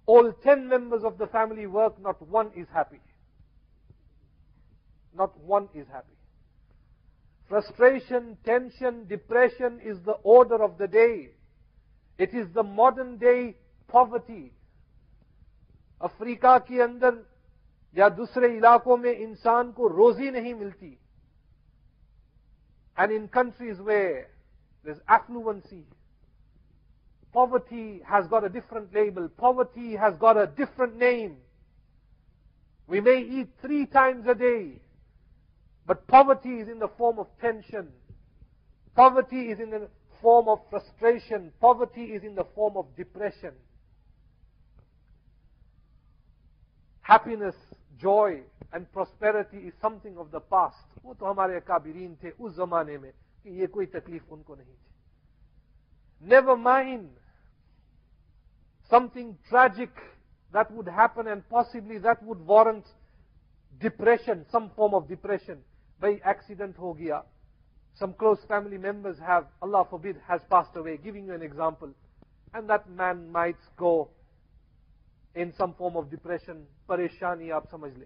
All 0.07 0.33
ten 0.33 0.68
members 0.68 1.05
of 1.05 1.18
the 1.18 1.27
family 1.27 1.66
work, 1.66 2.01
not 2.01 2.20
one 2.27 2.51
is 2.57 2.66
happy. 2.72 3.01
Not 5.16 5.38
one 5.40 5.68
is 5.74 5.87
happy. 5.92 6.16
Frustration, 7.48 8.37
tension, 8.44 9.07
depression 9.07 9.81
is 9.85 9.98
the 10.05 10.16
order 10.22 10.62
of 10.62 10.79
the 10.79 10.87
day. 10.87 11.31
It 12.18 12.35
is 12.35 12.46
the 12.55 12.62
modern 12.62 13.18
day 13.18 13.57
poverty. 13.88 14.53
Africa 16.03 16.59
के 16.66 16.81
अंदर 16.83 17.16
या 17.98 18.09
दूसरे 18.09 18.48
इलाकों 18.57 18.96
में 18.96 19.12
इंसान 19.12 19.72
को 19.72 19.87
रोजी 19.88 20.31
नहीं 20.31 20.55
मिलती 20.55 20.96
and 22.98 23.12
in 23.12 23.29
countries 23.29 23.81
where 23.81 24.29
there's 24.85 24.98
affluency, 25.09 25.85
Poverty 27.33 28.01
has 28.07 28.27
got 28.27 28.44
a 28.44 28.48
different 28.48 28.94
label. 28.94 29.29
Poverty 29.29 29.96
has 29.96 30.16
got 30.16 30.37
a 30.37 30.46
different 30.46 30.96
name. 30.96 31.37
We 32.87 33.01
may 33.01 33.20
eat 33.20 33.48
three 33.61 33.85
times 33.87 34.27
a 34.27 34.35
day, 34.35 34.81
but 35.87 36.07
poverty 36.07 36.61
is 36.61 36.68
in 36.68 36.79
the 36.79 36.88
form 36.88 37.18
of 37.18 37.27
tension. 37.40 37.88
Poverty 38.96 39.51
is 39.51 39.61
in 39.61 39.70
the 39.70 39.88
form 40.22 40.48
of 40.48 40.61
frustration. 40.70 41.53
Poverty 41.61 42.05
is 42.05 42.24
in 42.24 42.35
the 42.35 42.46
form 42.55 42.77
of 42.77 42.87
depression. 42.96 43.53
Happiness, 47.03 47.55
joy, 48.01 48.40
and 48.72 48.90
prosperity 48.92 49.59
is 49.59 49.74
something 49.81 50.16
of 50.18 50.31
the 50.31 50.40
past. 50.40 50.77
वो 51.05 51.14
तो 51.14 51.27
हमारे 51.27 51.61
काबिरीन 51.61 52.16
थे 52.22 52.31
उस 52.40 52.57
जमाने 52.57 52.98
में 52.98 53.11
कि 53.42 53.61
ये 53.61 53.66
कोई 53.66 53.87
तकलीफ 53.87 54.33
उनको 54.33 54.55
नहीं 54.55 54.74
थी 54.74 54.88
Never 56.20 56.57
mind 56.57 57.09
something 58.93 59.36
tragic 59.49 59.89
that 60.53 60.69
would 60.71 60.88
happen 60.88 61.27
and 61.27 61.41
possibly 61.49 61.97
that 61.97 62.21
would 62.21 62.39
warrant 62.45 62.86
depression, 63.82 64.45
some 64.51 64.69
form 64.75 64.93
of 64.93 65.08
depression. 65.08 65.58
By 65.99 66.19
accident 66.23 66.75
ho 66.77 66.93
gaya. 66.93 67.23
Some 67.95 68.13
close 68.13 68.38
family 68.47 68.77
members 68.77 69.17
have, 69.17 69.45
Allah 69.63 69.88
forbid, 69.89 70.17
has 70.27 70.41
passed 70.51 70.75
away. 70.75 70.99
Giving 71.03 71.25
you 71.25 71.34
an 71.34 71.41
example. 71.41 71.89
And 72.53 72.69
that 72.69 72.88
man 72.88 73.32
might 73.32 73.58
go 73.77 74.10
in 75.34 75.53
some 75.58 75.73
form 75.73 75.95
of 75.97 76.12
depression, 76.12 76.67
pareshani 76.88 77.47
aap 77.47 77.71
samajh 77.71 77.97
le. 77.97 78.06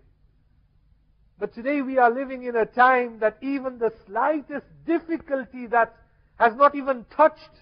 But 1.38 1.54
today 1.54 1.82
we 1.82 1.97
are 1.97 2.10
living 2.10 2.43
in 2.43 2.56
a 2.56 2.65
time 2.65 3.19
that 3.19 3.38
even 3.41 3.78
the 3.78 3.91
slightest 4.06 4.67
difficulty 4.86 5.67
that 5.67 5.93
has 6.39 6.56
not 6.56 6.76
even 6.76 7.06
touched 7.13 7.56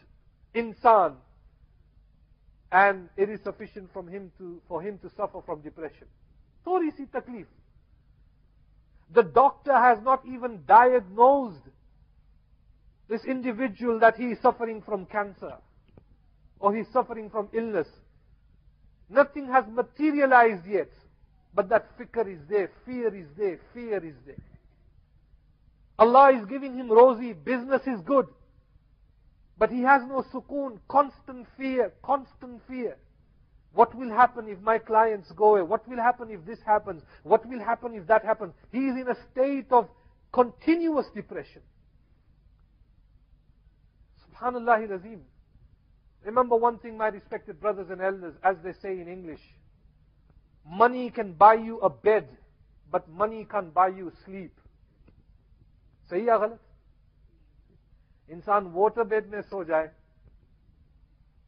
insan 0.53 1.15
and 2.75 3.07
it 3.15 3.29
is 3.29 3.39
sufficient 3.41 3.89
from 3.93 4.05
him 4.05 4.33
to, 4.37 4.61
for 4.67 4.81
him 4.81 4.97
to 4.97 5.09
suffer 5.15 5.39
from 5.45 5.61
depression. 5.61 6.07
Thodi 6.67 6.89
si 6.97 7.05
taklif. 7.05 7.45
The 9.13 9.23
doctor 9.23 9.71
has 9.71 9.99
not 10.03 10.23
even 10.27 10.63
diagnosed 10.67 11.61
this 13.07 13.23
individual 13.23 13.99
that 13.99 14.17
he 14.17 14.25
is 14.25 14.39
suffering 14.41 14.81
from 14.81 15.05
cancer 15.05 15.53
or 16.59 16.75
he's 16.75 16.87
suffering 16.91 17.29
from 17.29 17.47
illness. 17.53 17.87
Nothing 19.09 19.47
has 19.47 19.63
materialized 19.71 20.67
yet, 20.67 20.89
but 21.53 21.69
that 21.69 21.97
fikr 21.97 22.27
is 22.29 22.39
there, 22.49 22.69
fear 22.85 23.15
is 23.15 23.27
there, 23.37 23.57
fear 23.73 24.03
is 24.03 24.15
there. 24.25 24.43
Allah 25.97 26.33
is 26.37 26.45
giving 26.47 26.75
him 26.75 26.91
rosy, 26.91 27.31
business 27.31 27.83
is 27.87 28.01
good. 28.01 28.27
But 29.57 29.71
he 29.71 29.81
has 29.81 30.01
no 30.07 30.23
sukoon, 30.33 30.79
constant 30.89 31.47
fear, 31.57 31.93
constant 32.03 32.61
fear. 32.67 32.97
What 33.73 33.93
will 33.93 34.09
happen 34.09 34.47
if 34.47 34.59
my 34.61 34.77
clients 34.77 35.31
go 35.33 35.55
away? 35.55 35.61
What 35.61 35.87
will 35.87 35.97
happen 35.97 36.29
if 36.31 36.45
this 36.45 36.59
happens? 36.65 37.03
What 37.23 37.45
will 37.45 37.59
happen 37.59 37.93
if 37.93 38.07
that 38.07 38.23
happens? 38.23 38.53
He 38.71 38.79
is 38.87 38.95
in 38.95 39.07
a 39.09 39.15
state 39.31 39.71
of 39.71 39.89
continuous 40.31 41.07
depression. 41.13 41.61
Subhanallah 44.23 44.87
Razim. 44.89 45.19
Remember 46.23 46.55
one 46.55 46.79
thing, 46.79 46.97
my 46.97 47.07
respected 47.07 47.59
brothers 47.61 47.89
and 47.89 48.01
elders, 48.01 48.33
as 48.43 48.55
they 48.63 48.73
say 48.81 48.99
in 48.99 49.07
English. 49.07 49.41
Money 50.67 51.11
can 51.11 51.33
buy 51.33 51.53
you 51.53 51.79
a 51.79 51.89
bed, 51.89 52.27
but 52.91 53.07
money 53.09 53.45
can't 53.49 53.73
buy 53.73 53.89
you 53.89 54.11
sleep. 54.25 54.57
Sahi 56.09 56.25
ya 56.25 56.39
इंसान 58.30 58.66
voter 58.74 59.04
bed 59.04 59.30
में 59.32 59.40
सो 59.42 59.64
जाए 59.64 59.90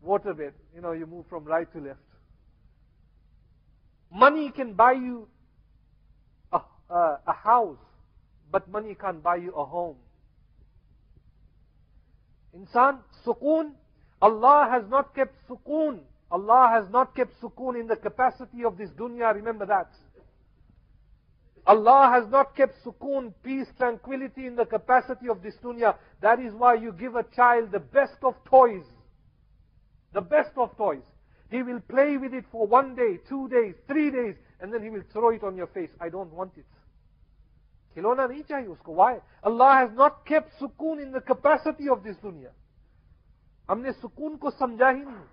water 0.03 0.35
bed. 0.35 0.53
You 0.75 0.81
know, 0.81 0.93
you 0.93 1.07
move 1.07 1.27
from 1.29 1.45
right 1.45 1.71
to 1.73 1.79
left. 1.79 2.01
Money 4.13 4.51
can 4.51 4.75
buy 4.75 4.93
you 4.93 5.29
a, 6.53 6.61
a, 6.91 7.19
a, 7.27 7.33
house, 7.33 7.79
but 8.51 8.69
money 8.69 8.95
can't 9.01 9.23
buy 9.23 9.37
you 9.37 9.53
a 9.53 9.65
home. 9.65 9.97
Insan, 12.55 12.99
sukoon, 13.25 13.73
Allah 14.21 14.69
has 14.71 14.83
not 14.91 15.15
kept 15.15 15.35
sukoon. 15.49 16.01
Allah 16.31 16.69
has 16.73 16.93
not 16.93 17.15
kept 17.17 17.41
sukoon 17.41 17.81
in 17.81 17.87
the 17.87 17.97
capacity 17.97 18.65
of 18.65 18.77
this 18.77 18.91
dunya. 18.91 19.35
Remember 19.35 19.65
that. 19.65 19.89
Allah 21.67 22.11
has 22.13 22.29
not 22.31 22.57
kept 22.57 22.83
sukoon, 22.85 23.33
peace, 23.43 23.69
tranquility 23.79 24.47
in 24.47 24.57
the 24.57 24.65
capacity 24.65 25.29
of 25.29 25.43
this 25.43 25.55
dunya. 25.63 25.95
That 26.21 26.41
is 26.41 26.53
why 26.55 26.75
you 26.75 26.93
give 26.93 27.15
a 27.15 27.23
child 27.35 27.71
the 27.71 27.79
best 27.79 28.17
of 28.23 28.35
toys. 28.45 28.85
The 30.13 30.21
best 30.21 30.51
of 30.57 30.77
toys. 30.77 31.03
He 31.51 31.63
will 31.63 31.81
play 31.81 32.17
with 32.17 32.35
it 32.35 32.45
for 32.51 32.67
one 32.67 32.97
day, 32.97 33.19
two 33.29 33.49
days, 33.49 33.75
three 33.87 34.11
days, 34.11 34.35
and 34.61 34.73
then 34.73 34.83
he 34.83 34.91
will 34.91 35.05
throw 35.13 35.31
it 35.31 35.45
on 35.45 35.57
your 35.57 35.69
face. 35.69 35.91
I 36.01 36.09
don't 36.09 36.33
want 36.33 36.53
it. 36.57 36.65
खिलौना 37.95 38.27
नहीं 38.27 38.43
चाहिए 38.49 38.69
उसको 38.69 38.95
why 38.95 39.21
Allah 39.45 39.87
has 39.87 39.91
not 39.93 40.25
kept 40.25 40.59
sukoon 40.59 41.03
in 41.03 41.13
the 41.13 41.21
capacity 41.21 41.89
of 41.89 42.03
this 42.03 42.17
dunya 42.25 42.49
हमने 43.69 43.93
सुकून 43.93 44.37
को 44.37 44.51
समझा 44.51 44.89
ही 44.89 45.05
नहीं 45.05 45.27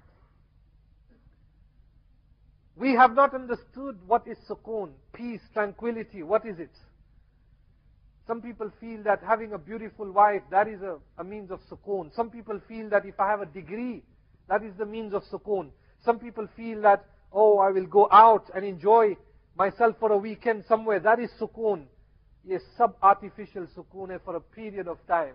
we 2.77 2.93
have 2.95 3.15
not 3.15 3.35
understood 3.35 3.99
what 4.07 4.27
is 4.27 4.37
sukoon, 4.49 4.91
peace, 5.13 5.41
tranquility. 5.53 6.23
What 6.23 6.45
is 6.45 6.59
it? 6.59 6.71
Some 8.27 8.41
people 8.41 8.71
feel 8.81 9.03
that 9.05 9.21
having 9.27 9.53
a 9.53 9.59
beautiful 9.59 10.11
wife, 10.11 10.43
that 10.51 10.67
is 10.67 10.81
a, 10.83 10.97
a 11.19 11.25
means 11.25 11.51
of 11.51 11.61
sukoon. 11.71 12.15
Some 12.17 12.31
people 12.31 12.61
feel 12.67 12.89
that 12.91 13.05
if 13.05 13.21
I 13.21 13.31
have 13.31 13.43
a 13.43 13.47
degree, 13.47 14.03
that 14.49 14.65
is 14.65 14.73
the 14.79 14.87
means 14.87 15.15
of 15.15 15.23
sukoon. 15.31 15.71
Some 16.05 16.19
people 16.19 16.49
feel 16.57 16.81
that, 16.83 17.05
oh, 17.33 17.59
I 17.59 17.71
will 17.71 17.87
go 17.87 18.09
out 18.11 18.51
and 18.55 18.65
enjoy 18.65 19.17
myself 19.57 19.97
for 20.01 20.11
a 20.13 20.17
weekend 20.17 20.65
somewhere. 20.67 21.01
That 21.01 21.21
is 21.21 21.31
sukoon. 21.41 21.85
Yes, 22.45 22.63
sub-artificial 22.77 23.69
sukoon 23.77 24.15
eh, 24.15 24.19
for 24.25 24.37
a 24.37 24.41
period 24.41 24.89
of 24.89 24.99
time. 25.07 25.35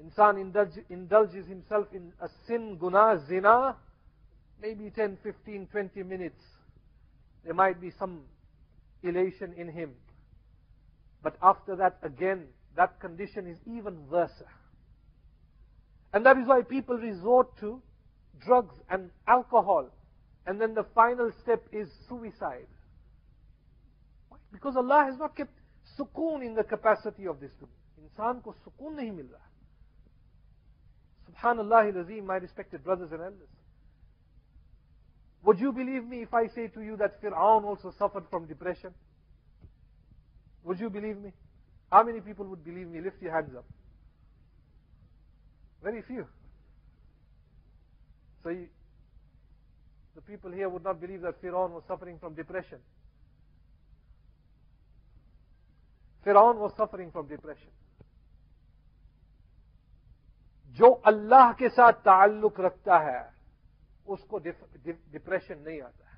Insan 0.00 0.40
indulge, 0.40 0.78
indulges 0.88 1.46
himself 1.46 1.86
in 1.92 2.12
a 2.20 2.28
sin, 2.46 2.76
guna, 2.78 3.20
zina, 3.28 3.76
maybe 4.60 4.90
10, 4.90 5.18
15, 5.22 5.68
20 5.70 6.02
minutes, 6.02 6.42
there 7.44 7.54
might 7.54 7.80
be 7.80 7.90
some 7.98 8.22
elation 9.02 9.54
in 9.56 9.68
him. 9.68 9.92
But 11.22 11.36
after 11.42 11.76
that, 11.76 11.98
again, 12.02 12.44
that 12.76 13.00
condition 13.00 13.46
is 13.46 13.58
even 13.66 14.08
worse. 14.08 14.42
And 16.12 16.24
that 16.26 16.36
is 16.38 16.46
why 16.46 16.62
people 16.62 16.96
resort 16.96 17.56
to 17.58 17.80
drugs 18.44 18.74
and 18.88 19.10
alcohol. 19.26 19.90
And 20.46 20.60
then 20.60 20.74
the 20.74 20.84
final 20.94 21.30
step 21.42 21.62
is 21.72 21.88
suicide. 22.08 22.66
Why? 24.28 24.38
Because 24.52 24.76
Allah 24.76 25.04
has 25.08 25.18
not 25.18 25.36
kept 25.36 25.52
sukoon 25.98 26.44
in 26.44 26.54
the 26.54 26.64
capacity 26.64 27.26
of 27.26 27.40
this 27.40 27.50
room. 27.60 27.70
Insan 28.02 28.42
ko 28.42 28.54
sukoon 28.66 28.96
nahi 28.96 29.14
mil. 29.14 29.26
Subhanallah, 31.30 32.24
my 32.24 32.36
respected 32.36 32.82
brothers 32.82 33.12
and 33.12 33.20
elders. 33.20 33.48
Would 35.43 35.59
you 35.59 35.71
believe 35.71 36.07
me 36.07 36.21
if 36.23 36.33
I 36.33 36.47
say 36.47 36.67
to 36.69 36.81
you 36.81 36.97
that 36.97 37.21
Fir'aun 37.21 37.63
also 37.63 37.93
suffered 37.97 38.23
from 38.29 38.47
depression? 38.47 38.93
Would 40.63 40.79
you 40.79 40.89
believe 40.89 41.17
me? 41.17 41.31
How 41.91 42.03
many 42.03 42.19
people 42.19 42.45
would 42.47 42.63
believe 42.63 42.87
me? 42.87 42.99
Lift 42.99 43.21
your 43.21 43.31
hands 43.31 43.55
up. 43.55 43.65
Very 45.83 46.01
few. 46.01 46.25
So 48.43 48.49
you, 48.49 48.67
the 50.15 50.21
people 50.21 50.51
here 50.51 50.67
would 50.67 50.83
not 50.83 50.99
believe 50.99 51.21
that 51.21 51.41
Fir'aun 51.41 51.71
was 51.71 51.83
suffering 51.87 52.17
from 52.19 52.33
depression. 52.33 52.79
Fir'aun 56.25 56.57
was 56.57 56.71
suffering 56.75 57.11
from 57.11 57.27
depression. 57.27 57.69
जो 60.77 60.89
अल्लाह 61.07 61.51
के 61.59 61.69
साथ 61.69 61.93
ताल्लुक 62.05 62.59
रखता 62.59 62.97
है 62.99 63.19
उसको 64.09 64.39
depression 64.39 65.59
नहीं 65.59 65.81
आता 65.81 66.09
है 66.09 66.13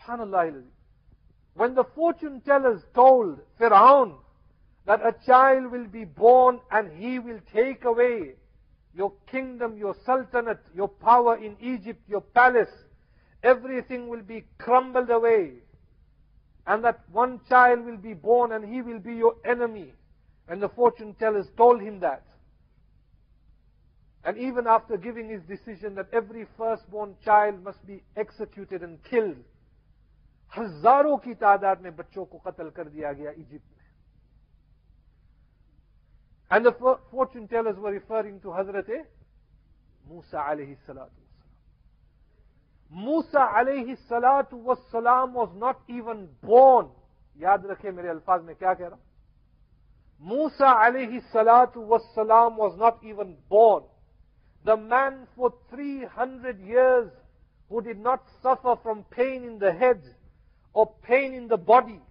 Subhanallah. 0.00 0.62
When 1.54 1.74
the 1.74 1.84
fortune 1.94 2.40
tellers 2.40 2.80
told 2.94 3.38
Firaun 3.60 4.14
that 4.86 5.00
a 5.04 5.14
child 5.26 5.70
will 5.70 5.86
be 5.86 6.04
born 6.04 6.60
and 6.70 6.90
he 6.92 7.18
will 7.18 7.40
take 7.52 7.84
away 7.84 8.34
your 8.94 9.12
kingdom, 9.30 9.76
your 9.76 9.94
sultanate, 10.04 10.60
your 10.74 10.88
power 10.88 11.36
in 11.36 11.56
Egypt, 11.60 12.00
your 12.08 12.22
palace, 12.22 12.70
everything 13.42 14.08
will 14.08 14.22
be 14.22 14.44
crumbled 14.58 15.10
away. 15.10 15.52
And 16.66 16.84
that 16.84 17.00
one 17.10 17.40
child 17.48 17.84
will 17.84 17.96
be 17.96 18.14
born 18.14 18.52
and 18.52 18.64
he 18.64 18.82
will 18.82 18.98
be 18.98 19.14
your 19.14 19.36
enemy. 19.44 19.92
And 20.48 20.62
the 20.62 20.68
fortune 20.68 21.14
tellers 21.14 21.46
told 21.56 21.80
him 21.80 22.00
that. 22.00 22.24
And 24.24 24.36
even 24.36 24.66
after 24.66 24.96
giving 24.96 25.30
his 25.30 25.42
decision 25.42 25.94
that 25.94 26.08
every 26.12 26.46
firstborn 26.58 27.14
child 27.24 27.64
must 27.64 27.84
be 27.86 28.02
executed 28.16 28.82
and 28.82 29.02
killed, 29.04 29.42
हजारों 30.56 31.16
की 31.24 31.34
तादाद 31.34 31.80
में 31.82 31.94
बच्चों 31.96 32.24
को 32.24 32.38
कत्ल 32.46 32.70
कर 32.76 32.88
दिया 32.88 33.12
गया 33.12 33.30
इजिप्ट 33.30 33.68
में 33.76 33.80
And 36.50 36.66
the 36.66 36.72
fortune 37.10 37.46
tellers 37.46 37.76
were 37.78 37.92
referring 37.92 38.40
to 38.40 38.48
Hazrat 38.48 38.88
Musa 40.08 40.36
alayhi 40.36 40.76
salatu 40.88 41.20
Musa 42.92 43.38
alayhi 43.38 43.96
salatu 44.10 44.54
wassalam 44.54 45.32
was 45.32 45.50
not 45.56 45.80
even 45.88 46.28
born. 46.42 46.90
याद 47.38 47.66
रखे 47.66 47.90
मेरे 47.90 48.08
अल्फाज 48.08 48.42
में 48.44 48.54
क्या 48.56 48.74
कह 48.74 48.86
रहा 48.86 48.98
Musa 50.20 50.66
alayhi 50.66 51.22
salatu 51.32 51.86
wassalam 51.86 52.56
was 52.56 52.76
not 52.76 52.98
even 53.04 53.36
born. 53.48 53.84
the 54.65 54.75
man 54.75 55.27
for 55.35 55.53
300 55.69 56.59
years 56.59 57.11
who 57.69 57.81
did 57.81 57.99
not 57.99 58.23
suffer 58.41 58.75
from 58.81 59.03
pain 59.11 59.43
in 59.43 59.59
the 59.59 59.71
head 59.71 60.01
or 60.73 60.91
pain 61.03 61.35
in 61.35 61.47
the 61.47 61.57
body, 61.57 62.01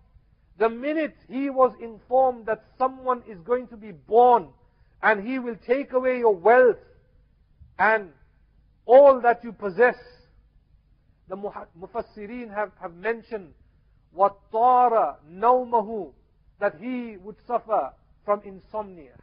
the 0.56 0.68
minute 0.68 1.16
he 1.28 1.50
was 1.50 1.72
informed 1.80 2.46
that 2.46 2.64
someone 2.78 3.24
is 3.28 3.40
going 3.40 3.66
to 3.68 3.76
be 3.76 3.90
born 3.90 4.50
and 5.02 5.26
he 5.26 5.40
will 5.40 5.56
take 5.66 5.92
away 5.92 6.18
your 6.18 6.36
wealth 6.36 6.78
and 7.76 8.12
all 8.86 9.20
that 9.20 9.42
you 9.42 9.52
possess, 9.52 9.96
the 11.28 11.36
Mufassirin 11.36 12.54
have, 12.54 12.70
have 12.80 12.94
mentioned 12.94 13.52
what 14.12 14.36
Tara 14.52 15.16
that 16.60 16.76
he 16.80 17.16
would 17.16 17.36
suffer 17.48 17.92
from 18.24 18.42
insomnia, 18.44 19.18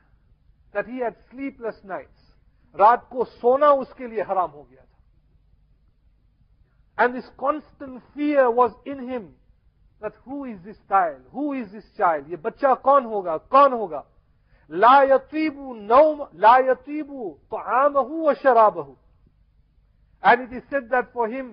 that 0.74 0.86
he 0.86 0.99
had 0.99 1.16
sleepless 1.32 1.78
nights. 1.86 2.20
رات 2.76 3.09
کو 3.09 3.26
سونا 3.26 3.69
اس 3.69 3.93
کے 3.97 4.07
لیے 4.07 4.22
حرام 4.22 4.51
ہو 4.53 4.63
گیا 4.69 4.82
تھا۔ 4.82 4.99
And 6.97 7.15
this 7.15 7.30
constant 7.36 7.99
fear 8.13 8.45
was 8.55 8.72
in 8.86 8.99
him 9.09 9.26
that 10.01 10.15
who 10.28 10.43
is 10.43 10.65
this 10.65 10.80
child 10.88 11.26
who 11.34 11.51
is 11.51 11.74
this 11.74 11.97
child 11.97 12.30
یہ 12.30 12.36
بچہ 12.36 12.74
کون 12.82 13.05
ہوگا؟ 13.05 13.38
کون 13.38 13.74
ہوگا؟ 13.74 14.01
لا 14.72 14.97
یتیب 15.09 15.59
نوم، 15.76 16.24
لا 16.34 16.55
یتیب 16.57 17.11
تو 17.49 17.57
آم 17.57 17.97
ہو 17.97 18.34
شراب 18.34 18.76
ہو 18.88 18.93
and 20.24 20.41
it 20.41 20.53
is 20.53 20.69
said 20.69 20.91
that 20.91 21.11
for 21.13 21.28
him 21.28 21.51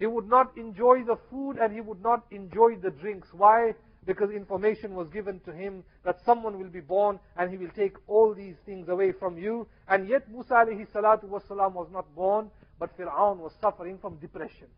he 0.00 0.06
would 0.06 0.26
not 0.26 0.46
enjoy 0.56 1.02
the 1.04 1.14
food 1.30 1.60
and 1.60 1.72
he 1.74 1.80
would 1.80 2.00
not 2.00 2.20
enjoy 2.30 2.76
the 2.76 2.88
drinks 2.88 3.34
why 3.34 3.72
because 4.06 4.30
information 4.30 4.94
was 4.94 5.08
given 5.08 5.40
to 5.40 5.52
him 5.52 5.82
that 6.04 6.18
someone 6.24 6.58
will 6.58 6.68
be 6.68 6.80
born 6.80 7.18
and 7.36 7.50
he 7.50 7.56
will 7.56 7.70
take 7.76 7.96
all 8.06 8.34
these 8.34 8.56
things 8.66 8.88
away 8.88 9.12
from 9.12 9.38
you 9.38 9.66
and 9.88 10.08
yet 10.08 10.30
Musa 10.30 10.54
alayhi 10.54 10.86
salatu 10.92 11.24
was 11.24 11.88
not 11.92 12.14
born 12.14 12.50
but 12.78 12.96
Fir'aun 12.98 13.38
was 13.38 13.52
suffering 13.60 13.98
from 13.98 14.16
depression 14.16 14.68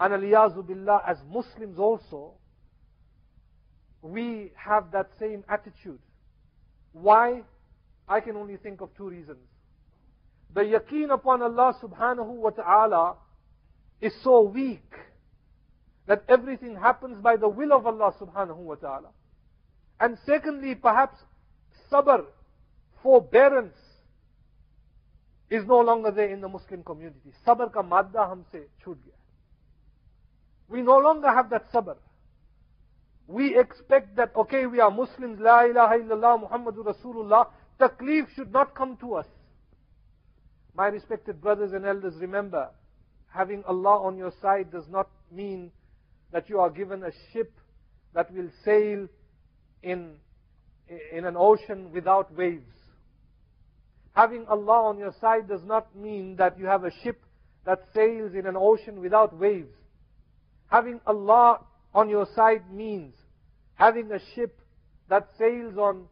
and 0.00 0.12
aliyazu 0.12 0.66
billah 0.66 1.02
as 1.06 1.18
Muslims 1.30 1.78
also 1.78 2.32
we 4.02 4.50
have 4.56 4.90
that 4.90 5.10
same 5.18 5.44
attitude. 5.48 6.00
Why? 6.92 7.42
I 8.08 8.20
can 8.20 8.36
only 8.36 8.56
think 8.56 8.80
of 8.80 8.90
two 8.96 9.08
reasons. 9.08 9.38
The 10.52 10.62
yaqeen 10.62 11.10
upon 11.14 11.40
Allah 11.40 11.74
subhanahu 11.80 12.26
wa 12.26 12.50
ta'ala 12.50 13.14
is 14.00 14.12
so 14.22 14.42
weak 14.42 14.92
that 16.06 16.24
everything 16.28 16.76
happens 16.76 17.20
by 17.22 17.36
the 17.36 17.48
will 17.48 17.72
of 17.72 17.86
Allah 17.86 18.14
subhanahu 18.20 18.56
wa 18.56 18.74
ta'ala. 18.74 19.08
And 20.00 20.18
secondly, 20.26 20.74
perhaps 20.74 21.16
sabr, 21.90 22.24
forbearance, 23.02 23.76
is 25.50 25.64
no 25.66 25.80
longer 25.80 26.10
there 26.10 26.30
in 26.30 26.40
the 26.40 26.48
Muslim 26.48 26.82
community. 26.82 27.32
Sabr 27.46 27.72
ka 27.72 27.82
madda 27.82 28.26
humse 28.28 28.64
chhut 28.84 28.96
gaya. 29.04 29.20
We 30.68 30.82
no 30.82 30.98
longer 30.98 31.28
have 31.28 31.50
that 31.50 31.70
sabr 31.72 31.96
we 33.32 33.58
expect 33.58 34.16
that, 34.16 34.32
okay, 34.36 34.66
we 34.66 34.80
are 34.80 34.90
Muslims, 34.90 35.40
La 35.40 35.64
ilaha 35.64 35.98
illallah, 35.98 36.50
Muhammadur 36.50 36.94
Rasulullah, 36.94 37.46
taklif 37.80 38.28
should 38.34 38.52
not 38.52 38.74
come 38.74 38.96
to 38.98 39.14
us. 39.14 39.26
My 40.74 40.88
respected 40.88 41.40
brothers 41.40 41.72
and 41.72 41.86
elders, 41.86 42.14
remember, 42.20 42.68
having 43.28 43.64
Allah 43.64 44.02
on 44.02 44.16
your 44.16 44.32
side 44.42 44.70
does 44.70 44.88
not 44.88 45.08
mean 45.30 45.70
that 46.32 46.48
you 46.48 46.58
are 46.60 46.70
given 46.70 47.02
a 47.02 47.12
ship 47.32 47.52
that 48.14 48.32
will 48.32 48.48
sail 48.64 49.08
in, 49.82 50.14
in 51.12 51.24
an 51.24 51.36
ocean 51.36 51.92
without 51.92 52.34
waves. 52.34 52.72
Having 54.14 54.46
Allah 54.46 54.88
on 54.88 54.98
your 54.98 55.14
side 55.20 55.48
does 55.48 55.62
not 55.64 55.94
mean 55.96 56.36
that 56.36 56.58
you 56.58 56.66
have 56.66 56.84
a 56.84 56.90
ship 57.02 57.22
that 57.64 57.84
sails 57.94 58.34
in 58.34 58.46
an 58.46 58.56
ocean 58.56 59.00
without 59.00 59.38
waves. 59.38 59.74
Having 60.68 61.00
Allah 61.06 61.60
on 61.94 62.08
your 62.08 62.26
side 62.34 62.70
means 62.70 63.14
having 63.74 64.10
a 64.12 64.18
ship 64.34 64.58
that 65.08 65.28
sails 65.38 65.76
on 65.76 66.06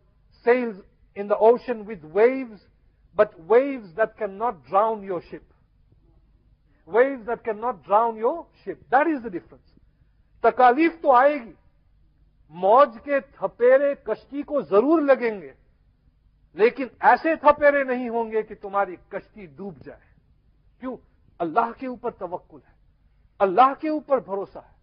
sails 0.45 0.77
in 1.15 1.29
the 1.29 1.37
ocean 1.37 1.85
with 1.85 2.03
waves, 2.05 2.61
but 3.15 3.39
waves 3.45 3.89
that 3.97 4.17
cannot 4.17 4.67
drown 4.67 5.03
your 5.03 5.23
ship. 5.31 5.45
Waves 6.87 7.27
that 7.27 7.45
cannot 7.45 7.85
drown 7.85 8.17
your 8.17 8.47
ship. 8.65 8.83
That 8.91 9.07
is 9.07 9.23
the 9.23 9.31
difference. 9.31 9.70
تکالیف 10.41 10.93
تو 11.03 11.13
آئے 11.13 11.35
گی۔ 11.35 11.53
موج 12.55 12.97
کے 13.05 13.21
تھپیرے 13.21 13.95
کشتی 13.95 14.43
کو 14.43 14.61
ضرور 14.61 15.03
لگیں 15.03 15.41
گے، 15.41 15.53
لیکن 16.57 16.87
ایسے 17.01 17.35
تھپیرے 17.37 17.85
نہیں 17.85 18.09
ہوں 18.09 18.31
گے 18.33 18.43
کہ 18.43 18.55
تمہاری 18.55 18.97
کشتی 19.09 19.47
ڈوب 19.47 19.75
جائے۔ 19.85 20.09
کیوں؟ 20.83 20.97
اللہ 21.41 21.71
کے 21.79 21.87
اوپر 21.87 22.11
توکل 22.11 22.59
ہے، 22.69 22.75
اللہ 23.39 23.73
کے 23.81 23.89
اوپر 23.89 24.19
بھروسہ 24.19 24.59
ہے۔ 24.59 24.79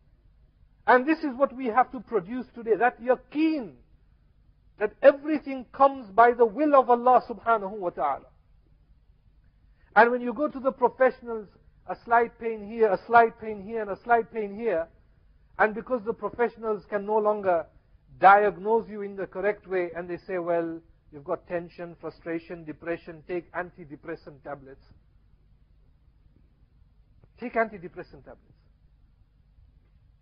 And 0.87 1.07
this 1.07 1.25
is 1.25 1.33
what 1.39 1.53
we 1.53 1.69
have 1.69 1.83
to 1.91 1.99
produce 1.99 2.45
today 2.61 2.75
that 2.75 3.01
you 3.01 3.15
can 3.29 3.67
that 4.79 4.93
everything 5.37 5.63
comes 5.71 6.09
by 6.11 6.33
the 6.33 6.43
will 6.55 6.75
of 6.75 6.89
Allah 6.89 7.17
سبحان 7.27 7.63
ہوں 7.63 7.89
and 9.95 10.11
when 10.11 10.21
you 10.21 10.33
go 10.33 10.47
to 10.47 10.59
the 10.59 10.69
professional 10.69 11.43
slight 11.89 12.31
pain 12.37 12.63
here 12.63 12.89
slight 12.89 13.31
pain 13.39 13.61
here 13.61 13.87
slight 13.87 14.23
pain 14.23 14.51
here 14.51 14.83
and 15.59 15.73
because 15.73 16.01
the 16.05 16.13
professionals 16.13 16.83
can 16.89 17.05
no 17.05 17.17
longer 17.17 17.65
diagnose 18.19 18.87
you 18.89 19.01
in 19.01 19.15
the 19.15 19.27
correct 19.27 19.67
way, 19.67 19.89
and 19.95 20.09
they 20.09 20.17
say, 20.17 20.37
well, 20.37 20.79
you've 21.11 21.23
got 21.23 21.47
tension, 21.47 21.95
frustration, 21.99 22.63
depression, 22.63 23.23
take 23.27 23.51
antidepressant 23.53 24.43
tablets. 24.43 24.85
Take 27.39 27.53
antidepressant 27.53 28.23
tablets. 28.23 28.57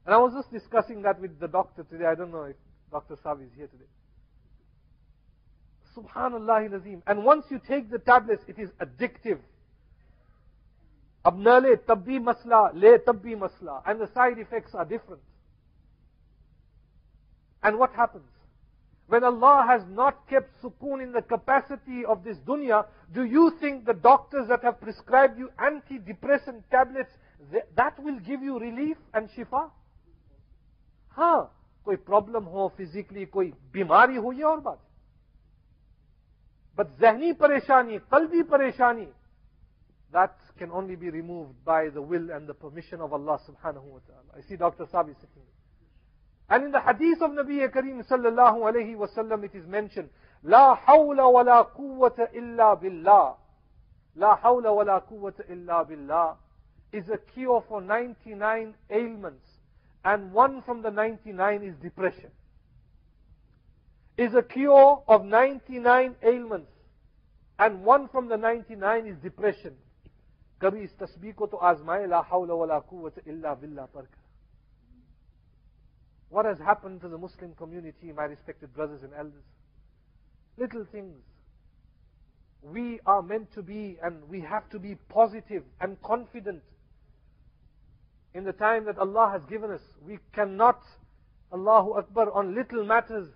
And 0.06 0.14
I 0.14 0.18
was 0.18 0.34
just 0.34 0.52
discussing 0.52 1.02
that 1.02 1.20
with 1.20 1.40
the 1.40 1.48
doctor 1.48 1.84
today. 1.84 2.06
I 2.06 2.16
don't 2.16 2.32
know 2.32 2.44
if 2.44 2.56
Dr. 2.92 3.16
Savi 3.16 3.46
is 3.46 3.54
here 3.56 3.68
today. 3.68 3.86
Subhanallah 5.98 6.70
Nazim. 6.72 7.02
And 7.08 7.24
once 7.24 7.46
you 7.50 7.60
take 7.68 7.90
the 7.90 7.98
tablets, 7.98 8.44
it 8.48 8.60
is 8.60 8.70
addictive. 8.82 9.40
Abnale 11.25 11.77
tabbi 11.87 12.19
masla, 12.19 12.71
le 12.75 12.99
tabbi 12.99 13.37
masla. 13.37 13.83
And 13.87 14.01
the 14.01 14.09
side 14.15 14.39
effects 14.39 14.75
are 14.75 14.85
different. 14.85 15.23
And 17.63 17.79
what 17.79 17.93
happens? 17.93 18.31
When 19.09 19.25
Allah 19.25 19.65
has 19.67 19.83
not 19.91 20.29
kept 20.29 20.63
sukoon 20.63 21.03
in 21.03 21.13
the 21.13 21.21
capacity 21.21 22.05
of 22.05 22.23
this 22.23 22.37
dunya, 22.47 22.87
do 23.13 23.25
you 23.25 23.53
think 23.61 23.85
the 23.85 23.93
doctors 23.93 24.47
that 24.49 24.63
have 24.63 24.81
prescribed 24.81 25.37
you 25.37 25.51
antidepressant 25.59 26.63
tablets, 26.71 27.11
that 27.77 27.99
will 28.03 28.21
give 28.21 28.43
you 28.43 28.59
relief 28.59 28.97
and 29.13 29.29
shifa? 29.37 29.71
हाँ 31.17 31.57
कोई 31.85 31.97
problem 32.07 32.45
हो 32.55 32.69
physically 32.77 33.25
कोई 33.35 33.53
बीमारी 33.73 34.17
हो 34.17 34.33
ये 34.33 34.43
और 34.43 34.61
बात 34.61 34.79
but 36.79 36.99
जहनी 37.01 37.33
परेशानी 37.41 37.99
कल्बी 38.13 38.43
परेशानी 38.53 39.07
that 40.13 40.37
can 40.59 40.71
only 40.73 40.97
be 40.97 41.11
removed 41.11 41.65
by 41.65 41.89
the 41.89 42.03
will 42.03 42.31
and 42.31 42.47
the 42.49 42.55
permission 42.55 43.01
of 43.01 43.13
Allah 43.13 43.39
subhanahu 43.49 43.85
wa 43.85 44.01
ta'ala. 44.07 44.37
I 44.37 44.49
see 44.49 44.57
Dr. 44.57 44.87
Sabi 44.91 45.13
sitting 45.15 45.29
there. 45.37 46.57
And 46.57 46.65
in 46.65 46.73
the 46.73 46.81
hadith 46.81 47.23
of 47.23 47.31
Nabi 47.31 47.67
Kareem 47.71 48.07
sallallahu 48.09 48.59
alayhi 48.59 48.97
wa 48.97 49.07
sallam 49.17 49.45
it 49.45 49.55
is 49.55 49.67
mentioned, 49.67 50.09
لا 50.45 50.75
حول 50.75 51.21
ولا 51.21 51.63
قوة 51.63 52.29
إلا 52.35 52.81
بالله. 52.83 53.37
لا 54.17 54.35
حول 54.35 54.67
ولا 54.69 54.99
قوة 54.99 55.35
إلا 55.49 55.83
بالله 55.89 56.37
is 56.93 57.09
a 57.09 57.19
cure 57.35 57.65
for 57.69 57.81
99 57.81 58.75
ailments 58.91 59.47
and 60.05 60.33
one 60.33 60.63
from 60.63 60.83
the 60.83 60.91
99 60.91 61.63
is 61.63 61.75
depression. 61.77 62.31
Is 64.17 64.35
a 64.35 64.43
cure 64.43 65.03
of 65.07 65.25
99 65.25 66.17
ailments 66.23 66.73
and 67.59 67.85
one 67.85 68.09
from 68.09 68.29
the 68.29 68.37
99 68.37 69.07
is 69.07 69.17
depression. 69.23 69.75
कभी 70.63 70.81
इस 70.85 70.97
तस्बीह 70.99 71.33
को 71.33 71.47
तो 71.47 71.57
आजमाए 71.57 72.07
ला 72.07 72.19
हौला 72.31 72.55
वला 72.55 72.79
कुव्वत 72.89 73.19
इल्ला 73.27 73.55
बिल्ला 73.61 73.85
पढ़कर 73.95 74.19
What 76.31 76.47
has 76.47 76.59
happened 76.59 77.01
to 77.01 77.09
the 77.09 77.19
Muslim 77.19 77.55
community, 77.55 78.13
my 78.17 78.25
respected 78.25 78.73
brothers 78.73 79.03
and 79.03 79.13
elders? 79.13 79.43
Little 80.57 80.85
things. 80.93 81.17
We 82.63 83.01
are 83.05 83.21
meant 83.21 83.53
to 83.55 83.63
be 83.63 83.99
and 84.01 84.29
we 84.29 84.41
have 84.43 84.69
to 84.71 84.79
be 84.79 84.95
positive 85.09 85.65
and 85.81 86.01
confident 86.03 86.63
in 88.33 88.45
the 88.45 88.53
time 88.53 88.85
that 88.85 88.99
Allah 88.99 89.31
has 89.33 89.43
given 89.51 89.73
us. 89.73 89.81
We 90.07 90.19
cannot, 90.33 90.81
Allahu 91.53 91.95
Akbar, 91.95 92.31
on 92.31 92.55
little 92.55 92.85
matters 92.85 93.27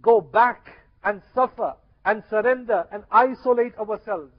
go 0.00 0.22
back 0.22 0.68
and 1.04 1.20
suffer 1.34 1.74
and 2.04 2.22
surrender 2.30 2.86
and 2.90 3.04
isolate 3.10 3.76
ourselves. 3.76 4.32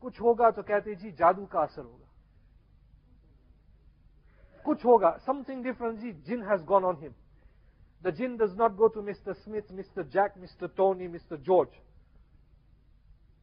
कुछ 0.00 0.20
होगा 0.20 0.50
तो 0.50 0.62
कहते 0.62 0.94
जी 0.94 1.10
जादू 1.18 1.46
का 1.52 1.60
असर 1.60 1.82
होगा 1.82 2.08
कुछ 4.64 4.84
होगा 4.84 5.18
something 5.26 5.62
different 5.66 6.00
ji 6.00 6.12
jinn 6.28 6.42
has 6.50 6.62
gone 6.72 6.84
on 6.84 6.96
him 6.96 7.14
the 8.04 8.12
jinn 8.12 8.36
does 8.36 8.54
not 8.54 8.76
go 8.76 8.88
to 8.88 9.00
Mr. 9.00 9.34
Smith, 9.44 9.64
Mr. 9.72 10.08
Jack, 10.10 10.34
Mr. 10.38 10.68
Tony, 10.76 11.08
Mr. 11.08 11.42
George. 11.42 11.72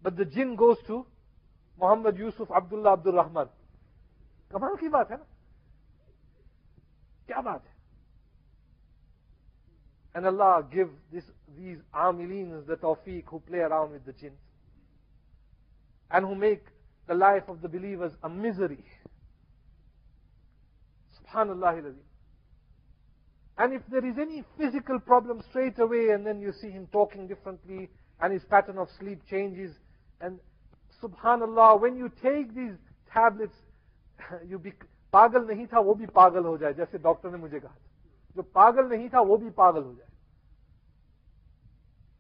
But 0.04 0.16
the 0.18 0.26
jinn 0.26 0.56
goes 0.56 0.78
to 0.86 1.06
Muhammad 1.80 2.18
Yusuf 2.18 2.48
Abdullah 2.52 2.94
Abdul 2.94 3.14
Rahman. 3.14 3.50
कमाल 4.52 4.76
की 4.76 4.89
बात 4.94 5.12
है 5.12 5.18
ना 5.18 5.26
क्या 7.28 7.42
बात 7.42 7.66
है 7.66 7.80
And 10.14 10.26
Allah 10.28 10.68
give 10.70 10.89
this, 11.12 11.24
these 11.58 11.80
amilins 11.94 12.68
the 12.68 12.76
tawfiq 12.76 13.24
who 13.28 13.39
play 13.39 13.60
around 13.60 13.92
with 13.92 14.06
the 14.06 14.14
jinns 14.14 14.45
and 16.10 16.26
who 16.26 16.36
make 16.36 16.64
the 17.08 17.14
life 17.14 17.44
of 17.48 17.62
the 17.62 17.70
believers 17.70 18.12
a 18.24 18.30
misery. 18.30 18.84
Subhanallah. 21.20 21.94
And 23.58 23.74
if 23.74 23.82
there 23.92 24.06
is 24.06 24.18
any 24.20 24.44
physical 24.58 25.00
problem 25.00 25.42
straight 25.50 25.80
away 25.80 26.10
and 26.10 26.26
then 26.26 26.42
you 26.42 26.52
see 26.62 26.70
him 26.70 26.88
talking 26.92 27.28
differently 27.28 27.89
and 28.22 28.34
his 28.34 28.44
pattern 28.46 28.78
of 28.78 28.88
sleep 29.00 29.22
changes 29.30 29.76
and 30.20 30.39
subhanallah, 31.04 31.82
when 31.82 31.96
you 31.96 32.12
take 32.22 32.56
these 32.56 32.78
tablets 33.14 33.56
you 34.48 34.58
B 34.60 34.72
पागल 35.14 35.46
नहीं 35.48 35.66
था 35.68 35.80
वो 35.86 35.94
भी 36.00 36.06
पागल 36.16 36.46
हो 36.46 36.58
जाए 36.58 36.74
जैसे 36.74 36.98
doctor 37.04 37.32
ने 37.32 37.38
मुझे 37.38 37.60
कहा 37.60 37.76
जो 38.36 38.44
पागल 38.56 38.88
नहीं 38.89 39.10
था 39.10 39.22
वो 39.30 39.38
भी 39.38 39.50
पागल 39.58 39.84
हो 39.84 39.94
जाए 39.94 40.10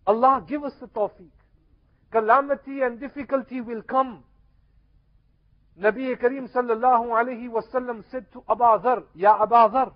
Allah 0.07 0.43
give 0.47 0.63
us 0.63 0.73
the 0.79 0.87
tawfiq. 0.87 1.29
Calamity 2.15 2.81
and 2.81 2.99
difficulty 2.99 3.61
will 3.61 3.81
come. 3.81 4.23
Nabi 5.79 6.15
Kareem 6.17 6.51
sallallahu 6.51 7.09
alayhi 7.09 7.49
wasallam 7.49 8.03
said 8.11 8.25
to 8.33 8.43
Abu 8.49 8.63
Dhar, 8.83 9.03
Ya 9.15 9.41
Abu 9.41 9.73
Dhar, 9.73 9.93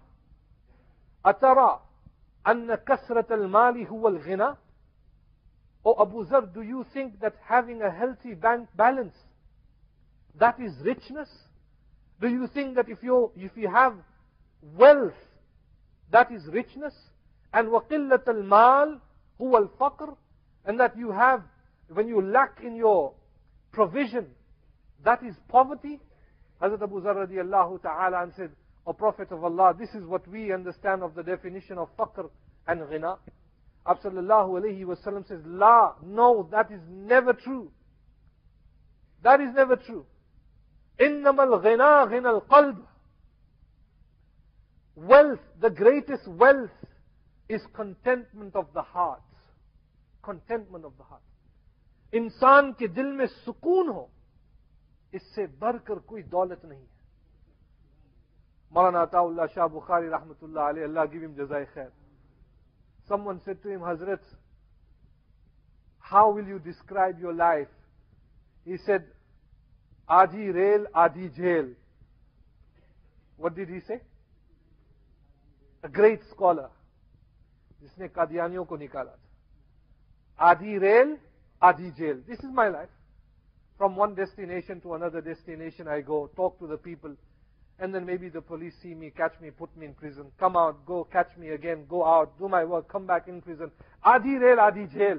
أترى 1.26 1.82
أن 2.48 2.76
كثرة 2.76 3.34
المال 3.34 3.88
هو 3.88 4.08
الغنى 4.08 4.56
Oh 5.88 5.96
Abu 6.02 6.26
Zar, 6.26 6.42
do 6.48 6.64
you 6.64 6.84
think 6.94 7.20
that 7.20 7.36
having 7.48 7.84
a 7.84 7.92
healthy 7.92 8.34
bank 8.34 8.68
balance, 8.76 9.14
that 10.40 10.60
is 10.60 10.74
richness? 10.82 11.30
Do 12.20 12.28
you 12.28 12.48
think 12.48 12.76
that 12.76 12.90
if 12.90 13.04
you, 13.04 13.32
if 13.36 13.52
you 13.56 13.70
have 13.70 13.94
wealth, 14.64 15.14
that 16.12 16.32
is 16.32 16.42
richness? 16.52 16.96
And 17.54 17.68
وَقِلَّةَ 17.68 18.26
الْمَالِ 18.26 19.00
هُوَ 19.40 19.70
الْفَقْرِ 19.70 20.18
And 20.66 20.80
that 20.80 20.98
you 20.98 21.12
have, 21.12 21.44
when 21.90 22.08
you 22.08 22.22
lack 22.22 22.60
in 22.64 22.76
your 22.76 23.14
provision, 23.72 24.28
that 25.04 25.24
is 25.24 25.36
poverty? 25.48 26.00
Hazrat 26.62 26.82
Abu 26.82 27.02
Zar 27.04 27.16
radiallahu 27.16 27.82
ta'ala 27.82 28.24
and 28.24 28.34
said, 28.36 28.52
O 28.88 28.94
Prophet 28.94 29.32
of 29.32 29.44
Allah, 29.44 29.76
this 29.78 29.90
is 29.90 30.06
what 30.06 30.28
we 30.28 30.54
understand 30.54 31.04
of 31.04 31.16
the 31.16 31.24
definition 31.24 31.78
of 31.78 31.90
faqr 31.98 32.30
and 32.68 32.82
ghina. 32.82 33.18
Sallallahu 33.86 34.62
alayhi 34.62 34.84
wasallam 34.84 35.28
says, 35.28 35.40
La, 35.46 35.94
no, 36.04 36.48
that 36.52 36.72
is 36.72 36.80
never 36.90 37.34
true. 37.34 37.72
That 39.24 39.42
is 39.42 39.50
never 39.56 39.76
true. 39.76 40.06
إنما 41.00 41.44
الغنى 41.44 42.10
غنى 42.12 42.42
القلب. 42.42 42.78
Wealth, 44.96 45.40
the 45.60 45.70
greatest 45.70 46.28
wealth 46.28 46.70
is 47.50 47.62
contentment 47.76 48.56
of 48.56 48.68
the 48.74 48.82
heart. 48.82 49.22
Contentment 50.24 50.86
of 50.86 50.94
the 50.98 51.04
heart. 51.04 51.22
انسان 52.13 52.73
کے 52.73 52.87
دل 52.87 53.13
میں 53.13 53.27
سکون 53.47 53.89
ہو، 53.89 54.07
اس 55.13 55.23
سے 55.35 55.47
بڑھ 55.59 55.77
کر 55.85 55.99
کوئی 56.07 56.23
دولت 56.23 56.65
نہیں 56.65 56.81
ہے۔ 56.81 56.99
مولانا 58.73 59.03
عطا 59.03 59.21
اللہ 59.21 59.47
شاہ 59.55 59.67
بخاری 59.67 60.11
رحمۃ 60.11 60.43
اللہ 60.43 60.61
علیہ، 60.61 60.85
اللہ 60.85 61.05
کی 61.11 61.27
جزائے 61.37 61.65
خیر۔ 61.65 61.89
سم 63.09 63.27
ون 63.27 63.39
سیٹ 63.45 63.63
ٹو 63.63 63.87
حضرت 63.87 64.23
how 66.05 66.33
will 66.33 66.49
you 66.49 66.59
describe 66.59 67.21
your 67.21 67.33
life 67.33 67.69
he 68.67 68.77
said 68.77 69.03
آدھی 70.09 70.53
ریل 70.53 70.85
آدھی 70.95 71.29
jail 71.29 71.73
what 73.39 73.53
did 73.53 73.71
he 73.71 73.81
say 73.81 73.95
great 75.85 76.21
scholar 76.23 76.67
جس 77.81 77.99
نے 77.99 78.09
قادیانیوں 78.09 78.65
کو 78.65 78.77
نکالا 78.77 79.15
تھا۔ 79.15 79.29
آدھی 80.39 80.79
rail 80.81 81.15
Adi 81.63 81.93
jail. 81.97 82.17
This 82.27 82.39
is 82.39 82.51
my 82.53 82.69
life. 82.69 82.89
From 83.77 83.97
one 83.97 84.15
destination 84.15 84.81
to 84.83 84.95
another 84.95 85.21
destination 85.21 85.89
I 85.89 86.01
go, 86.01 86.31
talk 86.37 86.59
to 86.61 86.67
the 86.67 86.77
people, 86.77 87.15
and 87.79 87.95
then 87.95 88.05
maybe 88.05 88.29
the 88.29 88.43
police 88.43 88.75
see 88.83 88.95
me, 88.95 89.11
catch 89.11 89.33
me, 89.41 89.51
put 89.51 89.75
me 89.77 89.87
in 89.87 89.95
prison, 89.95 90.27
come 90.39 90.57
out, 90.57 90.85
go, 90.85 91.05
catch 91.11 91.35
me 91.39 91.49
again, 91.49 91.87
go 91.89 92.05
out, 92.05 92.39
do 92.39 92.47
my 92.47 92.65
work, 92.65 92.89
come 92.91 93.07
back 93.07 93.27
in 93.27 93.41
prison. 93.41 93.71
Adi 94.05 94.37
rail, 94.37 94.61
Adi 94.61 94.87
jail. 94.87 95.19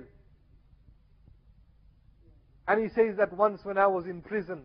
And 2.68 2.82
he 2.82 2.90
says 2.90 3.18
that 3.18 3.34
once 3.34 3.62
when 3.64 3.80
I 3.80 3.88
was 3.88 4.06
in 4.06 4.22
prison, 4.22 4.62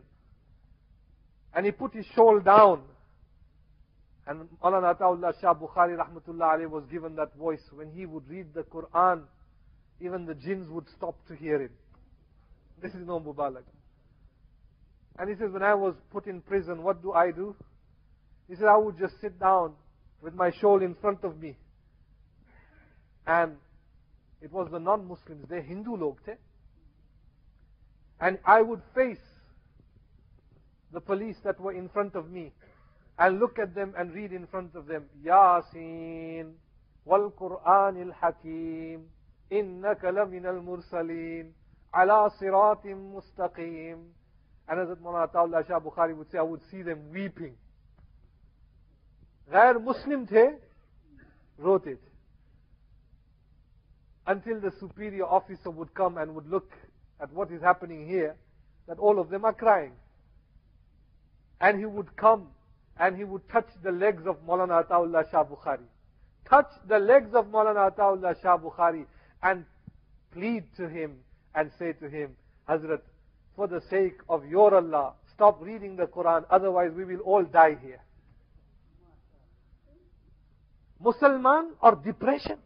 and 1.55 1.65
he 1.65 1.73
put 1.73 1.95
his 1.95 2.05
shawl 2.15 2.39
down, 2.41 2.83
and 4.27 4.49
Allah 4.61 4.95
Ataullah 4.95 5.41
Shah 5.41 5.55
Bukhari 5.55 5.97
Rahmatullah 5.97 6.69
was 6.69 6.85
given 6.91 7.15
that 7.17 7.35
voice 7.37 7.63
when 7.73 7.91
he 7.93 8.05
would 8.05 8.29
read 8.29 8.53
the 8.53 8.63
Quran 8.63 9.23
even 10.01 10.27
the 10.27 10.35
jinns 10.35 10.69
would 10.69 10.89
stop 10.97 11.17
to 11.29 11.35
hear 11.35 11.61
him. 11.63 11.71
This 12.83 12.93
is 12.93 13.07
no 13.07 13.21
mubalak. 13.21 13.65
And 15.19 15.31
he 15.31 15.37
says, 15.37 15.51
when 15.51 15.63
I 15.63 15.75
was 15.75 15.95
put 16.11 16.27
in 16.27 16.43
prison, 16.43 16.83
what 16.83 17.03
do 17.03 17.13
I 17.13 17.31
do? 17.31 17.55
He 18.49 18.55
said, 18.55 18.67
I 18.67 18.77
would 18.77 18.99
just 18.99 19.15
sit 19.21 19.41
down 19.41 19.73
with 20.21 20.35
my 20.35 20.51
shawl 20.61 20.83
in 20.83 20.95
front 20.95 21.25
of 21.25 21.41
me. 21.41 21.57
And 23.27 23.57
it 24.43 24.53
was 24.53 24.69
the 24.71 24.79
non-Muslims, 24.79 25.47
they 25.49 25.63
Hindu 25.63 25.97
log. 25.97 26.19
And 28.21 28.39
I 28.45 28.63
would 28.63 28.83
face 28.95 29.19
the 30.93 31.01
police 31.01 31.37
that 31.45 31.59
were 31.61 31.73
in 31.73 31.89
front 31.89 32.15
of 32.15 32.31
me 32.31 32.53
and 33.19 33.41
look 33.41 33.59
at 33.59 33.75
them 33.75 33.95
and 33.97 34.15
read 34.15 34.33
in 34.33 34.47
front 34.47 34.75
of 34.75 34.87
them, 34.87 35.07
Yasin 35.25 36.53
wal 37.05 37.33
Quran 37.39 38.07
al 38.07 38.13
Hakim 38.21 39.05
إنك 39.53 40.05
لمن 40.05 40.47
المرسلين 40.47 41.53
على 41.95 42.31
صراط 42.31 42.87
مستقيم 42.87 44.13
And 44.69 44.81
as 44.81 44.89
Maulana 44.99 45.31
Ataullah 45.33 45.65
Shah 45.67 45.79
Bukhari 45.79 46.17
would 46.17 46.29
say, 46.33 46.39
I 46.39 46.43
would 46.43 46.61
see 46.71 46.83
them 46.83 47.13
weeping. 47.13 47.55
غير 49.49 49.79
Muslim 49.85 50.27
थे, 50.27 50.59
wrote 51.59 51.87
it. 51.87 52.03
Until 54.27 54.61
the 54.61 54.73
superior 54.81 55.25
officer 55.25 55.71
would 55.71 55.95
come 55.95 56.19
and 56.19 56.35
would 56.35 56.51
look 56.51 56.73
at 57.21 57.33
what 57.33 57.53
is 57.53 57.63
happening 57.63 58.09
here, 58.09 58.35
that 58.89 58.99
all 58.99 59.21
of 59.21 59.31
them 59.31 59.45
are 59.45 59.53
crying. 59.53 59.93
And 61.61 61.79
he 61.79 61.87
would 61.87 62.17
come 62.17 62.49
and 62.99 63.17
he 63.17 63.23
would 63.23 63.49
touch 63.49 63.69
the 63.85 63.93
legs 63.93 64.27
of 64.27 64.45
Maulana 64.45 64.85
Ataullah 64.85 65.31
Shah 65.31 65.45
Bukhari. 65.45 65.87
Touch 66.49 66.71
the 66.89 66.99
legs 66.99 67.35
of 67.35 67.47
Maulana 67.47 67.93
Ataullah 67.97 68.41
Shah 68.43 68.59
Bukhari 68.59 69.07
and 69.44 69.66
plead 70.32 70.64
to 70.78 70.88
him 70.88 71.18
and 71.56 71.72
say 71.78 71.94
to 71.94 72.10
him, 72.10 72.36
Hazrat, 72.70 73.02
for 73.56 73.68
the 73.68 73.82
sake 73.90 74.20
of 74.30 74.46
your 74.46 74.74
Allah, 74.76 75.14
stop 75.34 75.62
reading 75.62 75.96
the 75.96 76.06
Quran, 76.06 76.46
otherwise 76.50 76.92
we 76.96 77.06
will 77.06 77.20
all 77.20 77.44
die 77.44 77.78
here. 77.82 78.02
मुसलमान 81.02 81.72
और 81.84 81.96
depression 82.02 82.58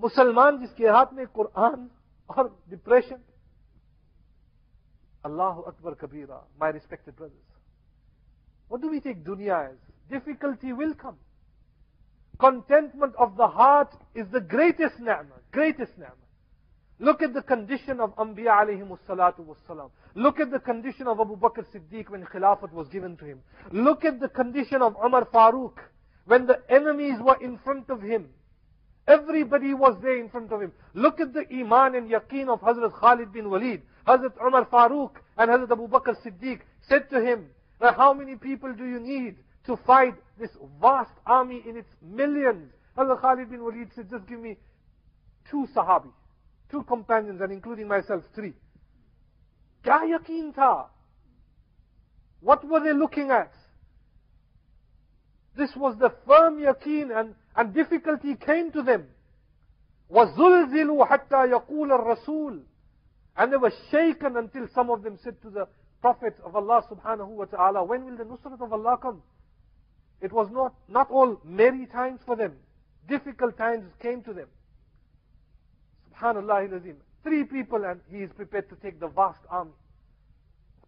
मुसलमान 0.00 0.58
जिसके 0.60 0.88
हाथ 0.88 1.12
में 1.14 1.26
कुरान 1.36 1.88
और 2.36 2.48
depression 2.70 3.22
Allah 5.26 5.62
Akbar 5.70 5.94
Kabira 6.00 6.46
my 6.60 6.72
respected 6.72 7.14
brothers 7.14 7.52
What 8.72 8.80
do 8.80 8.88
we 8.88 9.00
take 9.00 9.22
dunya 9.22 9.68
as? 9.68 9.76
Difficulty 10.08 10.72
will 10.72 10.94
come. 10.94 11.16
Contentment 12.39 13.15
of 13.17 13.35
the 13.35 13.47
heart 13.47 13.93
is 14.13 14.27
the 14.31 14.39
greatest 14.39 14.99
ni'mah, 14.99 15.41
greatest 15.51 15.97
ni'mah. 15.97 16.11
Look 16.99 17.21
at 17.21 17.33
the 17.33 17.41
condition 17.41 17.99
of 17.99 18.15
Anbiya 18.15 18.63
alayhi 18.63 18.97
salatu 19.07 19.45
wassalam. 19.45 19.91
Look 20.15 20.39
at 20.39 20.51
the 20.51 20.59
condition 20.59 21.07
of 21.07 21.19
Abu 21.19 21.37
Bakr 21.37 21.63
Siddiq 21.71 22.09
when 22.09 22.25
Khilafat 22.25 22.71
was 22.71 22.87
given 22.87 23.17
to 23.17 23.25
him. 23.25 23.41
Look 23.71 24.03
at 24.03 24.19
the 24.19 24.29
condition 24.29 24.81
of 24.81 24.95
Umar 25.03 25.25
Farooq 25.25 25.77
when 26.25 26.47
the 26.47 26.59
enemies 26.69 27.19
were 27.21 27.37
in 27.41 27.59
front 27.59 27.89
of 27.89 28.01
him. 28.01 28.29
Everybody 29.07 29.73
was 29.73 29.95
there 30.01 30.17
in 30.17 30.29
front 30.29 30.51
of 30.51 30.61
him. 30.61 30.73
Look 30.93 31.19
at 31.19 31.33
the 31.33 31.45
iman 31.53 31.95
and 31.95 32.09
yaqeen 32.09 32.49
of 32.49 32.61
Hazrat 32.61 32.99
Khalid 32.99 33.31
bin 33.31 33.49
Walid. 33.49 33.83
Hazrat 34.07 34.33
Umar 34.43 34.65
Farooq 34.65 35.11
and 35.37 35.49
Hazrat 35.51 35.71
Abu 35.71 35.87
Bakr 35.87 36.15
Siddiq 36.25 36.61
said 36.81 37.09
to 37.11 37.21
him, 37.21 37.49
how 37.79 38.11
many 38.13 38.35
people 38.35 38.73
do 38.73 38.85
you 38.85 38.99
need 38.99 39.35
to 39.66 39.76
fight 39.86 40.14
this 40.38 40.50
vast 40.80 41.12
army 41.26 41.62
in 41.68 41.76
its 41.76 41.88
millions? 42.02 42.72
Hazrat 42.96 43.20
Khalid 43.20 43.50
bin 43.50 43.62
Walid 43.62 43.88
said, 43.94 44.10
just 44.10 44.26
give 44.26 44.40
me 44.40 44.56
two 45.50 45.66
sahabi 45.74 46.10
two 46.72 46.82
companions 46.84 47.40
and 47.40 47.52
including 47.52 47.86
myself, 47.86 48.24
three. 48.34 48.54
Kya 49.84 50.18
yaqeen 50.18 50.54
tha? 50.54 50.86
What 52.40 52.64
were 52.64 52.80
they 52.80 52.94
looking 52.94 53.30
at? 53.30 53.52
This 55.56 55.70
was 55.76 55.96
the 56.00 56.10
firm 56.26 56.58
yaqeen 56.58 57.16
and, 57.16 57.34
and 57.54 57.74
difficulty 57.74 58.34
came 58.34 58.72
to 58.72 58.82
them. 58.82 59.04
وَزُلْزِلُوا 60.10 61.08
حَتَّى 61.08 61.52
يَقُولَ 61.52 61.90
الرَّسُولُ 61.90 62.60
And 63.36 63.52
they 63.52 63.56
were 63.56 63.72
shaken 63.90 64.36
until 64.36 64.66
some 64.74 64.90
of 64.90 65.02
them 65.02 65.18
said 65.22 65.40
to 65.42 65.50
the 65.50 65.68
Prophet 66.00 66.34
of 66.44 66.56
Allah 66.56 66.82
subhanahu 66.90 67.28
wa 67.28 67.44
ta'ala, 67.44 67.84
when 67.84 68.04
will 68.04 68.16
the 68.16 68.24
nusrat 68.24 68.60
of 68.60 68.72
Allah 68.72 68.98
come? 69.00 69.22
It 70.21 70.31
was 70.31 70.49
not, 70.51 70.73
not 70.87 71.11
all 71.11 71.39
merry 71.43 71.85
times 71.85 72.19
for 72.25 72.35
them. 72.35 72.53
Difficult 73.07 73.57
times 73.57 73.85
came 74.01 74.23
to 74.23 74.33
them. 74.33 74.47
Subhanallah 76.19 76.95
Three 77.23 77.43
people 77.43 77.83
and 77.85 77.99
he 78.09 78.19
is 78.19 78.31
prepared 78.31 78.69
to 78.69 78.75
take 78.75 78.99
the 78.99 79.07
vast 79.07 79.39
army. 79.49 79.71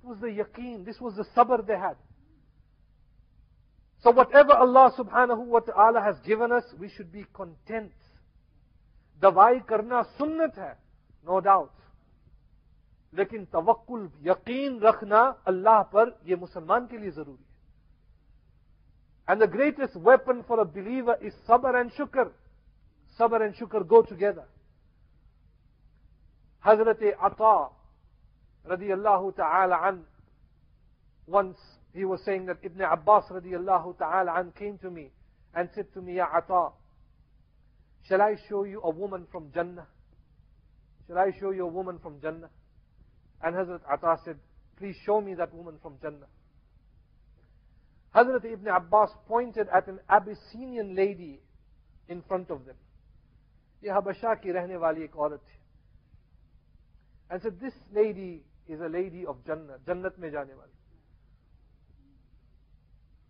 It 0.03 0.07
was 0.07 0.19
the 0.19 0.27
yaqeen. 0.27 0.85
This 0.85 0.99
was 0.99 1.15
the 1.15 1.25
sabr 1.35 1.65
they 1.65 1.77
had. 1.77 1.95
So 4.01 4.11
whatever 4.11 4.53
Allah 4.53 4.93
subhanahu 4.97 5.45
wa 5.45 5.59
ta'ala 5.59 6.01
has 6.01 6.15
given 6.25 6.51
us, 6.51 6.63
we 6.79 6.89
should 6.89 7.11
be 7.11 7.25
content. 7.33 7.91
Dawai 9.21 9.65
karna 9.67 10.05
sunnat 10.17 10.55
hai. 10.55 10.73
No 11.25 11.41
doubt. 11.41 11.73
لیکن 13.13 13.47
tawakkul, 13.51 14.09
یقین 14.23 14.79
رکھنا 14.79 15.35
Allah 15.45 15.87
par, 15.91 16.13
ye 16.23 16.35
مسلمان 16.35 16.87
ke 16.87 16.93
liye 16.93 17.11
zaruri. 17.11 17.48
And 19.29 19.39
the 19.39 19.45
greatest 19.45 19.95
weapon 19.95 20.43
for 20.47 20.59
a 20.59 20.65
believer 20.65 21.15
is 21.21 21.35
sabr 21.47 21.79
and 21.79 21.91
shukr. 21.93 22.31
Sabr 23.19 23.45
and 23.45 23.55
shukr 23.55 23.87
go 23.87 24.01
together. 24.01 24.45
Hazrat 26.65 26.97
Ata 27.21 27.67
radiallahu 28.67 29.35
ta'ala 29.35 29.81
an, 29.83 30.01
once 31.27 31.59
he 31.93 32.05
was 32.05 32.19
saying 32.25 32.47
that 32.47 32.57
Ibn 32.63 32.81
Abbas 32.81 33.25
radiallahu 33.29 33.99
ta'ala 33.99 34.33
an 34.33 34.51
came 34.57 34.79
to 34.79 34.89
me 34.89 35.11
and 35.53 35.69
said 35.75 35.93
to 35.93 36.01
me, 36.01 36.15
Ya 36.15 36.25
Atta, 36.35 36.69
shall 38.07 38.23
I 38.23 38.35
show 38.49 38.63
you 38.63 38.81
a 38.81 38.89
woman 38.89 39.27
from 39.31 39.51
Jannah? 39.53 39.85
Shall 41.05 41.19
I 41.19 41.29
show 41.39 41.51
you 41.51 41.65
a 41.65 41.71
woman 41.71 41.99
from 42.01 42.19
Jannah? 42.19 42.49
And 43.43 43.55
Hazrat 43.55 43.81
Ata 43.93 44.21
said, 44.25 44.37
please 44.75 44.95
show 45.05 45.21
me 45.21 45.35
that 45.35 45.53
woman 45.53 45.75
from 45.83 45.97
Jannah. 46.01 46.25
Hazrat 48.15 48.45
Ibn 48.45 48.67
Abbas 48.67 49.11
pointed 49.27 49.67
at 49.69 49.87
an 49.87 49.99
Abyssinian 50.09 50.95
lady 50.95 51.39
in 52.07 52.21
front 52.21 52.49
of 52.49 52.65
them. 52.65 52.75
یہ 53.81 53.91
حبشہ 53.91 54.33
کی 54.41 54.53
رہنے 54.53 54.77
والی 54.77 55.01
ایک 55.01 55.15
عورت 55.15 55.45
تھی. 55.45 55.57
And 57.29 57.41
said, 57.41 57.59
this 57.59 57.75
lady 57.93 58.43
is 58.67 58.81
a 58.81 58.89
lady 58.89 59.25
of 59.25 59.45
Jannah, 59.45 59.77
Jannat 59.85 60.17
mein 60.17 60.31
jane 60.31 60.57
wali. 60.57 60.71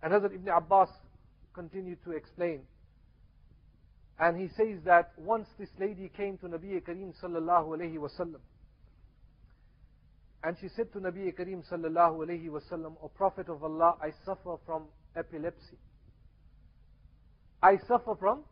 And 0.02 0.14
Hazrat 0.14 0.34
Ibn 0.34 0.48
Abbas 0.48 0.90
continued 1.54 2.02
to 2.06 2.12
explain. 2.12 2.62
And 4.18 4.38
he 4.38 4.48
says 4.48 4.80
that 4.86 5.12
once 5.18 5.48
this 5.58 5.70
lady 5.80 6.10
came 6.16 6.38
to 6.38 6.48
Nabi 6.48 6.82
Kareem 6.82 7.14
sallallahu 7.22 7.78
alayhi 7.78 7.98
wasallam, 7.98 8.40
and 10.45 10.57
she 10.61 10.69
said 10.69 10.93
to 10.93 11.01
Nabi 11.01 11.33
Kareem 11.35 11.63
sallallahu 11.71 12.27
alayhi 12.27 12.49
wasallam, 12.49 12.97
O 13.03 13.09
Prophet 13.09 13.49
of 13.49 13.65
Allah, 13.65 13.97
I 14.03 14.11
suffer 14.27 14.57
from 14.67 14.85
epilepsy. 15.17 15.79
I 17.63 17.79
suffer 17.89 18.15
from 18.19 18.43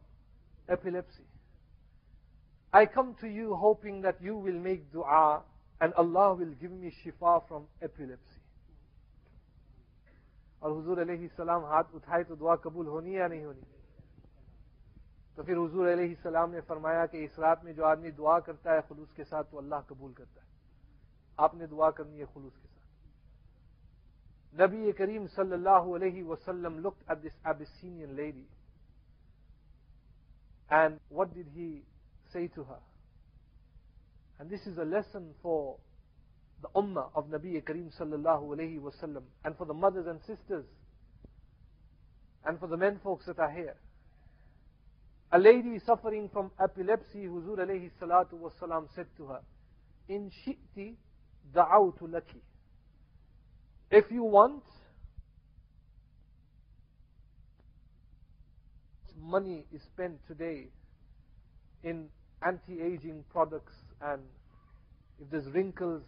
epilepsy. 0.69 1.25
I 2.73 2.87
come 2.87 3.15
to 3.21 3.29
you 3.29 3.55
hoping 3.55 4.01
that 4.03 4.17
you 4.23 4.37
will 4.37 4.59
make 4.59 4.91
dua 4.91 5.43
and 5.83 5.93
Allah 5.95 6.35
will 6.35 6.55
give 6.59 6.71
me 6.71 6.91
shifa 7.05 7.47
from 7.47 7.65
epilepsy. 7.83 8.41
और 10.63 10.71
हुजूर 10.73 10.99
अलैहि 11.01 11.29
सलाम 11.37 11.65
हाथ 11.67 11.95
उठाए 11.95 12.25
तो 12.25 12.37
दुआ 12.39 12.55
कबूल 12.65 12.87
होनी 12.87 13.17
या 13.17 13.27
नहीं 13.29 13.45
होनी 13.45 13.67
तो 15.37 15.43
फिर 15.43 15.57
हुजूर 15.57 15.89
अलैहि 15.89 16.15
सलाम 16.23 16.51
ने 16.51 16.61
फरमाया 16.71 17.07
कि 17.13 17.25
इस 17.25 17.39
रात 17.39 17.65
में 17.65 17.75
जो 17.75 17.85
आदमी 17.85 18.11
दुआ 18.15 18.39
करता 18.47 18.75
है 18.75 18.81
खुलूस 18.89 19.13
के 19.17 19.25
साथ 19.25 19.51
तो 19.51 19.59
अल्लाह 19.59 19.81
कबूल 19.91 20.13
करता 20.13 20.41
है 20.41 20.46
आपने 21.47 21.67
दुआ 21.67 21.91
करनी 21.99 22.19
है 22.19 22.27
खुलूस 22.33 22.53
के 22.63 22.69
साथ 22.69 24.61
नबी 24.61 24.93
करीम 24.99 25.27
सल्लल्लाहु 25.37 25.95
अलैहि 25.99 26.23
वसल्लम 26.33 26.83
looked 26.83 27.05
at 27.09 27.23
this 27.23 27.37
Abyssinian 27.45 28.17
lady 28.17 28.47
and 30.71 31.01
what 31.09 31.35
did 31.35 31.47
he 31.55 31.83
say 32.33 32.49
to 32.49 32.65
her 32.65 32.81
and 34.39 34.51
this 34.51 34.67
is 34.67 34.79
a 34.79 34.85
lesson 34.85 35.35
for 35.43 35.77
the 36.63 36.69
ummah 36.77 37.11
of 37.15 37.27
Nabi 37.27 37.63
Kareem 37.63 37.91
sallallahu 37.99 38.55
alayhi 38.57 38.81
wasallam 38.81 39.23
and 39.45 39.57
for 39.57 39.67
the 39.67 39.75
mothers 39.75 40.07
and 40.07 40.21
sisters 40.21 40.65
and 42.45 42.59
for 42.59 42.67
the 42.69 42.77
men 42.77 43.01
folks 43.03 43.27
that 43.27 43.39
are 43.39 43.51
here 43.51 43.75
a 45.33 45.39
lady 45.39 45.79
suffering 45.87 46.29
from 46.33 46.51
epilepsy 46.61 47.25
Huzur 47.27 47.59
alayhi 47.59 47.91
salatu 48.01 48.35
wasalam 48.35 48.87
said 48.95 49.07
to 49.17 49.27
her 49.27 49.41
in 50.09 50.31
shi'ti 50.45 50.95
دعوت 51.55 52.03
لك 52.03 52.35
if 53.91 54.11
you 54.11 54.25
want 54.25 54.63
money 59.21 59.65
is 59.73 59.83
spent 59.83 60.19
today 60.27 60.69
in 61.85 62.09
anti-aging 62.43 63.25
products 63.31 63.75
and 64.01 64.23
if 65.21 65.31
there's 65.31 65.47
wrinkles 65.55 66.03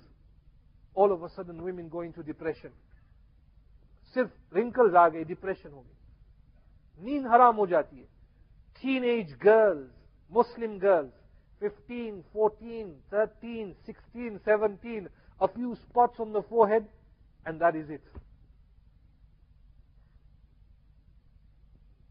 all 0.94 1.12
of 1.12 1.22
a 1.22 1.28
sudden 1.28 1.62
women 1.62 1.88
go 1.88 2.00
into 2.00 2.22
depression 2.22 2.70
सिर्फ 4.14 4.30
wrinkles 4.52 4.94
आ 4.94 5.08
गए 5.08 5.24
depression 5.24 5.72
हो 5.72 5.82
गई 5.82 7.04
नींद 7.04 7.26
हराम 7.32 7.56
हो 7.56 7.66
जाती 7.66 7.96
है 7.96 8.06
teenage 8.80 9.32
girls 9.44 9.90
muslim 10.38 10.78
girls 10.78 11.12
15 11.60 12.22
14 12.32 12.92
13 13.10 13.74
16 13.86 14.38
17 14.46 15.08
a 15.40 15.48
few 15.48 15.76
spots 15.76 16.20
on 16.20 16.32
the 16.32 16.42
forehead, 16.42 16.86
and 17.46 17.60
that 17.60 17.76
is 17.76 17.90
it. 17.90 18.02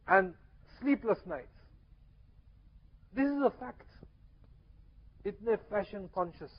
And 0.07 0.33
sleepless 0.81 1.19
nights. 1.25 1.47
This 3.15 3.27
is 3.27 3.41
a 3.45 3.51
fact. 3.59 3.87
इतने 5.25 5.55
फैशन 5.71 6.07
कॉन्शियस 6.15 6.51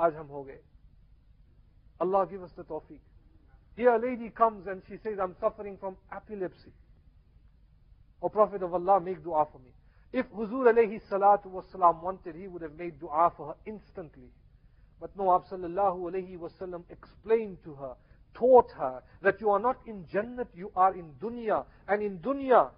आज 0.00 0.14
हम 0.14 0.26
हो 0.26 0.42
गए 0.44 0.58
Allah 2.02 2.26
give 2.28 2.42
us 2.42 2.52
the 2.56 2.64
tawfiq. 2.64 2.98
Here 3.76 3.90
a 3.90 3.98
lady 3.98 4.28
comes 4.30 4.66
and 4.66 4.82
she 4.88 4.96
says, 5.02 5.18
I'm 5.22 5.34
suffering 5.40 5.76
from 5.78 5.96
epilepsy. 6.12 6.72
O 8.20 8.28
Prophet 8.28 8.62
of 8.62 8.74
Allah, 8.74 9.00
make 9.00 9.22
dua 9.22 9.46
for 9.50 9.58
me. 9.58 9.70
If 10.12 10.26
Huzur 10.30 10.66
alayhi 10.72 11.00
salatu 11.08 11.46
wasalam 11.46 12.02
wanted, 12.02 12.34
he 12.34 12.48
would 12.48 12.62
have 12.62 12.76
made 12.76 12.98
dua 13.00 13.32
for 13.36 13.46
her 13.48 13.54
instantly. 13.64 14.30
But 14.99 15.15
no, 15.15 15.25
Sallallahu 15.51 16.11
Alaihi 16.11 16.37
Wasallam 16.37 16.83
explained 16.89 17.57
to 17.63 17.75
her, 17.75 17.93
taught 18.33 18.71
her 18.77 19.03
that 19.21 19.39
you 19.39 19.49
are 19.49 19.59
not 19.59 19.77
in 19.85 20.05
Jannat, 20.05 20.47
you 20.55 20.71
are 20.75 20.95
in 20.95 21.11
dunya. 21.21 21.65
And 21.87 22.01
in 22.01 22.19
dunya, 22.19 22.71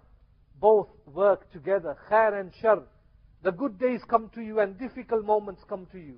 both 0.60 0.88
work 1.06 1.50
together, 1.52 1.96
khair 2.10 2.38
and 2.38 2.52
shar. 2.60 2.82
The 3.42 3.52
good 3.52 3.78
days 3.78 4.02
come 4.08 4.30
to 4.34 4.42
you 4.42 4.60
and 4.60 4.78
difficult 4.78 5.24
moments 5.24 5.62
come 5.66 5.86
to 5.92 5.98
you. 5.98 6.16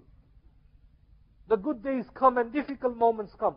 The 1.49 1.57
good 1.57 1.83
days 1.83 2.05
come 2.15 2.39
and 2.39 2.53
difficult 2.53 2.97
moments 2.97 3.33
come. 3.39 3.57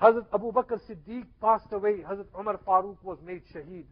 Hazrat 0.00 0.26
Abu 0.32 0.52
Bakr 0.52 0.80
Siddiq 0.88 1.26
passed 1.40 1.72
away. 1.72 1.98
Hazrat 2.08 2.26
Umar 2.38 2.58
Farooq 2.66 2.96
was 3.02 3.18
made 3.24 3.42
shaheed. 3.54 3.84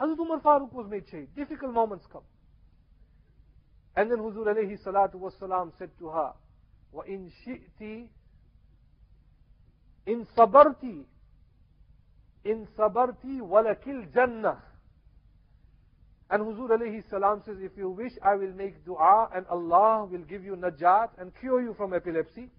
Hazrat 0.00 0.18
Umar 0.18 0.40
Farooq 0.40 0.72
was 0.72 0.86
made 0.90 1.06
shaheed. 1.06 1.28
Difficult 1.36 1.72
moments 1.72 2.06
come. 2.12 2.22
And 3.95 4.09
then 4.11 4.19
Huzur 4.19 4.47
alayhi 4.47 4.81
salatu 4.83 5.15
wasalam 5.15 5.71
said 5.77 5.89
to 5.99 6.09
her, 6.09 6.33
وَإِن 6.95 7.29
شِئْتِ 7.45 8.07
إِن 10.07 10.25
صَبَرْتِ 10.35 11.05
إِن 12.45 12.67
صَبَرْتِ 12.77 13.23
وَلَكِلْ 13.23 14.11
جَنَّةِ 14.13 14.57
And 16.29 16.43
Huzur 16.43 16.69
alayhi 16.69 17.03
salam 17.09 17.41
says, 17.45 17.57
if 17.59 17.71
you 17.77 17.89
wish, 17.89 18.13
I 18.23 18.35
will 18.35 18.53
make 18.53 18.85
dua 18.85 19.29
and 19.35 19.45
Allah 19.47 20.05
will 20.05 20.23
give 20.23 20.43
you 20.43 20.55
najat 20.55 21.09
and 21.17 21.31
cure 21.39 21.61
you 21.61 21.73
from 21.75 21.93
epilepsy. 21.93 22.49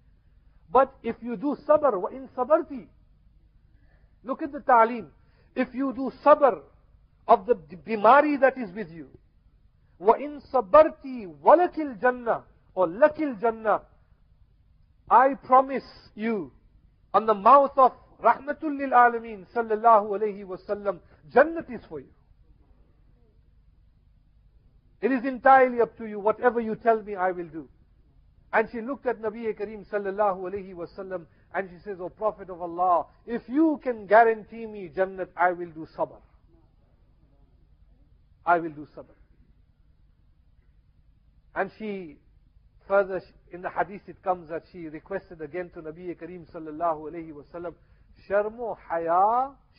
But 0.72 0.92
if 1.02 1.16
you 1.22 1.36
do 1.36 1.56
sabr, 1.66 1.92
وَإِن 1.92 2.28
صَبَرْتِ 2.36 2.86
Look 4.24 4.42
at 4.42 4.52
the 4.52 4.60
ta'lim. 4.60 5.10
If 5.54 5.74
you 5.74 5.92
do 5.92 6.12
sabr 6.24 6.60
of 7.26 7.46
the 7.46 7.54
bimari 7.54 8.40
that 8.40 8.58
is 8.58 8.70
with 8.72 8.90
you, 8.90 9.08
وَإِن 10.00 10.40
صَبَرْتِ 10.52 11.04
وَلَكِ 11.42 11.78
الْجَنَّةِ 11.78 12.42
or 12.74 12.86
لَكِ 12.88 13.18
الْجَنَّةِ 13.18 13.82
I 15.10 15.34
promise 15.44 15.84
you 16.14 16.52
on 17.12 17.26
the 17.26 17.34
mouth 17.34 17.76
of 17.76 17.92
Rahmatul 18.22 18.78
lil 18.78 18.90
Alameen 18.90 19.46
sallallahu 19.54 20.10
alayhi 20.18 20.44
wasallam, 20.44 21.00
Jannat 21.34 21.70
is 21.72 21.80
for 21.88 22.00
you. 22.00 22.06
It 25.00 25.10
is 25.10 25.24
entirely 25.24 25.80
up 25.80 25.96
to 25.98 26.06
you. 26.06 26.20
Whatever 26.20 26.60
you 26.60 26.76
tell 26.76 27.02
me, 27.02 27.16
I 27.16 27.30
will 27.32 27.48
do. 27.48 27.68
And 28.52 28.68
she 28.70 28.80
looked 28.80 29.06
at 29.06 29.20
Nabi 29.20 29.52
Kareem 29.58 29.86
sallallahu 29.88 30.52
alayhi 30.52 30.74
wasallam 30.74 31.26
and 31.54 31.68
she 31.70 31.82
says, 31.82 31.98
O 32.00 32.08
Prophet 32.08 32.50
of 32.50 32.60
Allah, 32.60 33.06
if 33.26 33.42
you 33.48 33.80
can 33.82 34.06
guarantee 34.06 34.66
me 34.66 34.90
Jannat, 34.94 35.28
I 35.36 35.52
will 35.52 35.70
do 35.70 35.86
sabr. 35.96 36.16
I 38.44 38.58
will 38.58 38.70
do 38.70 38.86
sabr. 38.96 39.14
And 41.55 41.71
she, 41.79 42.17
further 42.87 43.21
in 43.51 43.61
the 43.61 43.69
hadith 43.69 44.01
it 44.07 44.21
comes 44.23 44.49
that 44.49 44.63
she 44.71 44.87
requested 44.87 45.41
again 45.41 45.71
to 45.73 45.81
Nabi 45.81 46.15
Kareem 46.15 46.45
sallallahu 46.51 47.11
alayhi 47.11 47.33
wa 47.33 47.43
sallam, 47.53 47.73
शर्मो 48.27 48.73
हया 48.89 49.21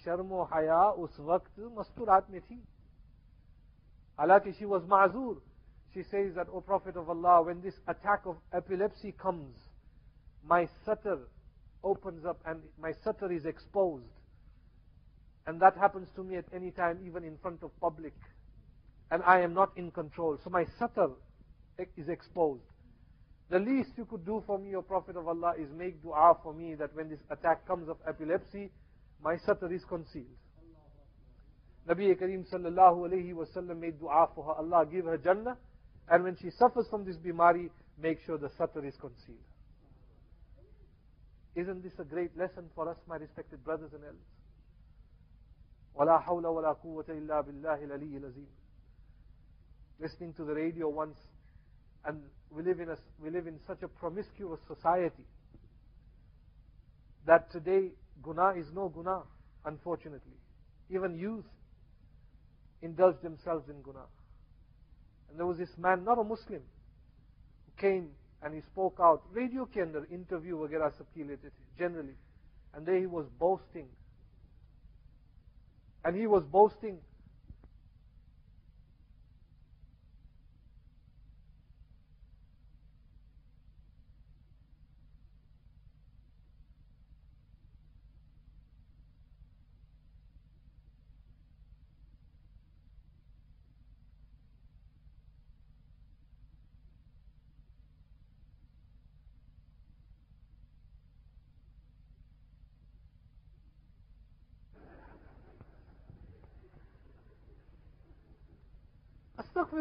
शर्मो 0.05 0.43
हया 0.53 0.83
उस 1.05 1.18
वक्त 1.29 1.61
मस्तूरात 1.79 2.31
में 2.31 2.41
थी 2.41 2.62
हालांकि 4.18 4.53
she 4.59 4.66
was 4.66 4.83
माजूर 4.93 5.41
She 5.95 6.03
says 6.03 6.35
that 6.35 6.49
O 6.53 6.61
Prophet 6.61 6.95
of 6.97 7.09
Allah, 7.09 7.43
when 7.43 7.62
this 7.62 7.74
attack 7.89 8.27
of 8.27 8.37
epilepsy 8.53 9.12
comes, 9.12 9.57
my 10.45 10.68
shutter 10.87 11.20
opens 11.83 12.27
up 12.27 12.39
and 12.45 12.61
my 12.79 12.93
satr 13.05 13.35
is 13.35 13.47
exposed. 13.47 14.05
And 15.47 15.59
that 15.62 15.74
happens 15.79 16.09
to 16.16 16.22
me 16.22 16.37
at 16.37 16.45
any 16.53 16.70
time 16.70 16.99
even 17.07 17.24
in 17.24 17.39
front 17.39 17.62
of 17.62 17.70
public. 17.81 18.12
And 19.11 19.22
i 19.22 19.41
am 19.41 19.55
not 19.55 19.70
in 19.77 19.91
control. 19.91 20.37
So 20.45 20.51
my 20.51 20.66
satr 20.79 21.14
is 21.97 22.09
exposed. 22.09 22.64
The 23.49 23.59
least 23.59 23.91
you 23.97 24.05
could 24.05 24.26
do 24.26 24.43
for 24.45 24.57
me, 24.57 24.76
O 24.76 24.82
Prophet 24.82 25.18
of 25.18 25.28
Allah, 25.28 25.53
is 25.59 25.68
make 25.76 26.01
dua 26.01 26.38
for 26.41 26.53
me 26.53 26.76
that 26.76 26.95
when 26.95 27.09
this 27.09 27.20
attack 27.30 27.68
comes 27.68 27.89
of 27.89 27.97
epilepsy, 28.07 28.72
my 29.22 29.36
satar 29.36 29.74
is 29.74 29.84
concealed. 29.84 30.26
Nabi 31.88 32.16
Kareem 32.16 32.45
sallallahu 32.49 33.09
alayhi 33.09 33.34
wasallam 33.34 33.80
made 33.80 33.99
dua 33.99 34.30
for 34.34 34.45
her, 34.45 34.51
Allah 34.53 34.86
give 34.89 35.05
her 35.05 35.18
Jannah, 35.18 35.57
and 36.09 36.24
when 36.24 36.38
she 36.41 36.49
suffers 36.51 36.88
from 36.89 37.03
this 37.03 37.18
bimari, 37.18 37.70
make 38.01 38.20
sure 38.26 38.38
the 38.38 38.49
satar 38.49 38.88
is 38.88 38.95
concealed. 39.01 39.43
Isn't 41.55 41.84
this 41.84 41.93
a 41.99 42.05
great 42.05 42.38
lesson 42.38 42.70
for 42.74 42.89
us, 42.89 42.97
my 43.07 43.18
respected 43.18 43.64
brothers 43.64 43.91
and 43.93 44.03
elders? 44.03 44.20
ولا 45.93 46.20
حول 46.20 46.47
ولا 46.47 46.72
قوة 46.72 47.05
إلا 47.09 47.41
بالله 47.41 47.84
العلي 47.84 48.18
العظيم. 48.18 48.47
Listening 49.99 50.34
to 50.34 50.45
the 50.45 50.53
radio 50.53 50.88
once, 50.88 51.18
and 52.07 52.20
we 52.50 52.62
live 52.62 52.80
in 52.80 52.88
a, 52.88 52.96
we 53.22 53.30
live 53.30 53.46
in 53.46 53.59
such 53.66 53.82
a 53.82 53.88
promiscuous 53.88 54.61
society 54.66 55.24
that 57.26 57.50
today 57.50 57.90
guna 58.22 58.50
is 58.50 58.66
no 58.74 58.88
guna, 58.88 59.22
unfortunately. 59.64 60.38
Even 60.90 61.18
youth 61.18 61.44
indulge 62.82 63.20
themselves 63.22 63.68
in 63.68 63.82
guna. 63.82 64.04
And 65.28 65.38
there 65.38 65.46
was 65.46 65.59
this 65.59 65.76
man, 65.76 66.04
not 66.04 66.18
a 66.18 66.24
Muslim, 66.24 66.62
who 66.62 67.80
came 67.80 68.11
and 68.42 68.54
he 68.54 68.61
spoke 68.61 68.98
out. 69.02 69.22
Radio 69.32 69.66
Kendra 69.66 70.09
interview 70.11 70.57
wagera 70.57 70.92
sab 70.96 71.07
generally. 71.76 72.14
And 72.74 72.86
there 72.86 72.98
he 72.98 73.07
was 73.07 73.26
boasting. 73.38 73.88
And 76.04 76.14
he 76.16 76.26
was 76.26 76.44
boasting 76.44 76.98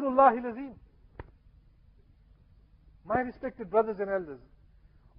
Astaghfirullah 0.05 0.75
My 3.07 3.21
respected 3.21 3.71
brothers 3.71 3.97
and 4.01 4.11
elders. 4.11 4.41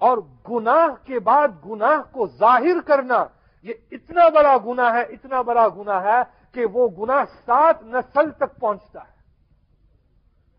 और 0.01 0.20
गुनाह 0.45 0.88
के 1.05 1.20
बाद 1.22 1.59
गुनाह 1.64 1.97
को 2.14 2.28
जाहिर 2.41 2.80
करना 2.89 3.20
ये 3.66 3.74
इतना 3.93 4.30
बड़ा 4.34 4.57
गुना 4.57 4.89
है 4.91 5.03
इतना 5.14 5.41
बड़ा 5.43 5.68
गुना 5.78 5.99
है 6.05 6.24
कि 6.55 6.66
वो 6.66 6.88
गुनाह 6.89 7.26
सात 7.45 7.84
नस्ल 7.86 8.32
तक 8.39 8.57
पहुंचता 8.62 8.99
है 8.99 9.09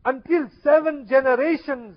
until 0.04 0.46
seven 0.62 1.06
generations 1.06 1.96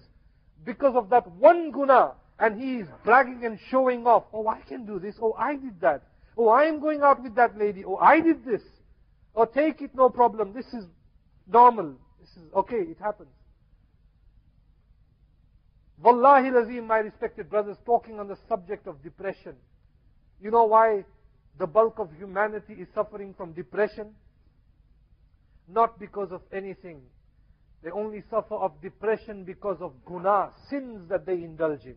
because 0.65 0.95
of 0.95 1.09
that 1.11 1.29
one 1.39 1.69
guna 1.71 2.13
and 2.39 2.59
he 2.59 2.77
is 2.77 2.87
bragging 3.03 3.45
and 3.45 3.59
showing 3.69 4.07
off 4.07 4.23
oh 4.33 4.47
i 4.47 4.59
can 4.61 4.83
do 4.87 4.97
this 4.97 5.15
oh 5.21 5.33
i 5.37 5.55
did 5.55 5.79
that 5.81 6.01
oh 6.37 6.49
i 6.49 6.63
am 6.63 6.79
going 6.79 7.01
out 7.03 7.21
with 7.21 7.35
that 7.35 7.55
lady 7.59 7.85
oh 7.85 7.97
i 7.97 8.19
did 8.19 8.43
this 8.43 8.63
oh 9.35 9.45
take 9.45 9.81
it 9.81 9.93
no 9.93 10.09
problem 10.09 10.51
this 10.53 10.73
is 10.73 10.85
normal. 11.47 11.95
This 12.20 12.30
is 12.30 12.52
okay, 12.54 12.76
it 12.76 12.98
happens. 13.00 13.30
Wallahi 16.02 16.50
Lazim, 16.50 16.86
my 16.86 16.98
respected 16.98 17.50
brothers, 17.50 17.76
talking 17.84 18.18
on 18.18 18.28
the 18.28 18.36
subject 18.48 18.86
of 18.86 19.02
depression. 19.02 19.54
You 20.40 20.50
know 20.50 20.64
why 20.64 21.04
the 21.58 21.66
bulk 21.66 21.98
of 21.98 22.08
humanity 22.18 22.74
is 22.74 22.88
suffering 22.94 23.34
from 23.36 23.52
depression? 23.52 24.14
Not 25.68 25.98
because 25.98 26.32
of 26.32 26.40
anything. 26.52 27.02
They 27.82 27.90
only 27.90 28.22
suffer 28.30 28.54
of 28.54 28.80
depression 28.82 29.44
because 29.44 29.78
of 29.80 29.92
guna, 30.04 30.50
sins 30.68 31.08
that 31.08 31.26
they 31.26 31.34
indulge 31.34 31.84
in. 31.84 31.96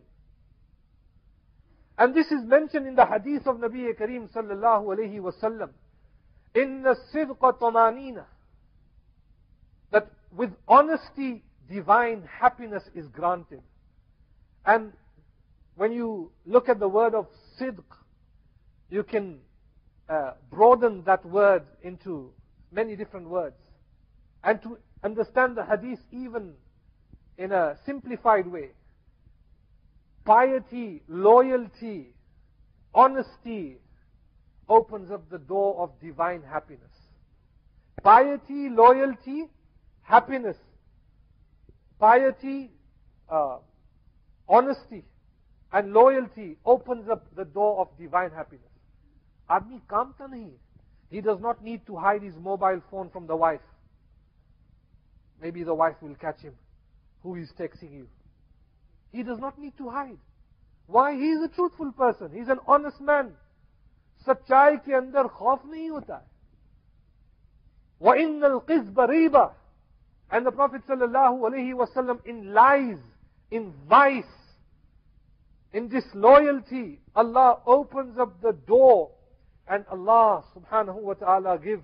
And 1.96 2.14
this 2.14 2.26
is 2.26 2.44
mentioned 2.44 2.86
in 2.86 2.94
the 2.94 3.06
hadith 3.06 3.46
of 3.46 3.56
Nabi 3.56 3.88
Kareem 3.98 4.30
sallallahu 4.32 4.96
alayhi 4.96 5.20
wasallam. 5.20 5.70
Inna 6.54 6.94
sidqa 7.14 7.58
tamanina 7.58 8.24
that 9.94 10.10
with 10.36 10.50
honesty, 10.66 11.42
divine 11.70 12.28
happiness 12.40 12.82
is 12.96 13.06
granted. 13.06 13.62
And 14.66 14.92
when 15.76 15.92
you 15.92 16.32
look 16.44 16.68
at 16.68 16.80
the 16.80 16.88
word 16.88 17.14
of 17.14 17.28
sidq, 17.58 17.84
you 18.90 19.04
can 19.04 19.38
uh, 20.08 20.32
broaden 20.50 21.04
that 21.04 21.24
word 21.24 21.62
into 21.82 22.32
many 22.72 22.96
different 22.96 23.28
words. 23.28 23.54
And 24.42 24.60
to 24.62 24.78
understand 25.04 25.56
the 25.56 25.64
hadith 25.64 26.00
even 26.12 26.54
in 27.38 27.52
a 27.52 27.76
simplified 27.86 28.48
way, 28.48 28.70
piety, 30.24 31.02
loyalty, 31.08 32.08
honesty 32.92 33.78
opens 34.68 35.12
up 35.12 35.30
the 35.30 35.38
door 35.38 35.80
of 35.80 35.90
divine 36.00 36.42
happiness. 36.42 36.82
Piety, 38.02 38.68
loyalty, 38.68 39.50
happiness, 40.04 40.56
piety, 41.98 42.70
uh, 43.28 43.58
honesty, 44.48 45.04
and 45.72 45.92
loyalty 45.92 46.56
opens 46.64 47.08
up 47.08 47.26
the 47.36 47.44
door 47.44 47.80
of 47.80 47.88
divine 47.98 48.30
happiness. 48.30 48.70
Admi 49.50 49.80
kamta 49.90 50.28
nahi. 50.30 50.50
He 51.10 51.20
does 51.20 51.40
not 51.40 51.62
need 51.62 51.86
to 51.86 51.96
hide 51.96 52.22
his 52.22 52.34
mobile 52.36 52.80
phone 52.90 53.10
from 53.10 53.26
the 53.26 53.36
wife. 53.36 53.60
Maybe 55.42 55.64
the 55.64 55.74
wife 55.74 55.96
will 56.00 56.14
catch 56.14 56.40
him. 56.40 56.54
Who 57.22 57.34
is 57.36 57.52
texting 57.58 57.92
you? 57.92 58.08
He 59.12 59.22
does 59.22 59.38
not 59.38 59.58
need 59.58 59.76
to 59.78 59.90
hide. 59.90 60.18
Why? 60.86 61.14
He 61.14 61.30
is 61.30 61.42
a 61.42 61.48
truthful 61.48 61.92
person. 61.92 62.30
He 62.32 62.40
is 62.40 62.48
an 62.48 62.58
honest 62.66 63.00
man. 63.00 63.32
सच्चाई 64.26 64.76
के 64.84 64.92
अंदर 64.94 65.28
खौफ 65.28 65.64
nahi 65.66 65.90
होता 65.90 66.22
Wa 68.00 68.12
वह 68.12 68.20
इन 68.20 68.38
नलकिस 68.44 68.92
and 70.30 70.46
the 70.46 70.50
Prophet 70.50 70.82
ﷺ 70.88 72.26
in 72.26 72.52
lies, 72.52 72.98
in 73.50 73.72
vice, 73.88 74.24
in 75.72 75.88
disloyalty, 75.88 77.00
Allah 77.14 77.58
opens 77.66 78.18
up 78.18 78.40
the 78.40 78.52
door 78.52 79.10
and 79.68 79.84
Allah 79.90 80.44
subhanahu 80.56 81.00
wa 81.00 81.14
ta'ala 81.14 81.58
give 81.58 81.82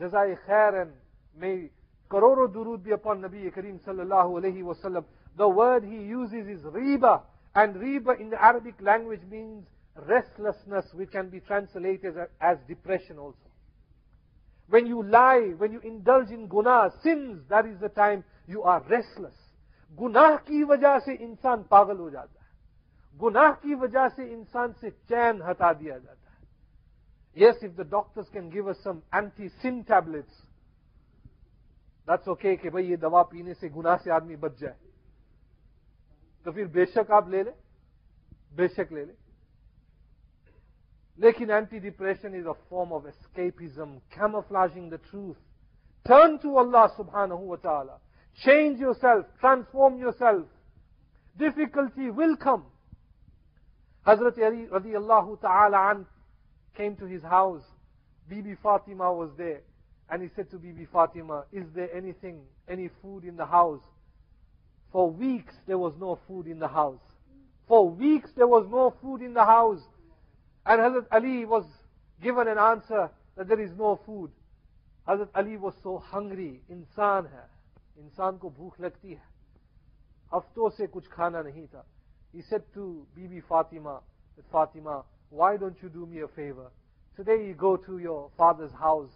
jazai 0.00 0.36
khair 0.48 0.82
and 0.82 0.92
may 1.38 1.70
karoro 2.10 2.48
durud 2.48 2.84
be 2.84 2.92
upon 2.92 3.22
Nabi 3.22 3.52
Kareem 3.52 3.78
sallallahu 3.80 4.40
alayhi 4.40 4.62
wasallam. 4.62 5.04
The 5.36 5.48
word 5.48 5.84
he 5.84 5.96
uses 5.96 6.46
is 6.46 6.60
riba 6.64 7.22
and 7.54 7.74
riba 7.76 8.20
in 8.20 8.30
the 8.30 8.42
Arabic 8.42 8.74
language 8.80 9.22
means 9.30 9.66
restlessness 10.06 10.86
which 10.94 11.10
can 11.10 11.28
be 11.28 11.40
translated 11.40 12.14
as 12.40 12.58
depression 12.68 13.18
also. 13.18 13.41
when 14.72 14.86
you 14.86 15.02
lie, 15.04 15.52
when 15.58 15.72
you 15.72 15.80
indulge 15.80 16.30
in 16.30 16.48
گناہ 16.48 16.88
sins, 17.02 17.42
that 17.48 17.66
is 17.66 17.78
the 17.78 17.90
time 17.90 18.24
you 18.48 18.62
are 18.64 18.80
restless. 18.88 19.34
گناہ 19.98 20.36
کی 20.44 20.62
وجہ 20.64 20.98
سے 21.04 21.12
انسان 21.20 21.62
پاگل 21.68 21.98
ہو 21.98 22.08
جاتا 22.10 22.40
ہے 22.40 23.20
گناہ 23.20 23.50
کی 23.62 23.74
وجہ 23.74 24.06
سے 24.16 24.32
انسان 24.34 24.72
سے 24.80 24.90
چین 25.08 25.42
ہٹا 25.50 25.72
دیا 25.72 25.98
جاتا 25.98 26.30
ہے 26.30 26.40
yes 27.36 27.62
if 27.62 27.76
the 27.78 27.82
doctor 27.90 28.22
can 28.32 28.50
give 28.52 28.68
a 28.68 28.74
some 28.74 28.98
anti 29.12 29.48
sun 29.62 29.80
tablets 29.82 30.40
that's 32.08 32.28
okay 32.28 32.56
کہ 32.56 32.70
بھائی 32.70 32.90
یہ 32.90 32.96
دوا 32.98 33.22
پینے 33.24 33.54
سے 33.54 33.68
گناہ 33.76 33.96
سے 34.04 34.10
آدمی 34.10 34.36
بچ 34.36 34.58
جائے 34.60 34.74
تو 36.46 36.52
پھر 36.52 36.66
بے 36.74 36.84
شک 36.94 37.10
آپ 37.10 37.28
لے 37.28 37.42
لیں 37.42 37.56
بے 38.52 38.68
شک 38.68 38.92
لے 38.92 39.04
لیں 39.04 39.21
Lekin 41.20 41.50
anti-depression 41.50 42.34
is 42.34 42.46
a 42.46 42.54
form 42.68 42.92
of 42.92 43.04
escapism, 43.04 44.00
camouflaging 44.10 44.90
the 44.90 44.98
truth. 44.98 45.36
Turn 46.06 46.38
to 46.40 46.56
Allah 46.56 46.90
subhanahu 46.98 47.40
wa 47.40 47.56
ta'ala. 47.56 47.98
Change 48.44 48.80
yourself, 48.80 49.26
transform 49.38 49.98
yourself. 49.98 50.46
Difficulty 51.38 52.10
will 52.10 52.36
come. 52.36 52.64
Hazrat 54.06 54.38
Ali 54.38 54.66
radiallahu 54.66 55.40
ta'ala 55.40 55.90
an 55.90 56.06
came 56.76 56.96
to 56.96 57.04
his 57.04 57.22
house. 57.22 57.62
Bibi 58.28 58.56
Fatima 58.62 59.12
was 59.12 59.30
there. 59.36 59.60
And 60.10 60.22
he 60.22 60.28
said 60.34 60.50
to 60.50 60.56
Bibi 60.56 60.86
Fatima, 60.92 61.44
is 61.52 61.66
there 61.74 61.94
anything, 61.94 62.40
any 62.68 62.90
food 63.00 63.24
in 63.24 63.36
the 63.36 63.46
house? 63.46 63.82
For 64.90 65.10
weeks 65.10 65.54
there 65.66 65.78
was 65.78 65.94
no 66.00 66.18
food 66.26 66.46
in 66.46 66.58
the 66.58 66.68
house. 66.68 67.00
For 67.68 67.88
weeks 67.88 68.30
there 68.36 68.48
was 68.48 68.66
no 68.70 68.94
food 69.00 69.22
in 69.22 69.34
the 69.34 69.44
house. 69.44 69.80
And 70.65 70.81
Hazrat 70.81 71.07
Ali 71.11 71.45
was 71.45 71.65
given 72.21 72.47
an 72.47 72.57
answer 72.57 73.09
that 73.35 73.47
there 73.47 73.59
is 73.59 73.71
no 73.77 73.99
food. 74.05 74.31
Hazrat 75.07 75.29
Ali 75.35 75.57
was 75.57 75.73
so 75.83 75.97
hungry. 75.97 76.61
इंसान 76.69 77.25
है 77.25 77.45
इंसान 77.99 78.37
को 78.37 78.49
भूख 78.49 78.79
लगती 78.81 79.13
है 79.13 79.23
हफ्तों 80.33 80.69
से 80.69 80.87
कुछ 80.87 81.07
खाना 81.11 81.41
नहीं 81.41 81.67
था 81.67 81.85
He 82.33 82.41
said 82.41 82.63
to 82.73 83.07
Bibi 83.15 83.41
Fatima, 83.41 84.01
Fatima, 84.51 85.03
why 85.29 85.55
don't 85.57 85.81
you 85.81 85.89
do 85.89 86.05
me 86.05 86.19
a 86.21 86.27
favor? 86.27 86.69
Today 87.15 87.47
you 87.47 87.53
go 87.53 87.77
to 87.77 87.97
your 87.99 88.29
father's 88.37 88.73
house 88.73 89.09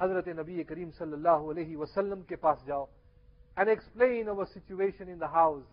Hazrat 0.00 0.26
Nabi 0.26 0.64
Kareem 0.64 0.92
sallallahu 0.96 1.54
alayhi 1.54 1.76
wasallam 1.76 2.24
ke 2.24 2.40
paas 2.40 2.58
jao 2.66 2.88
and 3.56 3.68
explain 3.68 4.28
our 4.28 4.46
situation 4.46 5.08
in 5.08 5.18
the 5.18 5.26
house 5.26 5.64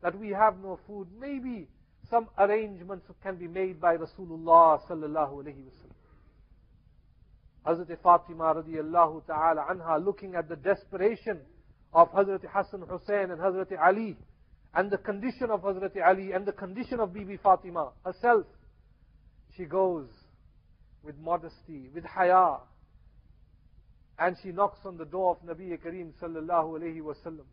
that 0.00 0.16
we 0.16 0.28
have 0.30 0.58
no 0.62 0.78
food. 0.86 1.08
Maybe 1.20 1.66
some 2.09 2.27
arrangements 2.37 3.05
can 3.21 3.35
be 3.37 3.47
made 3.47 3.79
by 3.79 3.97
Rasulullah 3.97 4.81
sallallahu 4.87 5.43
alayhi 5.43 5.63
wasallam. 5.65 5.93
Hazrat 7.65 7.97
Fatima 8.01 8.53
radiallahu 8.55 9.25
ta'ala 9.25 9.65
anha 9.71 10.03
looking 10.03 10.35
at 10.35 10.49
the 10.49 10.55
desperation 10.55 11.39
of 11.93 12.11
Hazrat 12.11 12.43
Hassan 12.51 12.81
Hussein 12.89 13.31
and 13.31 13.39
Hazrat 13.39 13.71
Ali 13.81 14.17
and 14.73 14.91
the 14.91 14.97
condition 14.97 15.49
of 15.49 15.61
Hazrat 15.61 15.95
Ali 16.05 16.31
and 16.33 16.45
the 16.45 16.51
condition 16.51 16.99
of 16.99 17.13
Bibi 17.13 17.37
Fatima 17.37 17.91
herself. 18.03 18.45
She 19.55 19.65
goes 19.65 20.07
with 21.03 21.17
modesty, 21.19 21.89
with 21.93 22.03
haya, 22.05 22.57
and 24.19 24.35
she 24.41 24.49
knocks 24.49 24.79
on 24.85 24.97
the 24.97 25.05
door 25.05 25.37
of 25.37 25.57
Nabi 25.57 25.77
Kareem 25.79 26.11
sallallahu 26.21 26.79
alayhi 26.79 27.01
wasallam. 27.01 27.45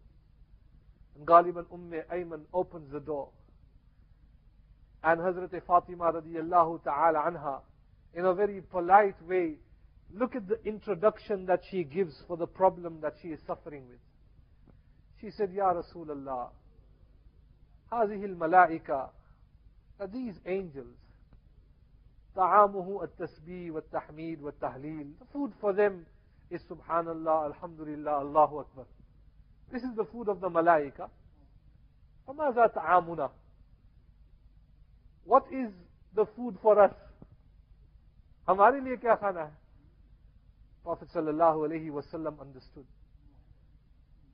And 1.16 1.26
Ghaliban 1.26 1.66
Umm 1.72 1.92
Ayman 2.12 2.42
opens 2.52 2.90
the 2.92 3.00
door. 3.00 3.28
And 5.03 5.19
Hazrat 5.19 5.61
Fatima 5.67 6.11
radiallahu 6.11 6.83
ta'ala 6.83 7.19
anha, 7.19 7.59
in 8.13 8.25
a 8.25 8.33
very 8.33 8.61
polite 8.61 9.21
way, 9.27 9.55
look 10.13 10.35
at 10.35 10.47
the 10.47 10.57
introduction 10.65 11.45
that 11.45 11.61
she 11.69 11.83
gives 11.83 12.23
for 12.27 12.37
the 12.37 12.47
problem 12.47 12.99
that 13.01 13.13
she 13.21 13.29
is 13.29 13.39
suffering 13.45 13.83
with. 13.87 13.99
She 15.21 15.29
said, 15.31 15.51
Ya 15.53 15.73
Rasulullah, 15.73 16.49
هذه 17.91 18.25
الملائكة 18.25 19.09
these 20.01 20.35
angels 20.45 20.97
طعامه 22.35 23.03
التسبيح 23.03 23.75
والتحميد 23.75 24.41
والتهليل 24.41 25.13
the 25.19 25.25
food 25.33 25.53
for 25.61 25.73
them 25.73 26.05
is 26.51 26.61
subhanallah 26.69 27.53
alhamdulillah 27.53 28.19
allahu 28.19 28.59
akbar 28.59 28.85
this 29.71 29.83
is 29.83 29.95
the 29.95 30.05
food 30.05 30.27
of 30.27 30.41
the 30.41 30.49
malaika 30.49 31.09
فماذا 32.27 32.67
طعامنا 32.67 33.29
what 35.29 35.45
is 35.51 35.69
the 36.15 36.25
food 36.35 36.57
for 36.61 36.81
us 36.81 36.93
हमारे 38.47 38.79
लिए 38.81 38.95
क्या 38.97 39.15
खाना 39.21 39.43
है 39.43 39.53
Prophet 40.83 41.09
sallallahu 41.09 41.65
alaihi 41.67 41.91
wasallam 41.91 42.39
understood 42.39 42.85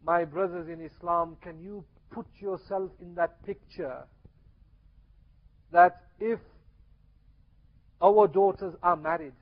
my 0.03 0.25
brothers 0.25 0.67
in 0.67 0.81
Islam 0.81 1.37
can 1.41 1.61
you 1.61 1.83
put 2.11 2.25
yourself 2.39 2.91
in 2.99 3.15
that 3.15 3.41
picture 3.45 4.03
that 5.71 6.01
if 6.19 6.39
our 8.01 8.27
daughters 8.27 8.73
are 8.81 8.95
married, 8.95 9.33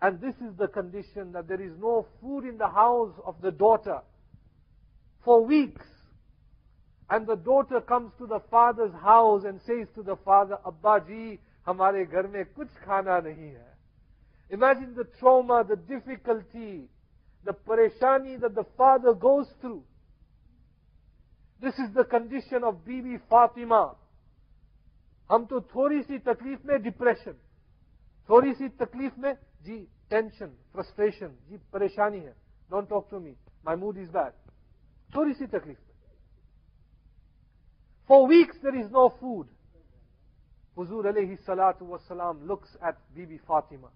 and 0.00 0.20
this 0.20 0.34
is 0.36 0.56
the 0.58 0.68
condition 0.68 1.32
that 1.32 1.48
there 1.48 1.60
is 1.60 1.72
no 1.80 2.06
food 2.20 2.44
in 2.44 2.58
the 2.58 2.68
house 2.68 3.12
of 3.24 3.36
the 3.42 3.50
daughter 3.50 4.00
for 5.24 5.44
weeks, 5.44 5.84
and 7.09 7.27
the 7.27 7.33
daughter 7.43 7.79
comes 7.87 8.11
to 8.17 8.25
the 8.25 8.37
father's 8.49 8.93
house 9.03 9.45
and 9.45 9.61
says 9.65 9.85
to 9.95 10.01
the 10.01 10.13
father 10.23 10.55
ابا 10.63 10.97
جی 11.07 11.35
ہمارے 11.67 12.03
گھر 12.11 12.27
میں 12.27 12.43
کچھ 12.55 12.73
کھانا 12.83 13.19
نہیں 13.19 13.51
ہے. 13.55 13.71
Imagine 14.51 14.95
the 14.95 15.03
trauma 15.19 15.61
the 15.69 15.75
difficulty 15.87 16.71
the 17.45 17.51
پریشانی 17.65 18.35
the 18.37 18.47
the 18.55 18.61
father 18.77 19.11
goes 19.23 19.47
through 19.59 19.79
this 21.61 21.79
is 21.79 21.95
the 21.95 22.03
condition 22.11 22.63
of 22.63 22.73
Bibi 22.85 23.01
be 23.01 23.17
Fatima 23.29 23.83
ہم 25.29 25.45
تو 25.45 25.59
تھوڑی 25.71 26.01
سی 26.07 26.17
تکلیف 26.25 26.65
میں 26.65 26.77
ڈپریشن 26.83 27.31
تھوڑی 28.29 28.53
سی 28.53 28.67
تکلیف 28.77 29.17
میں 29.17 29.33
جی 29.65 29.83
ٹینشن 30.09 30.49
فرسٹریشن 30.71 31.33
جی 31.47 31.57
پریشانی 31.71 32.25
ہے. 32.25 32.33
Don't 32.69 32.89
talk 32.89 33.09
to 33.09 33.19
me 33.19 33.33
my 33.65 33.77
mood 33.77 33.97
is 33.97 34.09
bad 34.11 34.33
تھوڑی 35.09 35.33
سی 35.33 35.45
تکلیف. 35.47 35.77
For 38.08 38.28
weeks 38.28 38.62
there 38.62 38.76
is 38.80 38.90
no 38.92 39.08
food 39.20 39.46
हुजूर 40.78 41.06
अलैहि 41.06 41.36
सलातु 41.46 41.84
वसलाम 41.84 42.46
looks 42.48 42.76
at 42.80 42.98
Bibi 43.14 43.38
Fatima. 43.38 43.90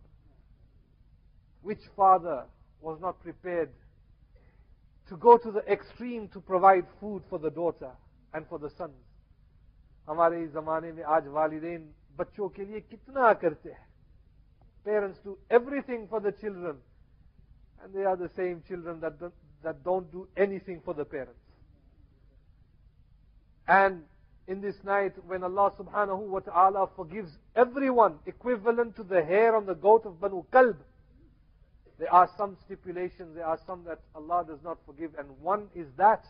Which 1.64 1.84
father 1.96 2.44
was 2.80 3.00
not 3.00 3.22
prepared 3.22 3.70
to 5.10 5.16
go 5.16 5.36
to 5.38 5.50
the 5.50 5.64
extreme 5.72 6.28
to 6.28 6.40
provide 6.40 6.86
food 7.00 7.22
for 7.30 7.38
the 7.38 7.50
daughter 7.50 7.90
and 8.34 8.46
for 8.46 8.58
the 8.58 8.70
sons. 8.70 9.02
हमारे 10.08 10.42
इस 10.42 10.50
जमाने 10.52 10.92
में 10.92 11.02
आज 11.02 11.26
वालिदेन 11.36 11.92
बच्चों 12.18 12.48
के 12.48 12.64
लिए 12.64 12.80
कितना 12.80 13.32
करते 13.42 13.70
हैं 13.70 13.84
parents 14.86 15.18
do 15.24 15.36
everything 15.50 16.06
for 16.08 16.20
the 16.20 16.32
children 16.32 16.76
and 17.82 17.92
they 17.92 18.04
are 18.04 18.16
the 18.16 18.28
same 18.36 18.62
children 18.68 19.00
that 19.00 19.18
don't, 19.18 19.34
that 19.62 19.82
don't 19.82 20.12
do 20.12 20.28
anything 20.36 20.80
for 20.80 20.94
the 20.94 21.04
parents 21.04 21.40
and 23.68 24.02
in 24.48 24.60
this 24.60 24.76
night 24.84 25.12
when 25.26 25.42
Allah 25.42 25.72
subhanahu 25.78 26.28
wa 26.28 26.40
ta'ala 26.40 26.88
forgives 26.96 27.30
everyone 27.54 28.18
equivalent 28.26 28.96
to 28.96 29.02
the 29.02 29.24
hair 29.24 29.56
on 29.56 29.66
the 29.66 29.74
goat 29.74 30.06
of 30.06 30.20
Banu 30.20 30.44
Kalb 30.52 30.76
there 31.98 32.12
are 32.12 32.28
some 32.36 32.56
stipulations, 32.64 33.34
there 33.34 33.46
are 33.46 33.58
some 33.66 33.84
that 33.84 34.00
Allah 34.14 34.44
does 34.46 34.62
not 34.62 34.78
forgive, 34.84 35.12
and 35.18 35.28
one 35.40 35.68
is 35.74 35.86
that 35.96 36.24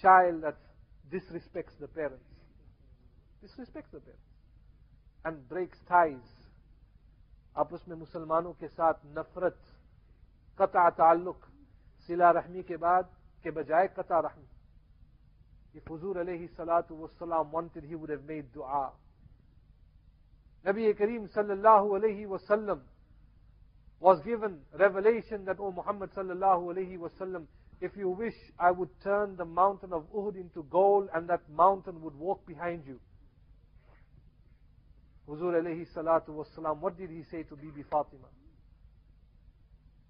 child 0.00 0.42
that 0.42 0.56
disrespects 1.12 1.76
the 1.80 1.88
parents. 1.88 2.24
Disrespects 3.42 3.90
the 3.92 4.00
parents. 4.00 4.22
And 5.24 5.48
breaks 5.48 5.78
ties. 5.88 6.26
आपस 7.56 7.84
में 7.88 7.96
मुसलमानों 7.96 8.52
के 8.60 8.68
साथ 8.68 8.94
नफरत 9.16 9.56
कता 10.60 10.88
ताल्लुक 10.98 11.46
सिला 12.06 12.30
रहमी 12.36 12.62
के 12.68 12.76
बाद 12.76 13.08
के 13.42 13.50
बजाय 13.50 13.86
कता 13.96 14.18
रहमी 14.26 14.44
if 15.74 15.84
Huzur 15.84 16.16
alayhi 16.16 16.48
salatu 16.58 16.92
wasalam 16.92 17.50
wanted, 17.50 17.84
he 17.84 17.94
would 17.94 18.10
have 18.10 18.24
made 18.24 18.52
dua. 18.52 18.92
Nabi 20.66 20.92
Kareem 20.94 21.28
sallallahu 21.34 22.00
alayhi 22.00 22.26
wasallam 22.26 22.80
was 24.00 24.20
given 24.24 24.60
revelation 24.78 25.44
that, 25.44 25.58
O 25.60 25.70
Muhammad 25.70 26.10
sallallahu 26.16 26.74
alayhi 26.74 26.98
wasallam, 26.98 27.46
if 27.80 27.96
you 27.96 28.08
wish, 28.08 28.34
I 28.58 28.70
would 28.70 28.88
turn 29.04 29.36
the 29.36 29.44
mountain 29.44 29.92
of 29.92 30.04
Uhud 30.14 30.36
into 30.36 30.64
gold 30.70 31.08
and 31.14 31.28
that 31.28 31.40
mountain 31.54 32.00
would 32.02 32.14
walk 32.14 32.46
behind 32.46 32.84
you. 32.86 32.98
Huzur 35.28 35.60
alayhi 35.60 35.86
salatu 35.94 36.30
wasalam, 36.30 36.78
what 36.80 36.96
did 36.96 37.10
he 37.10 37.22
say 37.30 37.42
to 37.42 37.56
Bibi 37.56 37.84
Fatima? 37.90 38.28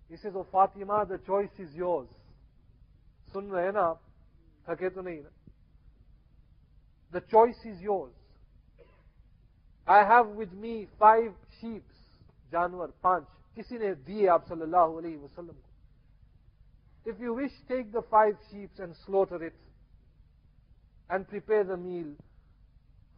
He 0.08 0.16
says, 0.16 0.32
O 0.36 0.46
Fatima, 0.52 1.04
the 1.08 1.18
choice 1.18 1.50
is 1.58 1.74
yours. 1.74 2.08
सुन 3.34 3.50
रहे 3.50 3.70
ना 3.74 3.80
आप 3.82 4.00
थके 4.68 4.88
तो 4.94 5.02
नहीं 5.02 5.18
ना 5.22 5.30
The 7.12 7.20
choice 7.20 7.58
is 7.64 7.80
yours. 7.80 8.12
I 9.88 9.98
have 10.04 10.28
with 10.28 10.52
me 10.52 10.88
five 10.98 11.32
sheep, 11.60 11.82
जानवर 12.52 12.90
पांच 13.02 13.24
किसी 13.54 13.78
ने 13.78 13.94
दिए 14.06 14.26
आप 14.34 14.44
सल्लल्लाहु 14.48 14.96
अलैहि 14.98 15.16
वसल्लम 15.16 15.54
को 15.54 17.10
if 17.10 17.20
you 17.20 17.34
wish 17.34 17.62
take 17.68 17.90
the 17.92 18.00
five 18.10 18.34
sheeps 18.50 18.80
and 18.80 18.92
slaughter 18.94 19.44
it 19.44 19.56
and 21.10 21.26
prepare 21.26 21.64
the 21.66 21.78
meal 21.78 22.14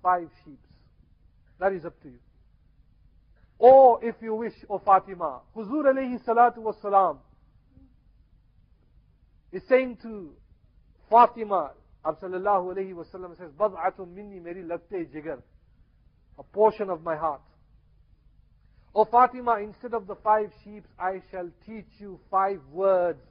five 0.04 0.28
sheeps 0.44 1.60
that 1.60 1.72
is 1.72 1.86
up 1.86 1.96
to 2.02 2.08
you 2.08 2.18
or 3.60 4.02
if 4.04 4.14
you 4.22 4.34
wish, 4.34 4.54
O 4.70 4.78
Fatima, 4.78 5.40
Huzur 5.56 5.84
alayhi 5.84 6.22
salatu 6.24 6.58
wassalam 6.58 7.18
is 9.52 9.62
saying 9.68 9.96
to 10.02 10.32
Fatima, 11.10 11.72
Ab 12.05 12.19
sallallahu 12.19 12.75
alayhi 12.75 12.93
wasallam 12.93 13.37
says, 13.37 13.51
Bad'atun 13.57 14.13
minni 14.13 14.39
meri 14.39 14.63
lagte 14.63 15.05
jigar, 15.13 15.39
a 16.37 16.43
portion 16.43 16.89
of 16.89 17.01
my 17.03 17.15
heart. 17.15 17.41
O 18.95 19.05
Fatima, 19.05 19.57
instead 19.59 19.93
of 19.93 20.05
the 20.05 20.15
five 20.15 20.51
sheep, 20.63 20.83
I 20.99 21.21
shall 21.31 21.49
teach 21.65 21.87
you 21.99 22.19
five 22.29 22.59
words 22.71 23.21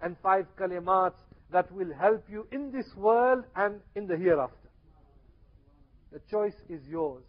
and 0.00 0.16
five 0.22 0.46
kalimats 0.58 1.20
that 1.52 1.70
will 1.70 1.92
help 2.00 2.24
you 2.28 2.46
in 2.50 2.72
this 2.72 2.86
world 2.96 3.44
and 3.54 3.80
in 3.94 4.06
the 4.06 4.16
hereafter. 4.16 4.56
The 6.10 6.20
choice 6.30 6.56
is 6.68 6.80
yours. 6.88 7.22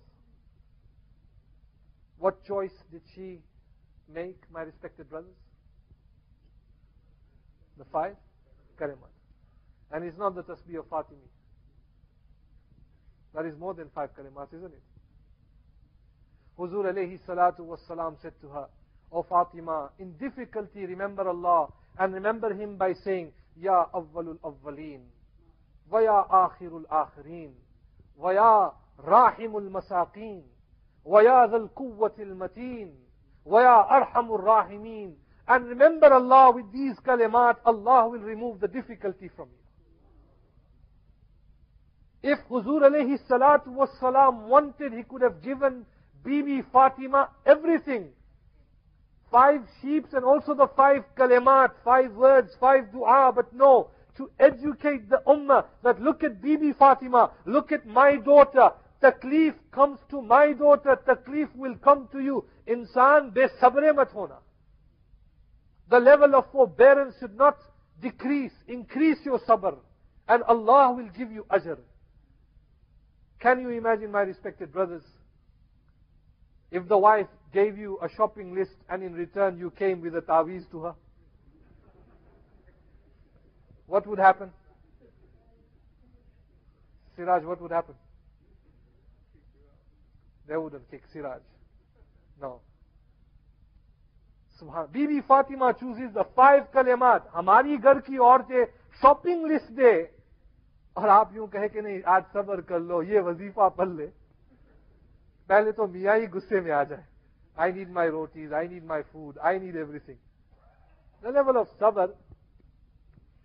What 2.17 2.43
choice 2.45 2.73
did 2.91 3.01
she 3.13 3.39
make, 4.11 4.41
my 4.51 4.61
respected 4.61 5.09
brothers? 5.09 5.35
The 7.77 7.85
five 7.91 8.15
kalimat. 8.79 9.12
And 9.91 10.03
it's 10.03 10.17
not 10.17 10.35
the 10.35 10.43
tasbih 10.43 10.79
of 10.79 10.89
Fatimi. 10.89 11.29
That 13.33 13.45
is 13.45 13.57
more 13.57 13.73
than 13.73 13.89
five 13.93 14.09
kalimats, 14.15 14.53
isn't 14.53 14.73
it? 14.73 14.81
Huzur 16.57 16.85
alayhi 16.85 17.19
salatu 17.27 17.59
was 17.59 17.79
salam 17.87 18.15
said 18.21 18.33
to 18.41 18.49
her, 18.49 18.67
O 19.11 19.23
Fatima, 19.23 19.89
in 19.99 20.13
difficulty 20.13 20.85
remember 20.85 21.27
Allah 21.27 21.71
and 21.97 22.13
remember 22.13 22.53
Him 22.53 22.77
by 22.77 22.93
saying, 22.93 23.31
Ya 23.59 23.85
awwalul 23.93 24.39
awwaleen, 24.43 25.01
wa 25.89 25.99
ya 25.99 26.25
akhirul 26.31 26.85
akhirin, 26.89 27.51
wa 28.17 28.31
ya 28.31 28.71
rahimul 29.03 29.69
masaqeen, 29.69 30.41
wa 31.03 31.21
ya 31.21 31.47
dhal 31.47 31.69
quwwatil 31.69 32.35
mateen, 32.35 32.91
wa 33.45 33.61
ya 33.61 33.87
arhamul 33.89 34.39
rahimin. 34.41 35.13
and 35.47 35.67
remember 35.67 36.11
Allah 36.11 36.51
with 36.55 36.71
these 36.71 36.95
kalimat, 37.05 37.57
Allah 37.65 38.07
will 38.09 38.19
remove 38.19 38.59
the 38.59 38.67
difficulty 38.67 39.29
from 39.35 39.49
you. 39.49 39.62
If 42.23 42.39
Huzur 42.49 42.81
alayhi 42.81 43.19
salatu 43.29 43.67
was 43.67 43.89
salam 43.99 44.47
wanted, 44.47 44.93
he 44.93 45.03
could 45.03 45.21
have 45.21 45.43
given 45.43 45.85
Bibi 46.23 46.63
Fatima 46.71 47.29
everything. 47.45 48.07
Five 49.29 49.61
sheep 49.81 50.05
and 50.13 50.23
also 50.23 50.53
the 50.53 50.67
five 50.77 51.03
kalimat, 51.17 51.71
five 51.83 52.13
words, 52.13 52.55
five 52.61 52.91
dua, 52.93 53.33
but 53.35 53.51
no, 53.53 53.89
to 54.15 54.29
educate 54.39 55.09
the 55.09 55.21
ummah 55.27 55.65
that 55.83 56.01
look 56.01 56.23
at 56.23 56.41
Bibi 56.41 56.71
Fatima, 56.71 57.31
look 57.45 57.73
at 57.73 57.85
my 57.85 58.15
daughter, 58.15 58.71
taklif 59.01 59.55
comes 59.71 59.99
to 60.09 60.21
my 60.21 60.53
daughter, 60.53 60.97
taklif 61.05 61.53
will 61.55 61.75
come 61.83 62.07
to 62.13 62.21
you. 62.21 62.45
Insan 62.69 63.33
be 63.33 63.47
sabre 63.59 63.93
mat 63.93 64.13
hona. 64.13 64.37
The 65.89 65.99
level 65.99 66.35
of 66.35 66.49
forbearance 66.53 67.15
should 67.19 67.35
not 67.35 67.57
decrease, 68.01 68.53
increase 68.67 69.17
your 69.25 69.39
sabr. 69.39 69.75
And 70.29 70.41
Allah 70.43 70.93
will 70.93 71.09
give 71.09 71.29
you 71.29 71.45
ajr. 71.51 71.79
Can 73.42 73.60
you 73.60 73.70
imagine, 73.70 74.10
my 74.10 74.22
respected 74.22 74.72
brothers? 74.72 75.04
If 76.70 76.88
the 76.88 76.98
wife 76.98 77.28
gave 77.52 77.78
you 77.78 77.98
a 78.02 78.08
shopping 78.08 78.54
list 78.54 78.76
and 78.88 79.02
in 79.02 79.14
return 79.14 79.58
you 79.58 79.70
came 79.70 80.00
with 80.02 80.14
a 80.16 80.20
taweez 80.20 80.70
to 80.70 80.82
her, 80.82 80.94
what 83.86 84.06
would 84.06 84.18
happen? 84.18 84.50
Siraj, 87.16 87.42
what 87.44 87.60
would 87.62 87.70
happen? 87.70 87.94
They 90.46 90.56
wouldn't 90.56 90.90
kick 90.90 91.02
Siraj. 91.12 91.40
No. 92.40 92.60
Subhan. 94.60 94.92
Bibi 94.92 95.20
Fatima 95.26 95.74
chooses 95.78 96.12
the 96.12 96.24
five 96.36 96.70
kalimat. 96.72 97.22
हमारी 97.34 97.76
घर 97.76 98.00
की 98.00 98.18
औरतें 98.18 98.64
shopping 99.00 99.46
list 99.46 99.72
दे 99.72 99.92
और 100.96 101.08
आप 101.08 101.34
यूं 101.34 101.46
कहे 101.48 101.68
कि 101.68 101.80
नहीं 101.80 102.02
आज 102.14 102.22
सबर 102.34 102.60
कर 102.70 102.80
लो 102.80 103.02
ये 103.10 103.20
वजीफा 103.30 103.68
पढ़ 103.80 103.88
ले 103.88 104.06
पहले 105.48 105.72
तो 105.72 105.86
मियाँ 105.88 106.18
ही 106.18 106.26
गुस्से 106.36 106.60
में 106.60 106.70
आ 106.72 106.82
जाए 106.84 107.04
I 107.60 107.72
need 107.72 107.90
my 107.98 108.08
rotis 108.16 108.52
I 108.52 108.68
need 108.68 108.84
my 108.86 109.02
food 109.12 109.38
I 109.50 109.58
need 109.60 109.76
everything 109.84 110.16
the 111.24 111.34
level 111.36 111.56
of 111.56 111.76
सबर 111.80 112.16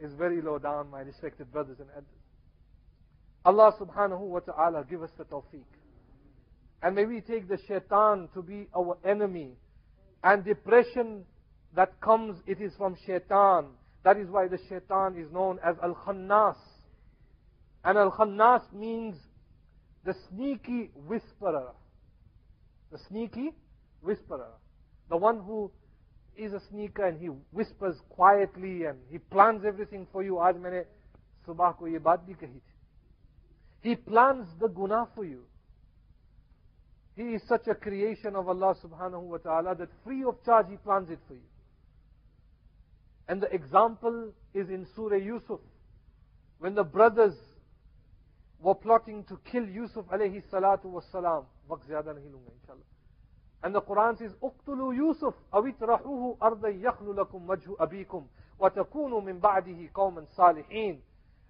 is 0.04 0.14
very 0.16 0.42
low 0.42 0.60
down, 0.60 0.90
my 0.92 1.02
respected 1.02 1.52
brothers 1.52 1.80
and 1.80 1.88
elders. 1.96 2.10
Allah 3.46 3.74
subhanahu 3.80 4.20
wa 4.20 4.40
ta'ala 4.40 4.86
give 4.90 5.02
us 5.02 5.10
the 5.18 5.24
tawfiq. 5.26 5.64
And 6.82 6.96
may 6.96 7.06
we 7.06 7.22
take 7.22 7.48
the 7.48 7.58
shaitan 7.68 8.28
to 8.34 8.42
be 8.42 8.68
our 8.76 8.98
enemy. 9.06 9.52
And 10.24 10.44
depression 10.44 11.24
that 11.76 12.00
comes, 12.02 12.38
it 12.48 12.62
is 12.62 12.74
from 12.78 12.96
shaitan. 13.06 13.68
That 14.04 14.18
is 14.18 14.30
why 14.30 14.48
the 14.48 14.60
shaitan 14.70 15.18
is 15.18 15.32
known 15.32 15.60
as 15.64 15.76
Al-Khannas. 15.82 16.58
And 17.89 17.97
Al-Khannas 17.97 18.71
means 18.75 19.17
the 20.05 20.15
sneaky 20.29 20.91
whisperer. 20.95 21.73
The 22.93 22.99
sneaky 23.09 23.53
whisperer. 24.03 24.51
The 25.09 25.17
one 25.17 25.41
who 25.41 25.71
is 26.37 26.53
a 26.53 26.61
sneaker 26.69 27.07
and 27.07 27.19
he 27.19 27.29
whispers 27.51 27.97
quietly 28.11 28.85
and 28.85 28.99
he 29.11 29.17
plans 29.17 29.65
everything 29.67 30.07
for 30.13 30.23
you. 30.23 30.39
He 33.81 33.97
plans 33.97 34.47
the 34.61 34.69
guna 34.69 35.09
for 35.15 35.25
you. 35.25 35.45
He 37.17 37.23
is 37.23 37.41
such 37.49 37.69
a 37.69 37.75
creation 37.75 38.37
of 38.37 38.51
Allah 38.51 38.75
subhanahu 38.85 39.23
wa 39.23 39.39
ta'ala 39.39 39.75
that 39.77 39.89
free 40.05 40.25
of 40.25 40.45
charge 40.45 40.67
He 40.69 40.77
plans 40.77 41.09
it 41.09 41.21
for 41.27 41.33
you. 41.33 41.49
And 43.29 43.41
the 43.41 43.51
example 43.51 44.35
is 44.53 44.69
in 44.69 44.87
Surah 44.95 45.17
Yusuf. 45.17 45.61
When 46.59 46.75
the 46.75 46.85
brothers 46.85 47.33
were 48.61 48.75
plotting 48.75 49.25
to 49.25 49.39
kill 49.51 49.65
Yusuf 49.65 50.07
alayhi 50.07 50.43
salatu 50.51 50.85
was 50.85 51.05
salam. 51.13 51.45
And 53.63 53.75
the 53.75 53.83
Quran 53.83 54.19
says, 54.19 54.33
اقتلوا 54.43 54.95
Yusuf, 54.95 55.35
awit 55.53 55.79
اطرحوه 55.81 56.39
arda 56.41 56.69
يخل 56.69 57.17
لكم 57.17 57.47
abikum, 57.79 58.25
wa 58.59 58.71
وتكونوا 58.71 59.25
min 59.25 59.41
بعده 59.41 59.93
قوما 59.95 60.27
salihin." 60.37 61.01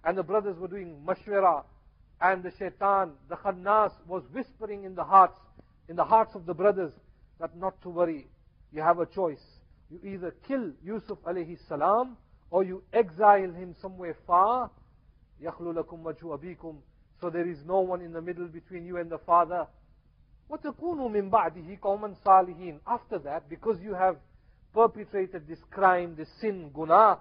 And 0.03 0.17
the 0.17 0.23
brothers 0.23 0.57
were 0.57 0.67
doing 0.67 1.03
mashwara 1.05 1.63
and 2.21 2.43
the 2.43 2.51
shaitan, 2.57 3.13
the 3.29 3.35
khannas 3.35 3.91
was 4.07 4.23
whispering 4.33 4.83
in 4.83 4.95
the 4.95 5.03
hearts, 5.03 5.39
in 5.87 5.95
the 5.95 6.03
hearts 6.03 6.35
of 6.35 6.45
the 6.45 6.53
brothers 6.53 6.91
that 7.39 7.55
not 7.55 7.81
to 7.81 7.89
worry. 7.89 8.27
You 8.71 8.81
have 8.81 8.99
a 8.99 9.05
choice. 9.05 9.43
You 9.89 9.99
either 10.03 10.35
kill 10.47 10.71
Yusuf 10.83 11.17
alayhi 11.25 11.57
salam 11.67 12.17
or 12.51 12.63
you 12.63 12.83
exile 12.93 13.51
him 13.51 13.75
somewhere 13.81 14.15
far. 14.27 14.69
يَخْلُ 15.41 15.73
لَكُمْ 15.73 16.03
وَجْهُ 16.03 16.37
أَبِيكُمْ 16.37 16.75
So 17.20 17.30
there 17.30 17.48
is 17.48 17.58
no 17.66 17.80
one 17.80 18.02
in 18.02 18.12
the 18.12 18.20
middle 18.20 18.46
between 18.46 18.84
you 18.84 18.98
and 18.98 19.10
the 19.10 19.18
father. 19.18 19.66
وَتَكُونُوا 20.50 21.10
مِن 21.10 21.30
بَعْدِهِ 21.30 21.80
قَوْمًا 21.80 22.16
صَالِحِينَ 22.24 22.80
After 22.86 23.18
that, 23.20 23.48
because 23.48 23.78
you 23.82 23.94
have 23.94 24.16
perpetrated 24.74 25.48
this 25.48 25.60
crime, 25.70 26.14
this 26.16 26.28
sin, 26.40 26.70
guna, 26.74 27.18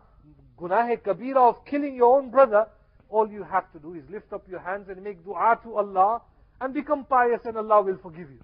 gunah 0.60 0.98
kabira 1.02 1.50
of 1.50 1.66
killing 1.66 1.96
your 1.96 2.18
own 2.18 2.30
brother, 2.30 2.68
all 3.10 3.30
you 3.30 3.44
have 3.44 3.72
to 3.72 3.80
do 3.80 3.94
is 3.94 4.04
lift 4.10 4.34
up 4.34 4.44
your 4.50 4.60
hands 4.60 4.90
and 4.90 5.02
make 5.04 5.24
dua 5.24 5.60
to 5.64 5.78
Allah 5.78 6.22
and 6.60 6.74
become 6.74 7.06
pious 7.06 7.42
and 7.46 7.58
Allah 7.58 7.82
will 7.84 7.98
forgive 8.02 8.30
you. 8.32 8.40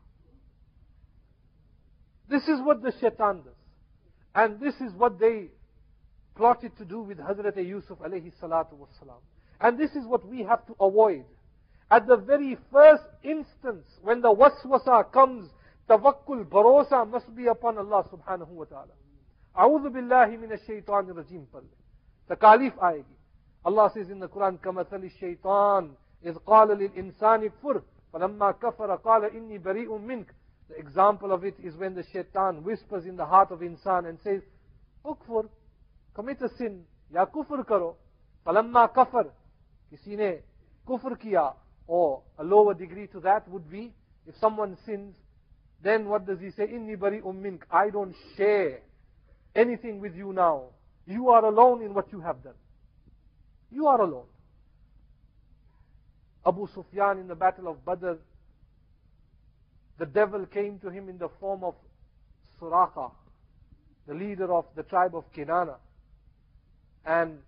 This 2.29 2.43
is 2.47 2.61
what 2.61 2.83
the 2.83 2.93
shaitan 3.01 3.41
does. 3.41 3.55
And 4.35 4.59
this 4.59 4.75
is 4.75 4.93
what 4.93 5.19
they 5.19 5.47
plotted 6.35 6.77
to 6.77 6.85
do 6.85 7.01
with 7.01 7.17
Hazrat 7.17 7.57
Yusuf 7.65 7.97
alayhi 7.99 8.31
salatu 8.41 8.73
wasalam. 8.73 9.19
And 9.59 9.77
this 9.77 9.91
is 9.91 10.05
what 10.05 10.25
we 10.27 10.43
have 10.43 10.65
to 10.67 10.75
avoid. 10.79 11.25
At 11.94 12.08
the 12.08 12.16
very 12.16 12.58
first 12.72 13.04
instance, 13.22 13.86
when 14.02 14.20
the 14.20 14.34
waswasa 14.34 15.12
comes, 15.12 15.48
tawakkul, 15.88 16.44
barosa 16.44 17.08
must 17.08 17.32
be 17.36 17.46
upon 17.46 17.78
Allah 17.78 18.04
subhanahu 18.12 18.48
wa 18.48 18.64
ta'ala. 18.64 18.94
A'udhu 19.56 19.92
billahi 19.94 20.36
minash 20.36 20.66
shaitan 20.66 21.06
rajim 21.06 21.46
the 22.26 22.34
caliph 22.34 22.74
aayegi. 22.82 23.14
Allah 23.64 23.92
says 23.94 24.10
in 24.10 24.18
the 24.18 24.26
Quran, 24.28 24.58
kamathali 24.58 25.08
shaitan, 25.20 25.94
إذ 26.24 26.36
قال 26.46 26.68
للإنسان 26.68 27.46
كفر 27.48 27.82
فلما 28.12 28.50
كفر 28.50 28.96
قال 28.96 29.24
إني 29.24 29.58
بريء 29.58 30.26
The 30.68 30.76
example 30.76 31.30
of 31.30 31.44
it 31.44 31.54
is 31.62 31.76
when 31.76 31.94
the 31.94 32.02
shaitan 32.12 32.64
whispers 32.64 33.06
in 33.06 33.16
the 33.16 33.26
heart 33.26 33.52
of 33.52 33.60
insan 33.60 34.08
and 34.08 34.18
says, 34.24 34.42
Ukfur, 35.04 35.48
commit 36.12 36.42
a 36.42 36.48
sin, 36.56 36.86
ya 37.12 37.26
kufr 37.26 37.64
karo. 37.64 37.96
Falamma 38.44 38.92
kafar, 38.92 39.26
kisi 39.92 40.16
ne 40.16 40.38
kufr 40.88 41.16
kiya, 41.20 41.54
or 41.86 42.22
a 42.38 42.44
lower 42.44 42.74
degree 42.74 43.06
to 43.08 43.20
that 43.20 43.48
would 43.48 43.70
be, 43.70 43.92
if 44.26 44.36
someone 44.38 44.76
sins, 44.86 45.14
then 45.82 46.08
what 46.08 46.26
does 46.26 46.40
he 46.40 46.50
say? 46.50 46.66
Inni 46.66 46.98
bari 46.98 47.20
ummink. 47.20 47.60
I 47.70 47.90
don't 47.90 48.14
share 48.36 48.80
anything 49.54 50.00
with 50.00 50.16
you 50.16 50.32
now. 50.32 50.64
You 51.06 51.28
are 51.28 51.44
alone 51.44 51.82
in 51.82 51.92
what 51.92 52.10
you 52.10 52.20
have 52.20 52.42
done. 52.42 52.54
You 53.70 53.86
are 53.86 54.00
alone. 54.00 54.26
Abu 56.46 56.66
Sufyan 56.74 57.18
in 57.18 57.28
the 57.28 57.34
battle 57.34 57.68
of 57.68 57.84
Badr, 57.84 58.14
the 59.98 60.06
devil 60.06 60.46
came 60.46 60.78
to 60.80 60.90
him 60.90 61.08
in 61.08 61.18
the 61.18 61.28
form 61.40 61.64
of 61.64 61.74
Suraka, 62.60 63.10
the 64.06 64.14
leader 64.14 64.52
of 64.52 64.64
the 64.74 64.82
tribe 64.82 65.14
of 65.14 65.24
Kinana. 65.32 65.76
And 67.04 67.38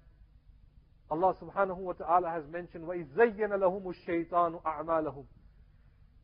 Allah 1.10 1.36
subhanahu 1.42 1.78
wa 1.78 1.94
ta'ala 1.94 2.30
has 2.30 2.44
mentioned, 2.50 2.86
وَإِذَّيَّنَ 2.86 3.50
لَهُمُ 3.50 3.94
الشَّيْطَانُ 3.94 4.64
أَعْمَالَهُم 4.64 5.26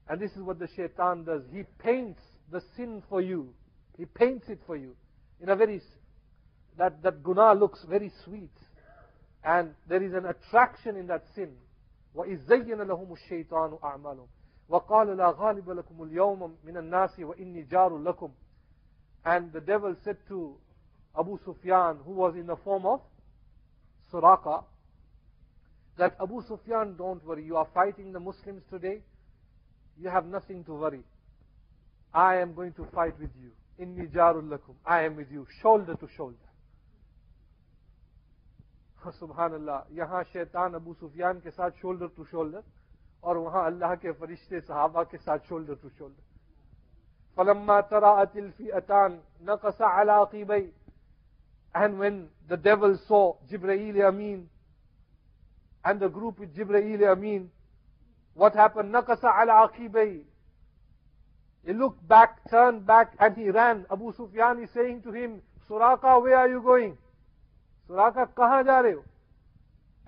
And 0.08 0.22
this 0.22 0.32
is 0.32 0.42
what 0.42 0.60
the 0.60 0.68
shaitan 0.76 1.26
does. 1.26 1.42
He 1.52 1.64
paints 1.80 2.22
the 2.50 2.62
sin 2.78 3.04
for 3.10 3.22
you. 3.22 3.54
He 3.98 4.06
paints 4.06 4.48
it 4.48 4.60
for 4.66 4.78
you. 4.78 4.96
In 5.42 5.50
a 5.50 5.56
very, 5.58 5.82
that, 6.78 7.04
that 7.04 7.22
guna 7.22 7.54
looks 7.54 7.84
very 7.90 8.12
sweet. 8.24 8.52
And 9.44 9.72
there 9.90 10.02
is 10.02 10.14
an 10.14 10.26
attraction 10.26 10.96
in 10.96 11.08
that 11.08 11.24
sin. 11.36 11.52
وَإِذَّيَّنَ 12.16 12.78
لَهُمُ 12.78 13.16
الشَّيْطَانُ 13.18 13.82
أَعْمَالَهُم 13.82 14.28
وَقَالَ 14.70 15.18
لَا 15.18 15.32
غَالِبَ 15.38 15.70
لَكُمُ 15.70 16.02
الْيَوْمَ 16.02 16.56
مِنَ 16.66 16.78
النَّاسِ 16.78 17.20
وَإِنِّي 17.20 17.70
جَارٌ 17.70 18.04
لَكُمْ 18.04 18.32
And 19.26 19.52
the 19.52 19.62
devil 19.62 19.96
said 20.04 20.18
to 20.30 20.56
Abu 21.18 21.40
Sufyan, 21.46 21.98
who 22.06 22.12
was 22.12 22.36
in 22.36 22.48
the 22.48 22.56
form 22.58 22.86
of 22.86 23.02
Suraka, 24.12 24.64
that 25.98 26.16
Abu 26.22 26.42
Sufyan, 26.48 26.96
don't 26.98 27.26
worry, 27.26 27.44
you 27.44 27.58
are 27.58 27.68
fighting 27.74 28.12
the 28.12 28.20
Muslims 28.20 28.62
today, 28.70 29.02
you 30.00 30.10
have 30.10 30.26
nothing 30.26 30.64
to 30.66 30.74
worry. 30.74 31.02
I 32.14 32.38
am 32.38 32.54
going 32.54 32.74
to 32.74 32.86
fight 32.94 33.20
with 33.20 33.32
you. 33.42 33.52
Inni 33.84 34.12
jarul 34.12 34.50
lakum. 34.50 34.76
I 34.86 35.04
am 35.04 35.16
with 35.16 35.32
you, 35.32 35.46
shoulder 35.62 35.96
to 35.96 36.08
shoulder. 36.16 36.38
Subhanallah. 39.22 39.84
यहाँ 39.96 40.24
शैतान 40.34 40.74
अबू 40.74 40.94
सुफियान 40.94 41.40
के 41.40 41.50
साथ 41.52 41.72
shoulder 41.82 42.08
to 42.16 42.24
shoulder 42.28 42.64
और 43.24 43.38
वहां 43.38 43.64
अल्लाह 43.66 43.94
के 44.04 44.12
फरिश्ते 44.20 44.60
सहाबा 44.62 45.04
के 45.12 45.18
साथ 45.18 45.48
शोल्डर 45.48 45.76
टू 45.82 45.90
शोल्डर 45.90 46.24
फलम्मा 47.38 47.80
तरा 47.88 48.12
अतिल 48.22 48.50
फी 48.58 48.68
अतान 48.82 49.20
नकसा 49.50 50.00
अला 50.02 50.24
क़ीबई 50.34 50.68
And 51.76 52.00
when 52.00 52.30
the 52.50 52.58
devil 52.58 52.98
saw 53.08 53.36
Jibreel 53.50 54.04
Amin 54.08 54.50
and 55.85 56.01
the 56.01 56.09
group 56.09 56.39
with 56.39 56.55
Jibreel 56.57 57.11
Amin, 57.11 57.51
what 58.35 58.55
happened? 58.55 58.95
Nakasa 58.95 59.43
ala 59.43 59.69
aqibay. 59.69 60.21
He 61.65 61.73
looked 61.73 62.07
back, 62.09 62.51
turned 62.51 62.87
back, 62.87 63.15
and 63.21 63.37
he 63.37 63.51
ran. 63.51 63.87
Abu 63.91 64.13
Sufyan 64.17 64.63
is 64.63 64.71
saying 64.75 65.03
to 65.03 65.13
him, 65.13 65.43
Suraka, 65.69 66.21
where 66.21 66.37
are 66.37 66.49
you 66.49 66.61
going? 66.61 66.97
Suraka, 67.89 68.29
kaha 68.35 68.65
ja? 68.65 69.01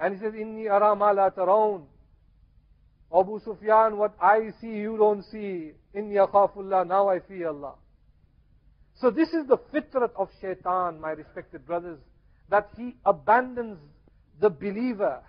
And 0.01 0.15
he 0.15 0.21
says, 0.21 0.35
Inni 0.35 0.69
ara 0.69 0.97
ma 0.97 1.11
la 1.11 1.31
taraun. 1.31 1.85
Abu 3.17 3.39
Sufyan, 3.45 3.97
what 3.97 4.15
I 4.21 4.51
see, 4.61 4.67
you 4.67 4.97
don't 4.97 5.23
see. 5.23 5.73
Inni 5.95 6.15
akhafullah, 6.15 6.87
now 6.87 7.09
I 7.09 7.21
fear 7.21 7.49
Allah. 7.49 7.75
So 8.97 9.11
this 9.11 9.29
is 9.29 9.47
the 9.47 9.59
fitrat 9.73 10.11
of 10.17 10.31
shaitan, 10.41 11.01
my 11.01 11.11
respected 11.11 11.67
brothers, 11.67 11.99
that 12.49 12.71
he 12.77 12.97
abandons 13.05 13.79
the 14.41 14.51
believer 14.51 15.21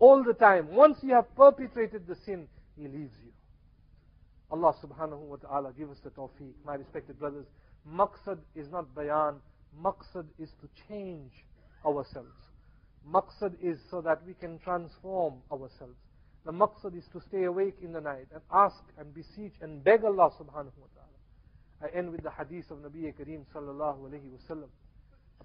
all 0.00 0.24
the 0.24 0.34
time. 0.34 0.74
Once 0.74 0.98
you 1.02 1.14
have 1.14 1.34
perpetrated 1.36 2.06
the 2.08 2.16
sin, 2.26 2.48
he 2.76 2.88
leaves 2.88 3.14
you. 3.22 3.30
Allah 4.50 4.74
subhanahu 4.82 5.20
wa 5.20 5.36
ta'ala 5.36 5.72
give 5.78 5.90
us 5.90 5.98
the 6.02 6.10
tawfiq. 6.10 6.54
My 6.64 6.74
respected 6.74 7.20
brothers, 7.20 7.46
maqsad 7.88 8.38
is 8.56 8.68
not 8.70 8.92
bayan, 8.94 9.36
maqsad 9.80 10.26
is 10.40 10.50
to 10.60 10.68
change 10.88 11.30
ourselves. 11.86 12.34
Maqsad 13.08 13.54
is 13.62 13.78
so 13.90 14.00
that 14.00 14.26
we 14.26 14.34
can 14.34 14.58
transform 14.58 15.34
ourselves. 15.52 15.96
The 16.44 16.52
maqsad 16.52 16.96
is 16.96 17.04
to 17.12 17.20
stay 17.28 17.44
awake 17.44 17.76
in 17.82 17.92
the 17.92 18.00
night 18.00 18.26
and 18.32 18.42
ask 18.52 18.82
and 18.98 19.14
beseech 19.14 19.54
and 19.60 19.84
beg 19.84 20.04
Allah 20.04 20.30
subhanahu 20.40 20.76
wa 20.76 20.88
ta'ala. 20.94 21.10
I 21.82 21.96
end 21.96 22.10
with 22.10 22.22
the 22.22 22.30
hadith 22.30 22.70
of 22.70 22.78
Nabi 22.78 23.14
Kareem 23.14 23.44
sallallahu 23.54 24.10
alayhi 24.10 24.30
wa 24.32 24.38
sallam. 24.48 24.68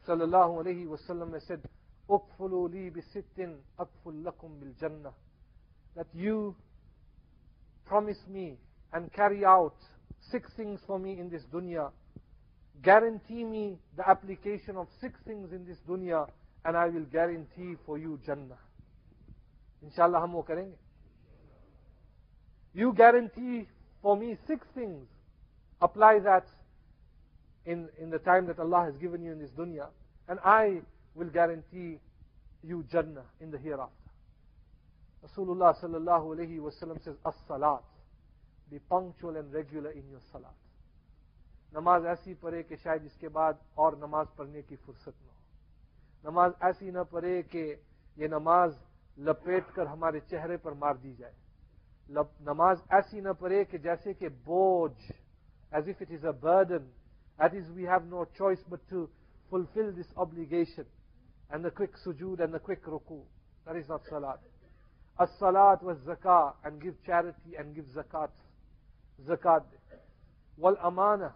Sallallahu 0.07 0.65
alayhi 0.65 0.87
wa 0.87 0.97
sallam 1.07 1.31
said, 1.45 1.61
أكفلوا 2.10 2.68
لي 2.68 2.90
بست 2.90 3.58
أكفل 3.78 4.24
لكم 4.24 4.60
بالجنة 4.60 5.12
that 5.96 6.06
you 6.14 6.54
promise 7.84 8.20
me 8.28 8.56
and 8.92 9.12
carry 9.12 9.44
out 9.44 9.74
six 10.30 10.48
things 10.56 10.80
for 10.86 10.98
me 10.98 11.18
in 11.18 11.28
this 11.28 11.42
dunya 11.52 11.90
guarantee 12.82 13.44
me 13.44 13.78
the 13.96 14.08
application 14.08 14.76
of 14.76 14.86
six 15.00 15.18
things 15.26 15.52
in 15.52 15.66
this 15.66 15.78
dunya 15.88 16.26
and 16.64 16.76
I 16.76 16.86
will 16.88 17.04
guarantee 17.04 17.74
for 17.86 17.98
you 17.98 18.18
Jannah 18.24 18.58
inshallah 19.82 20.20
hum 20.20 20.32
wo 20.32 20.42
karenge 20.42 20.78
you 22.74 22.92
guarantee 22.92 23.66
for 24.02 24.16
me 24.16 24.36
six 24.46 24.66
things 24.74 25.06
apply 25.82 26.20
that 26.20 26.46
in, 27.66 27.88
in 28.00 28.10
the 28.10 28.18
time 28.18 28.46
that 28.46 28.58
Allah 28.58 28.84
has 28.84 28.96
given 28.96 29.22
you 29.22 29.32
in 29.32 29.38
this 29.38 29.50
dunya 29.50 29.88
and 30.28 30.38
I 30.44 30.82
will 31.15 31.29
guarantee 31.29 31.99
you 32.63 32.83
Jannah 32.91 33.23
in 33.39 33.51
the 33.51 33.57
hereafter. 33.57 34.09
Rasulullah 35.23 35.73
sallallahu 35.73 36.35
alayhi 36.35 36.59
wasallam 36.59 37.03
says, 37.03 37.15
As-salat. 37.25 37.83
Be 38.69 38.79
punctual 38.79 39.37
and 39.37 39.53
regular 39.53 39.91
in 39.91 40.09
your 40.09 40.21
salat. 40.31 40.55
نماز 41.73 42.05
ایسی 42.05 42.33
پڑھے 42.39 42.61
کہ 42.63 42.75
شاید 42.83 43.05
اس 43.05 43.17
کے 43.19 43.29
بعد 43.29 43.53
اور 43.75 43.93
نماز 43.99 44.27
پڑھنے 44.35 44.61
کی 44.61 44.75
فرصت 44.85 45.07
نہ 45.07 45.27
ہو 45.27 46.29
نماز 46.29 46.51
ایسی 46.67 46.91
نہ 46.91 47.03
پڑھے 47.09 47.41
کہ 47.51 47.63
یہ 48.17 48.27
نماز 48.27 48.77
لپیٹ 49.17 49.73
کر 49.75 49.85
ہمارے 49.85 50.19
چہرے 50.29 50.57
پر 50.63 50.71
مار 50.83 50.95
دی 51.03 51.13
جائے 51.13 51.33
نماز 52.45 52.77
ایسی 52.97 53.19
نہ 53.21 53.33
پڑھے 53.39 53.63
کہ 53.71 53.77
جیسے 53.87 54.13
کہ 54.19 54.29
بوجھ 54.45 55.11
as 55.71 55.89
if 55.89 56.01
it 56.01 56.11
is 56.13 56.25
a 56.25 56.31
burden 56.39 56.87
it 57.39 57.53
is 57.53 57.69
we 57.75 57.87
have 57.87 58.03
no 58.05 58.23
choice 58.37 58.63
but 58.69 58.89
to 58.89 59.05
fulfil 59.51 59.91
this 59.93 60.17
obligation 60.17 60.83
and 61.50 61.64
the 61.64 61.70
quick 61.70 61.92
sujood 62.04 62.40
and 62.40 62.52
the 62.54 62.58
quick 62.58 62.84
ruku. 62.84 63.20
That 63.66 63.76
is 63.76 63.88
not 63.88 64.02
salat. 64.08 64.40
As-salat 65.18 65.82
was 65.82 65.98
zakah 65.98 66.54
and 66.64 66.80
give 66.80 66.94
charity 67.04 67.56
and 67.58 67.74
give 67.74 67.84
zakat. 67.94 68.30
Zakat. 69.28 69.64
Wal 70.56 70.76
amana. 70.82 71.34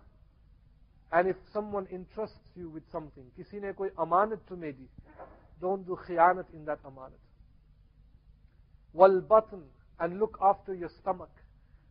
And 1.13 1.29
if 1.29 1.37
someone 1.53 1.87
entrusts 1.93 2.57
you 2.57 2.71
with 2.71 2.83
something, 2.91 3.25
किसी 3.39 3.61
ने 3.61 3.73
कोई 3.73 3.91
अमानत 3.99 4.41
तुम्हें 4.49 4.73
दी, 4.73 4.89
don't 5.61 5.87
do 5.87 5.97
khiyanat 6.09 6.47
in 6.55 6.65
that 6.65 6.83
amanat. 6.83 7.23
Wal 8.93 9.21
batn 9.21 9.63
and 10.01 10.19
look 10.19 10.39
after 10.43 10.75
your 10.75 10.91
stomach. 11.01 11.31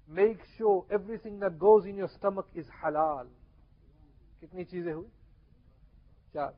Make 0.10 0.40
sure 0.58 0.86
everything 0.92 1.40
that 1.40 1.58
goes 1.58 1.86
in 1.86 1.96
your 1.96 2.10
stomach 2.10 2.48
is 2.56 2.66
halal. 2.84 3.28
कितनी 4.42 4.64
चीजें 4.64 4.94
हुई 4.94 5.08
चार 6.34 6.54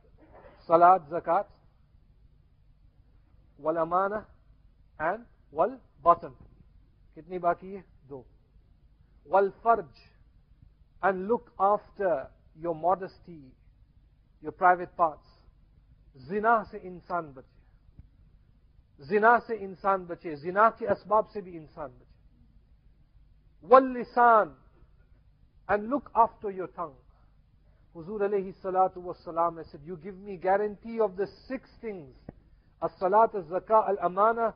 salat, 0.70 1.10
zakat, 1.10 1.46
wal 3.60 3.78
amana 3.78 4.26
and 5.00 5.26
wal 5.52 5.78
batan. 6.04 6.34
कितनी 7.16 7.40
बाकी 7.40 7.74
है 7.74 7.84
दो 8.10 8.24
wal 9.28 9.52
farj 9.64 9.86
and 11.04 11.28
look 11.28 11.52
after 11.60 12.28
your 12.58 12.76
modesty, 12.76 13.42
your 14.44 14.52
private 14.52 14.96
parts. 14.98 15.36
जिना 16.28 16.64
से 16.64 16.78
इंसान 16.78 17.34
बचे 17.34 19.06
जिना 19.06 19.38
से 19.40 19.56
इंसान 19.56 20.06
बचे 20.08 20.36
जिना 20.36 20.70
के 20.80 20.86
असबाब 20.86 21.28
से 21.34 21.42
भी 21.42 21.52
इंसान 21.52 21.88
बचे 21.88 23.68
वल 23.68 23.92
लिसान 23.94 24.56
and 25.70 25.90
look 25.90 26.12
after 26.16 26.52
your 26.52 26.68
tongue. 26.68 26.96
Huzur 27.95 28.21
alayhi 28.21 28.55
salatu 28.63 28.99
was 28.99 29.17
salam 29.25 29.59
I 29.59 29.65
said, 29.71 29.81
You 29.85 29.97
give 29.97 30.17
me 30.19 30.37
guarantee 30.37 31.01
of 31.01 31.17
the 31.17 31.27
six 31.49 31.69
things. 31.81 32.15
As-salat, 32.83 33.35
az-zakah, 33.35 33.89
al-amana, 33.89 34.55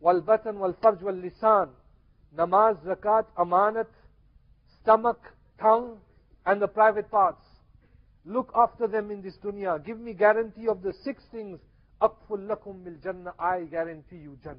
wal-batan, 0.00 0.54
wal-farj, 0.54 1.02
wal-lisan. 1.02 1.70
Namaz, 2.36 2.76
zakat, 2.86 3.26
amanat, 3.36 3.88
stomach, 4.80 5.20
tongue, 5.60 5.98
and 6.46 6.62
the 6.62 6.68
private 6.68 7.10
parts. 7.10 7.44
Look 8.24 8.52
after 8.54 8.86
them 8.86 9.10
in 9.10 9.22
this 9.22 9.36
dunya. 9.44 9.84
Give 9.84 9.98
me 9.98 10.12
guarantee 10.12 10.68
of 10.68 10.82
the 10.82 10.94
six 11.04 11.22
things. 11.32 11.58
Aqful 12.00 12.46
lakum 12.46 12.84
jannah. 13.02 13.34
I 13.38 13.62
guarantee 13.62 14.16
you 14.16 14.38
jannah. 14.42 14.56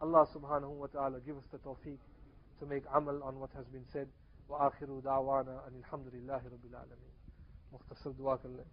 Allah 0.00 0.26
subhanahu 0.34 0.70
wa 0.70 0.86
ta'ala 0.86 1.20
give 1.24 1.36
us 1.36 1.44
the 1.52 1.58
tawfiq 1.58 1.98
to 2.60 2.66
make 2.66 2.82
amal 2.94 3.22
on 3.22 3.38
what 3.38 3.50
has 3.56 3.66
been 3.66 3.84
said. 3.92 4.08
وآخر 4.48 4.98
دعوانا 5.00 5.66
أن 5.66 5.74
الحمد 5.74 6.06
لله 6.06 6.48
رب 6.48 6.64
العالمين. 6.64 7.12
مختصر 7.72 8.10
دعاء 8.10 8.40
الله. 8.44 8.64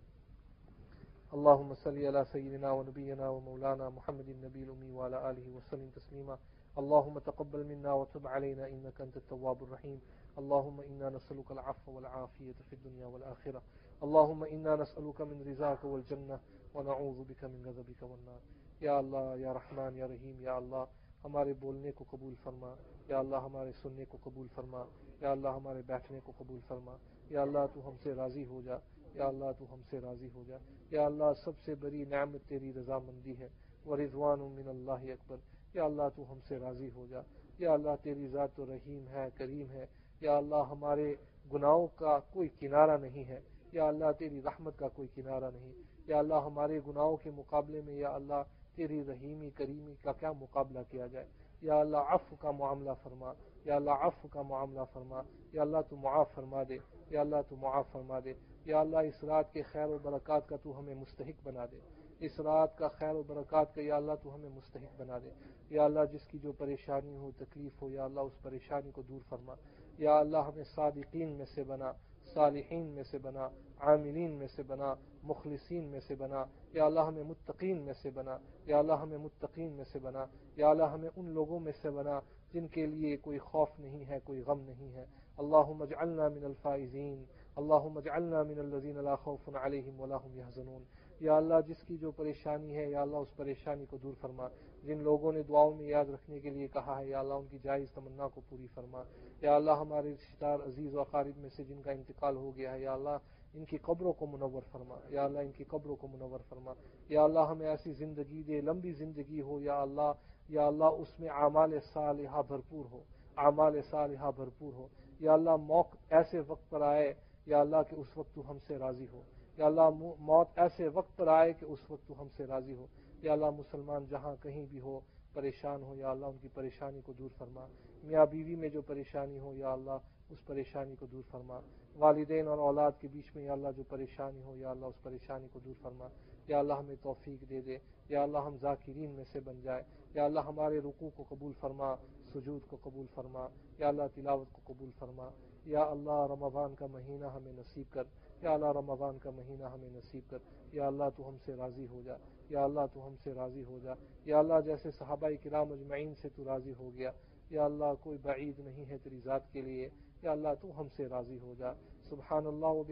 اللهم 1.34 1.74
صل 1.74 2.06
على 2.06 2.26
سيدنا 2.26 2.72
ونبينا 2.72 3.30
ومولانا 3.30 3.90
محمد 3.90 4.30
النبي 4.30 4.64
الأمي 4.64 4.92
وعلى 4.92 5.30
آله 5.30 5.50
وسلم 5.52 5.90
تسليما. 5.90 6.38
اللهم 6.78 7.20
تقبل 7.20 7.66
منا 7.66 7.94
وتب 7.94 8.28
علينا 8.28 8.68
إنك 8.68 9.02
أنت 9.02 9.18
التواب 9.18 9.64
الرحيم. 9.64 10.02
اللهم 10.38 10.82
إنا 10.82 11.10
نسألك 11.10 11.52
العفو 11.52 11.92
والعافية 11.92 12.54
في 12.70 12.74
الدنيا 12.74 13.08
والآخرة. 13.08 13.62
اللهم 14.04 14.44
إنا 14.44 14.76
نسألك 14.76 15.22
من 15.22 15.48
رزاك 15.48 15.84
والجنة 15.84 16.40
ونعوذ 16.74 17.24
بك 17.24 17.44
من 17.44 17.64
غضبك 17.66 18.02
والنار. 18.02 18.40
يا 18.82 19.00
الله 19.00 19.36
يا 19.36 19.52
رحمن 19.54 19.96
يا 19.96 20.06
رحيم 20.06 20.42
يا 20.42 20.58
الله. 20.58 20.88
ہمارے 21.26 21.54
بولنے 21.60 21.92
کو 21.92 22.06
قبول 22.10 22.34
فرما 22.44 22.74
یا 23.10 23.20
اللہ 23.20 23.44
ہمارے 23.44 23.72
سننے 23.82 24.06
کو 24.06 24.18
قبول 24.24 24.48
فرما 24.56 24.84
یا 25.22 25.32
اللہ 25.32 25.56
ہمارے 25.56 25.82
بیٹھنے 25.86 26.20
کو 26.24 26.32
قبول 26.38 26.60
فرما 26.68 26.96
یا 27.30 27.42
اللہ 27.42 27.66
تو 27.74 27.88
ہم 27.88 27.96
سے 28.04 28.14
راضی 28.14 28.44
ہو 28.46 28.62
جا 28.62 28.78
یا 29.16 29.26
اللہ 29.26 29.52
تو 29.60 29.66
ہم 29.72 29.82
سے 29.90 30.00
راضی 30.02 30.30
ہو 30.34 30.44
جا 30.48 30.58
یا 30.92 31.06
اللہ 31.06 31.34
سب 31.44 31.64
سے 31.66 31.76
بڑی 31.76 32.04
نعمت 32.08 32.48
تیری 32.50 32.74
رضا 32.74 32.98
مندی 33.00 33.38
ہے 33.40 33.48
و 33.86 33.98
رضوان 33.98 34.40
من 34.52 34.68
اللہ 34.68 35.12
اکبر 35.12 35.38
یا 35.74 35.84
اللہ 35.84 36.10
تو 36.16 36.32
ہم 36.32 36.40
سے 36.48 36.60
راضی 36.60 36.90
ہو 36.96 37.06
جا 37.10 37.22
یا 37.60 37.74
اللہ 37.74 37.96
تیری 38.04 38.28
ذات 38.30 38.56
تو 38.56 38.66
رحیم 38.66 39.08
ہے 39.08 39.28
کریم 39.38 39.72
ہے 39.72 39.86
یا 40.22 40.38
اللہ 40.38 40.70
ہمارے 40.70 41.14
گناہوں 41.54 41.88
کا 41.96 42.18
کوئی 42.32 42.50
کنارہ 42.60 42.98
نہیں 42.98 43.26
ہے 43.26 43.40
یا 43.74 43.88
اللہ 43.88 44.12
تیری 44.20 44.42
رحمت 44.42 44.78
کا 44.80 44.88
کوئی 44.90 45.08
کنارہ 45.16 45.52
نہیں 45.54 45.72
یا 46.08 46.18
اللہ 46.18 46.46
ہمارے 46.46 46.80
گناہوں 46.88 47.16
کے 47.18 47.32
مقابلے 47.32 47.82
میں 47.82 47.94
یا 47.94 48.10
اللہ 48.10 48.44
تیری 48.76 49.04
رحیمی 49.08 49.50
کریمی 49.50 49.94
کا 50.04 50.12
کیا 50.12 50.32
مقابلہ 50.32 50.80
کیا 50.90 51.08
جائے؟ 51.08 51.26
یا 51.62 51.76
اللہ 51.76 51.98
عف 51.98 52.34
کا 52.40 52.52
معاملہ 52.52 52.92
فرما، 53.04 53.34
یا 53.66 53.76
اللہ 53.76 53.92
عف 53.92 54.26
کا 54.32 54.42
معاملہ 54.42 54.82
فرما، 54.94 55.22
یا 55.54 55.62
اللہ 55.62 55.78
تو 55.90 55.96
معاف 55.96 56.34
فرما 56.36 56.64
دے، 56.64 56.78
یا 57.10 57.22
اللہ 57.22 57.36
تو 57.50 57.56
معاف 57.56 57.92
فرما 57.92 58.20
دے، 58.20 58.34
یا 58.66 58.80
اللہ 58.80 58.98
اس 58.98 59.24
رات 59.24 59.54
کے 59.54 59.62
خیر 59.62 59.88
و 59.88 59.98
برکات 59.98 60.48
کا 60.48 60.56
تو 60.56 60.80
ہمیں 60.80 60.96
مستحق 60.96 61.48
بنا 61.48 61.66
دے۔ 61.66 61.80
اس 62.20 62.40
رات 62.40 62.78
کا 62.78 62.88
خیر 62.88 63.16
و 63.16 63.24
برکات 63.28 63.76
کا 63.76 63.82
یا 63.82 63.96
اللہ 63.96 64.12
تو 64.24 64.36
ہمیں 64.36 64.50
مستحق 64.50 65.02
بنا 65.02 65.18
دے۔ 65.18 65.30
یا 65.70 65.84
اللہ 65.84 66.00
جس 66.12 66.28
کی 66.28 66.40
جو 66.40 66.52
پریشانی 66.52 67.18
ہو، 67.18 67.32
تکلیف 67.38 67.82
ہو، 67.82 67.90
یا 67.90 68.04
اللہ 68.04 68.20
اس 68.20 68.44
پریشانی 68.44 68.92
کو 68.92 69.02
دور 69.02 69.20
فرما۔ 69.30 69.54
یا 69.98 70.18
اللہ 70.18 70.38
ہمیں 70.38 70.64
صادقین 70.64 71.38
میں 71.38 71.46
سے 71.46 71.64
بنا۔ 71.64 71.92
صالحین 72.36 72.86
میں 72.86 73.04
سے 73.04 73.18
بنا، 73.18 73.50
عاملین 73.80 74.32
میں 74.32 74.48
سے 74.48 74.64
بنا، 74.64 74.94
مخلصین 75.24 75.84
میں 75.84 76.00
سے 76.08 76.16
بنا، 76.16 76.46
یا 76.74 76.86
اللہ 76.86 77.00
ہمیں 77.00 77.24
متقین 77.24 77.82
میں 77.82 77.94
سے 78.02 78.10
بنا، 78.10 78.38
یا 78.66 78.80
اللہ 78.80 78.94
ہمیں 78.94 79.18
متقین 79.18 79.72
میں 79.72 79.86
سے 79.92 80.00
بنا، 80.00 80.26
یا 80.56 80.70
اللہ 80.70 80.84
ہمیں 80.84 81.10
ان 81.16 81.26
لوگوں 81.26 81.60
میں 81.60 81.72
سے 81.82 81.90
بنا 81.90 82.20
جن 82.54 82.68
کے 82.68 82.86
لیے 82.86 83.18
کوئی 83.18 83.38
خوف 83.38 83.70
نہیں 83.80 84.06
ہے، 84.06 84.20
کوئی 84.24 84.42
غم 84.42 84.62
نہیں 84.62 84.94
ہے۔ 84.94 85.06
اللہ 85.38 85.72
مجعلنا 85.78 86.28
من 86.28 86.46
الفائزین 86.46 87.24
اللہ 87.56 87.88
مجعلنا 87.94 88.44
من 88.44 88.60
الذین 88.60 89.04
لا 89.04 89.16
خوف 89.16 89.50
علیہم 89.62 90.00
ولا 90.00 90.18
هم 90.26 90.38
یحزنون۔ 90.38 90.84
یا 91.20 91.36
اللہ 91.38 91.54
جس 91.68 91.84
کی 91.88 91.98
جو 91.98 92.12
پریشانی 92.12 92.76
ہے، 92.76 92.90
یا 92.90 93.02
اللہ 93.02 93.18
اس 93.18 93.36
پریشانی 93.36 93.86
کو 93.86 93.98
دور 93.98 94.14
فرما۔ 94.22 94.48
جن 94.86 95.04
لوگوں 95.04 95.32
نے 95.32 95.42
دعاؤں 95.42 95.76
میں 95.76 95.88
یاد 95.88 96.06
رکھنے 96.06 96.40
کے 96.40 96.50
لیے 96.50 96.68
کہا 96.68 97.00
ہے، 97.00 97.06
یا 97.06 97.20
اللہ 97.20 97.34
ان 97.34 97.46
کی 97.46 97.58
جائز 97.64 97.92
تمنا 97.92 98.28
کو 98.28 98.42
پوری 98.50 98.68
فرما۔ 98.74 99.04
یا 99.42 99.56
اللہ 99.56 99.72
ہمارے 99.72 100.14
رشتہ 100.14 100.46
دار 100.46 100.60
عزیز 100.60 100.96
و 100.96 101.00
اقارب 101.00 101.38
میں 101.38 101.50
سے 101.50 101.64
جن 101.64 101.82
کا 101.82 101.92
انتقال 101.92 102.36
ہو 102.36 102.58
گیا 102.58 102.74
ہے، 102.74 102.80
یا 102.80 102.94
اللہ 102.94 103.10
ان 103.54 103.66
کی 103.66 103.78
قبروں 103.78 104.14
کو 104.14 104.26
منور 104.26 104.62
فرما۔ 104.72 104.96
یا 105.10 105.24
اللہ 105.24 105.40
ان 105.40 105.52
کی 105.52 105.64
قبروں 105.64 105.96
کو 105.96 106.08
منور 106.08 106.40
فرما۔ 106.50 106.74
یا 107.10 107.24
اللہ 107.24 107.40
ہمیں 107.40 107.68
ایسی 107.68 107.92
زندگی 107.92 108.44
دے، 108.44 108.62
لمبی 108.62 108.92
زندگی 108.92 109.42
ہو۔ 109.42 109.60
یا 109.60 109.82
اللہ 109.82 110.12
یا 110.50 110.68
اللہ 110.68 110.86
اس 110.86 111.20
میں 111.20 111.30
اعمال 111.30 111.80
صالحہ 111.94 112.42
بھرپور 112.48 112.86
ہو۔ 112.92 113.02
اعمال 113.38 113.82
صالحہ 113.82 114.32
بھرپور 114.36 114.74
ہو۔ 114.74 114.88
یا 115.20 115.34
اللہ 115.34 115.56
موق 115.56 115.88
ایسے 116.10 116.40
وقت 116.48 116.70
پر 116.70 116.82
آئے، 116.82 117.14
یا 117.46 117.60
اللہ 117.60 117.78
کہ 117.90 117.96
اس 117.96 118.18
وقت 118.18 118.36
تو 118.36 118.52
ہم 118.52 118.58
سے 118.68 118.78
راضی 118.78 119.06
ہو۔ 119.12 119.22
یا 119.58 119.66
اللہ 119.66 119.90
موت 120.20 120.48
ایسے 120.56 120.88
وقت 120.94 121.18
پر 121.18 121.28
آئے 121.28 121.54
کہ 121.54 121.66
اس 121.66 121.92
وقت 121.92 122.08
تو 122.08 122.22
ہم 122.22 122.28
سے 122.38 122.46
راضی 122.46 122.76
ہو۔ 122.76 122.86
یا 123.24 123.34
اللہ 123.34 123.50
مسلمان 123.54 124.06
جہاں 124.10 124.36
کہیں 124.42 124.66
بھی 124.66 124.80
ہو 124.80 125.00
پریشان 125.34 125.84
ہو 125.84 125.96
یا 125.96 126.10
اللہ 126.10 126.26
ان 126.26 126.38
کی 126.38 126.48
پریشانی 126.54 127.02
کو 127.06 127.14
دور 127.14 127.30
فرما 127.38 127.66
میاں 128.04 128.26
بیوی 128.26 128.56
میں 128.56 128.70
جو 128.70 128.82
پریشانی 128.84 129.40
ہو 129.40 129.54
یا 129.56 129.72
اللہ 129.72 130.32
اس 130.32 130.46
پریشانی 130.46 130.96
کو 130.96 131.06
دور 131.06 131.22
فرما 131.32 131.60
والدین 131.96 132.48
اور 132.48 132.58
اولاد 132.60 132.92
کے 133.02 133.08
بیچ 133.08 133.36
میں 133.36 133.44
یا 133.44 133.54
اللہ 133.54 133.76
جو 133.78 133.84
پریشانی 133.90 134.44
ہو 134.44 134.56
یا 134.56 134.70
اللہ 134.70 134.86
اس 134.86 135.02
پریشانی 135.04 135.48
کو 135.54 135.60
دور 135.66 135.74
فرما 135.82 136.08
یا 136.48 136.60
اللہ 136.60 136.74
ہمیں 136.74 136.96
توفیق 137.04 137.50
دے 137.50 137.62
دے 137.62 137.78
یا 138.10 138.24
اللہ 138.24 138.46
ہم 138.46 138.58
ذاکرین 138.62 139.12
میں 139.12 139.24
سے 139.24 139.40
بن 139.40 139.62
جائے 139.62 139.84
یا 140.16 140.26
اللہ 140.26 140.48
ہمارے 140.48 140.80
رقوع 140.80 141.10
کو 141.16 141.24
قبول 141.30 141.54
فرما 141.60 141.94
سجود 142.34 142.68
کو 142.68 142.78
قبول 142.82 143.06
فرما 143.16 143.48
یا 143.80 143.88
اللہ 143.88 144.16
تلاوت 144.16 144.52
کو 144.54 144.62
قبول 144.66 144.90
فرما 145.00 145.30
یا 145.66 145.84
اللہ 145.86 146.26
رمضان 146.32 146.76
کا 146.76 146.86
مہینہ 146.88 147.26
ہمیں 147.36 147.54
نصیب 147.54 147.94
کر 147.94 148.04
یا 148.46 148.52
اللہ 148.52 148.66
رمضان 148.66 149.18
کا 149.18 149.30
مہینہ 149.30 149.64
ہمیں 149.64 149.90
نصیب 149.90 150.30
کر، 150.30 150.38
یا 150.74 150.88
اللہ 150.88 151.04
تو 151.18 151.30
ہم 151.30 151.38
سے 151.46 151.56
راضی 151.56 151.86
ہو 151.92 152.02
جا، 152.06 152.14
یا 152.50 152.64
اللہ 152.64 152.80
تو 152.94 153.08
ہم 153.08 153.16
سے 153.24 153.34
راضی 153.34 153.64
ہو 153.66 153.80
جا، 153.84 153.94
یا 154.26 154.40
اللہ 154.40 154.54
جیسے 154.66 154.92
صحابہ 154.92 155.30
کرام 155.44 155.72
اجمعین 155.72 156.16
سے 156.16 156.30
تو 156.30 156.44
راضی 156.46 156.74
ہو 156.80 156.92
گیا، 156.98 157.12
یا 157.50 157.66
اللہ 157.66 157.94
کوئی 158.02 158.18
بعید 158.22 158.60
نہیں 158.60 158.86
ہے 158.86 158.98
تیری 158.98 159.20
ذات 159.20 159.52
کے 159.52 159.62
لیے، 159.62 159.90
یا 160.22 160.32
اللہ 160.32 160.48
تو 160.62 160.82
ہم 160.82 160.88
سے 160.98 161.08
راضی 161.08 161.38
ہو 161.42 161.54
جا۔ 161.58 161.72
سبحان 162.10 162.46
اللہ 162.46 162.66
و 162.66 162.84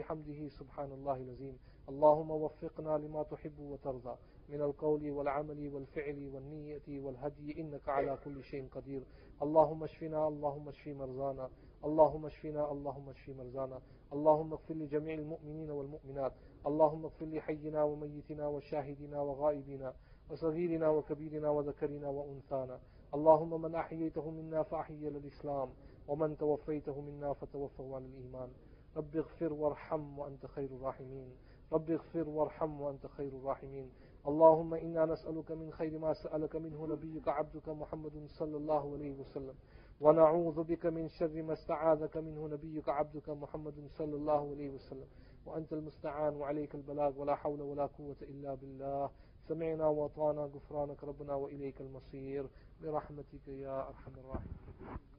سبحان 0.50 0.92
اللہ 0.92 1.10
العظیم۔ 1.10 1.56
اللهم 1.88 2.32
وفقنا 2.32 2.98
لما 2.98 3.24
تحب 3.24 3.60
وترضى 3.60 4.14
من 4.50 4.62
القول 4.62 5.10
والعمل 5.10 5.68
والفعل 5.68 6.28
والنية 6.34 7.04
والهدي 7.06 7.62
إنك 7.62 7.90
على 7.90 8.12
كل 8.24 8.42
شيء 8.42 8.64
قدير 8.74 9.02
اللهم 9.40 9.84
اشفنا 9.84 10.24
اللهم 10.26 10.68
اشف 10.68 10.88
مرضانا۔ 10.88 11.48
اللهم 11.84 12.26
اشفنا 12.26 12.72
اللهم 12.72 13.10
اشف 13.10 13.30
مرضانا 13.30 13.82
اللهم 14.14 14.54
اغفر 14.54 14.74
لجميع 14.74 15.14
المؤمنين 15.14 15.72
والمؤمنات 15.72 16.34
اللهم 16.68 17.04
اغفر 17.06 17.26
لحينا 17.26 17.84
وميتنا 17.84 18.48
وشاهدنا 18.48 19.22
وغائبنا 19.22 19.94
وصغيرنا 20.32 20.90
وكبيرنا 20.90 21.50
وذكرنا 21.50 22.10
وأنثانا. 22.10 22.80
اللهم 23.14 23.62
من 23.62 23.76
أحييته 23.76 24.32
منا 24.32 24.64
فأحيي 24.64 25.10
للإسلام 25.10 25.70
ومن 26.08 26.38
توفيته 26.38 27.02
منا 27.02 27.34
فتوفه 27.34 27.96
على 27.96 28.06
الإيمان. 28.06 28.50
رب 28.98 29.16
اغفر 29.16 29.54
وارحم 29.54 30.20
وأنت 30.20 30.46
خير 30.46 30.70
الراحمين. 30.70 31.30
رب 31.72 31.92
اغفر 31.92 32.30
وارحم 32.30 32.82
وأنت 32.82 33.06
خير 33.08 33.32
الراحمين. 33.34 33.90
اللهم 34.28 34.74
إنا 34.74 35.06
نسألك 35.06 35.52
من 35.52 35.72
خير 35.72 36.00
ما 36.00 36.14
سألك 36.14 36.56
منه 36.56 36.88
نبيك 36.88 37.28
عبدك 37.28 37.70
محمد 37.70 38.28
صلى 38.40 38.58
الله 38.58 38.94
عليه 38.94 39.12
وسلم. 39.20 39.56
ونعوذ 40.02 40.64
بك 40.64 40.86
من 40.86 41.08
شر 41.10 41.42
ما 41.42 41.54
استعاذك 41.54 42.18
منه 42.18 42.48
نبيك 42.48 42.90
عبدك 42.90 43.30
محمد 43.30 43.88
صلى 43.98 44.16
الله 44.16 44.52
عليه 44.52 44.70
وسلم. 44.70 45.08
وأنت 45.46 45.74
المستعان 45.74 46.36
وعليك 46.36 46.76
البلاغ 46.76 47.20
ولا 47.20 47.36
حول 47.36 47.62
ولا 47.62 47.86
قوة 47.86 48.16
إلا 48.22 48.56
بالله. 48.56 49.10
سمعنا 49.48 49.88
وطانا 49.88 50.42
غفرانك 50.42 51.04
ربنا 51.04 51.34
وإليك 51.36 51.82
المصير. 51.82 52.48
برحمتك 52.82 53.48
يا 53.48 53.88
أرحم 53.88 54.12
الراحمين. 54.18 55.13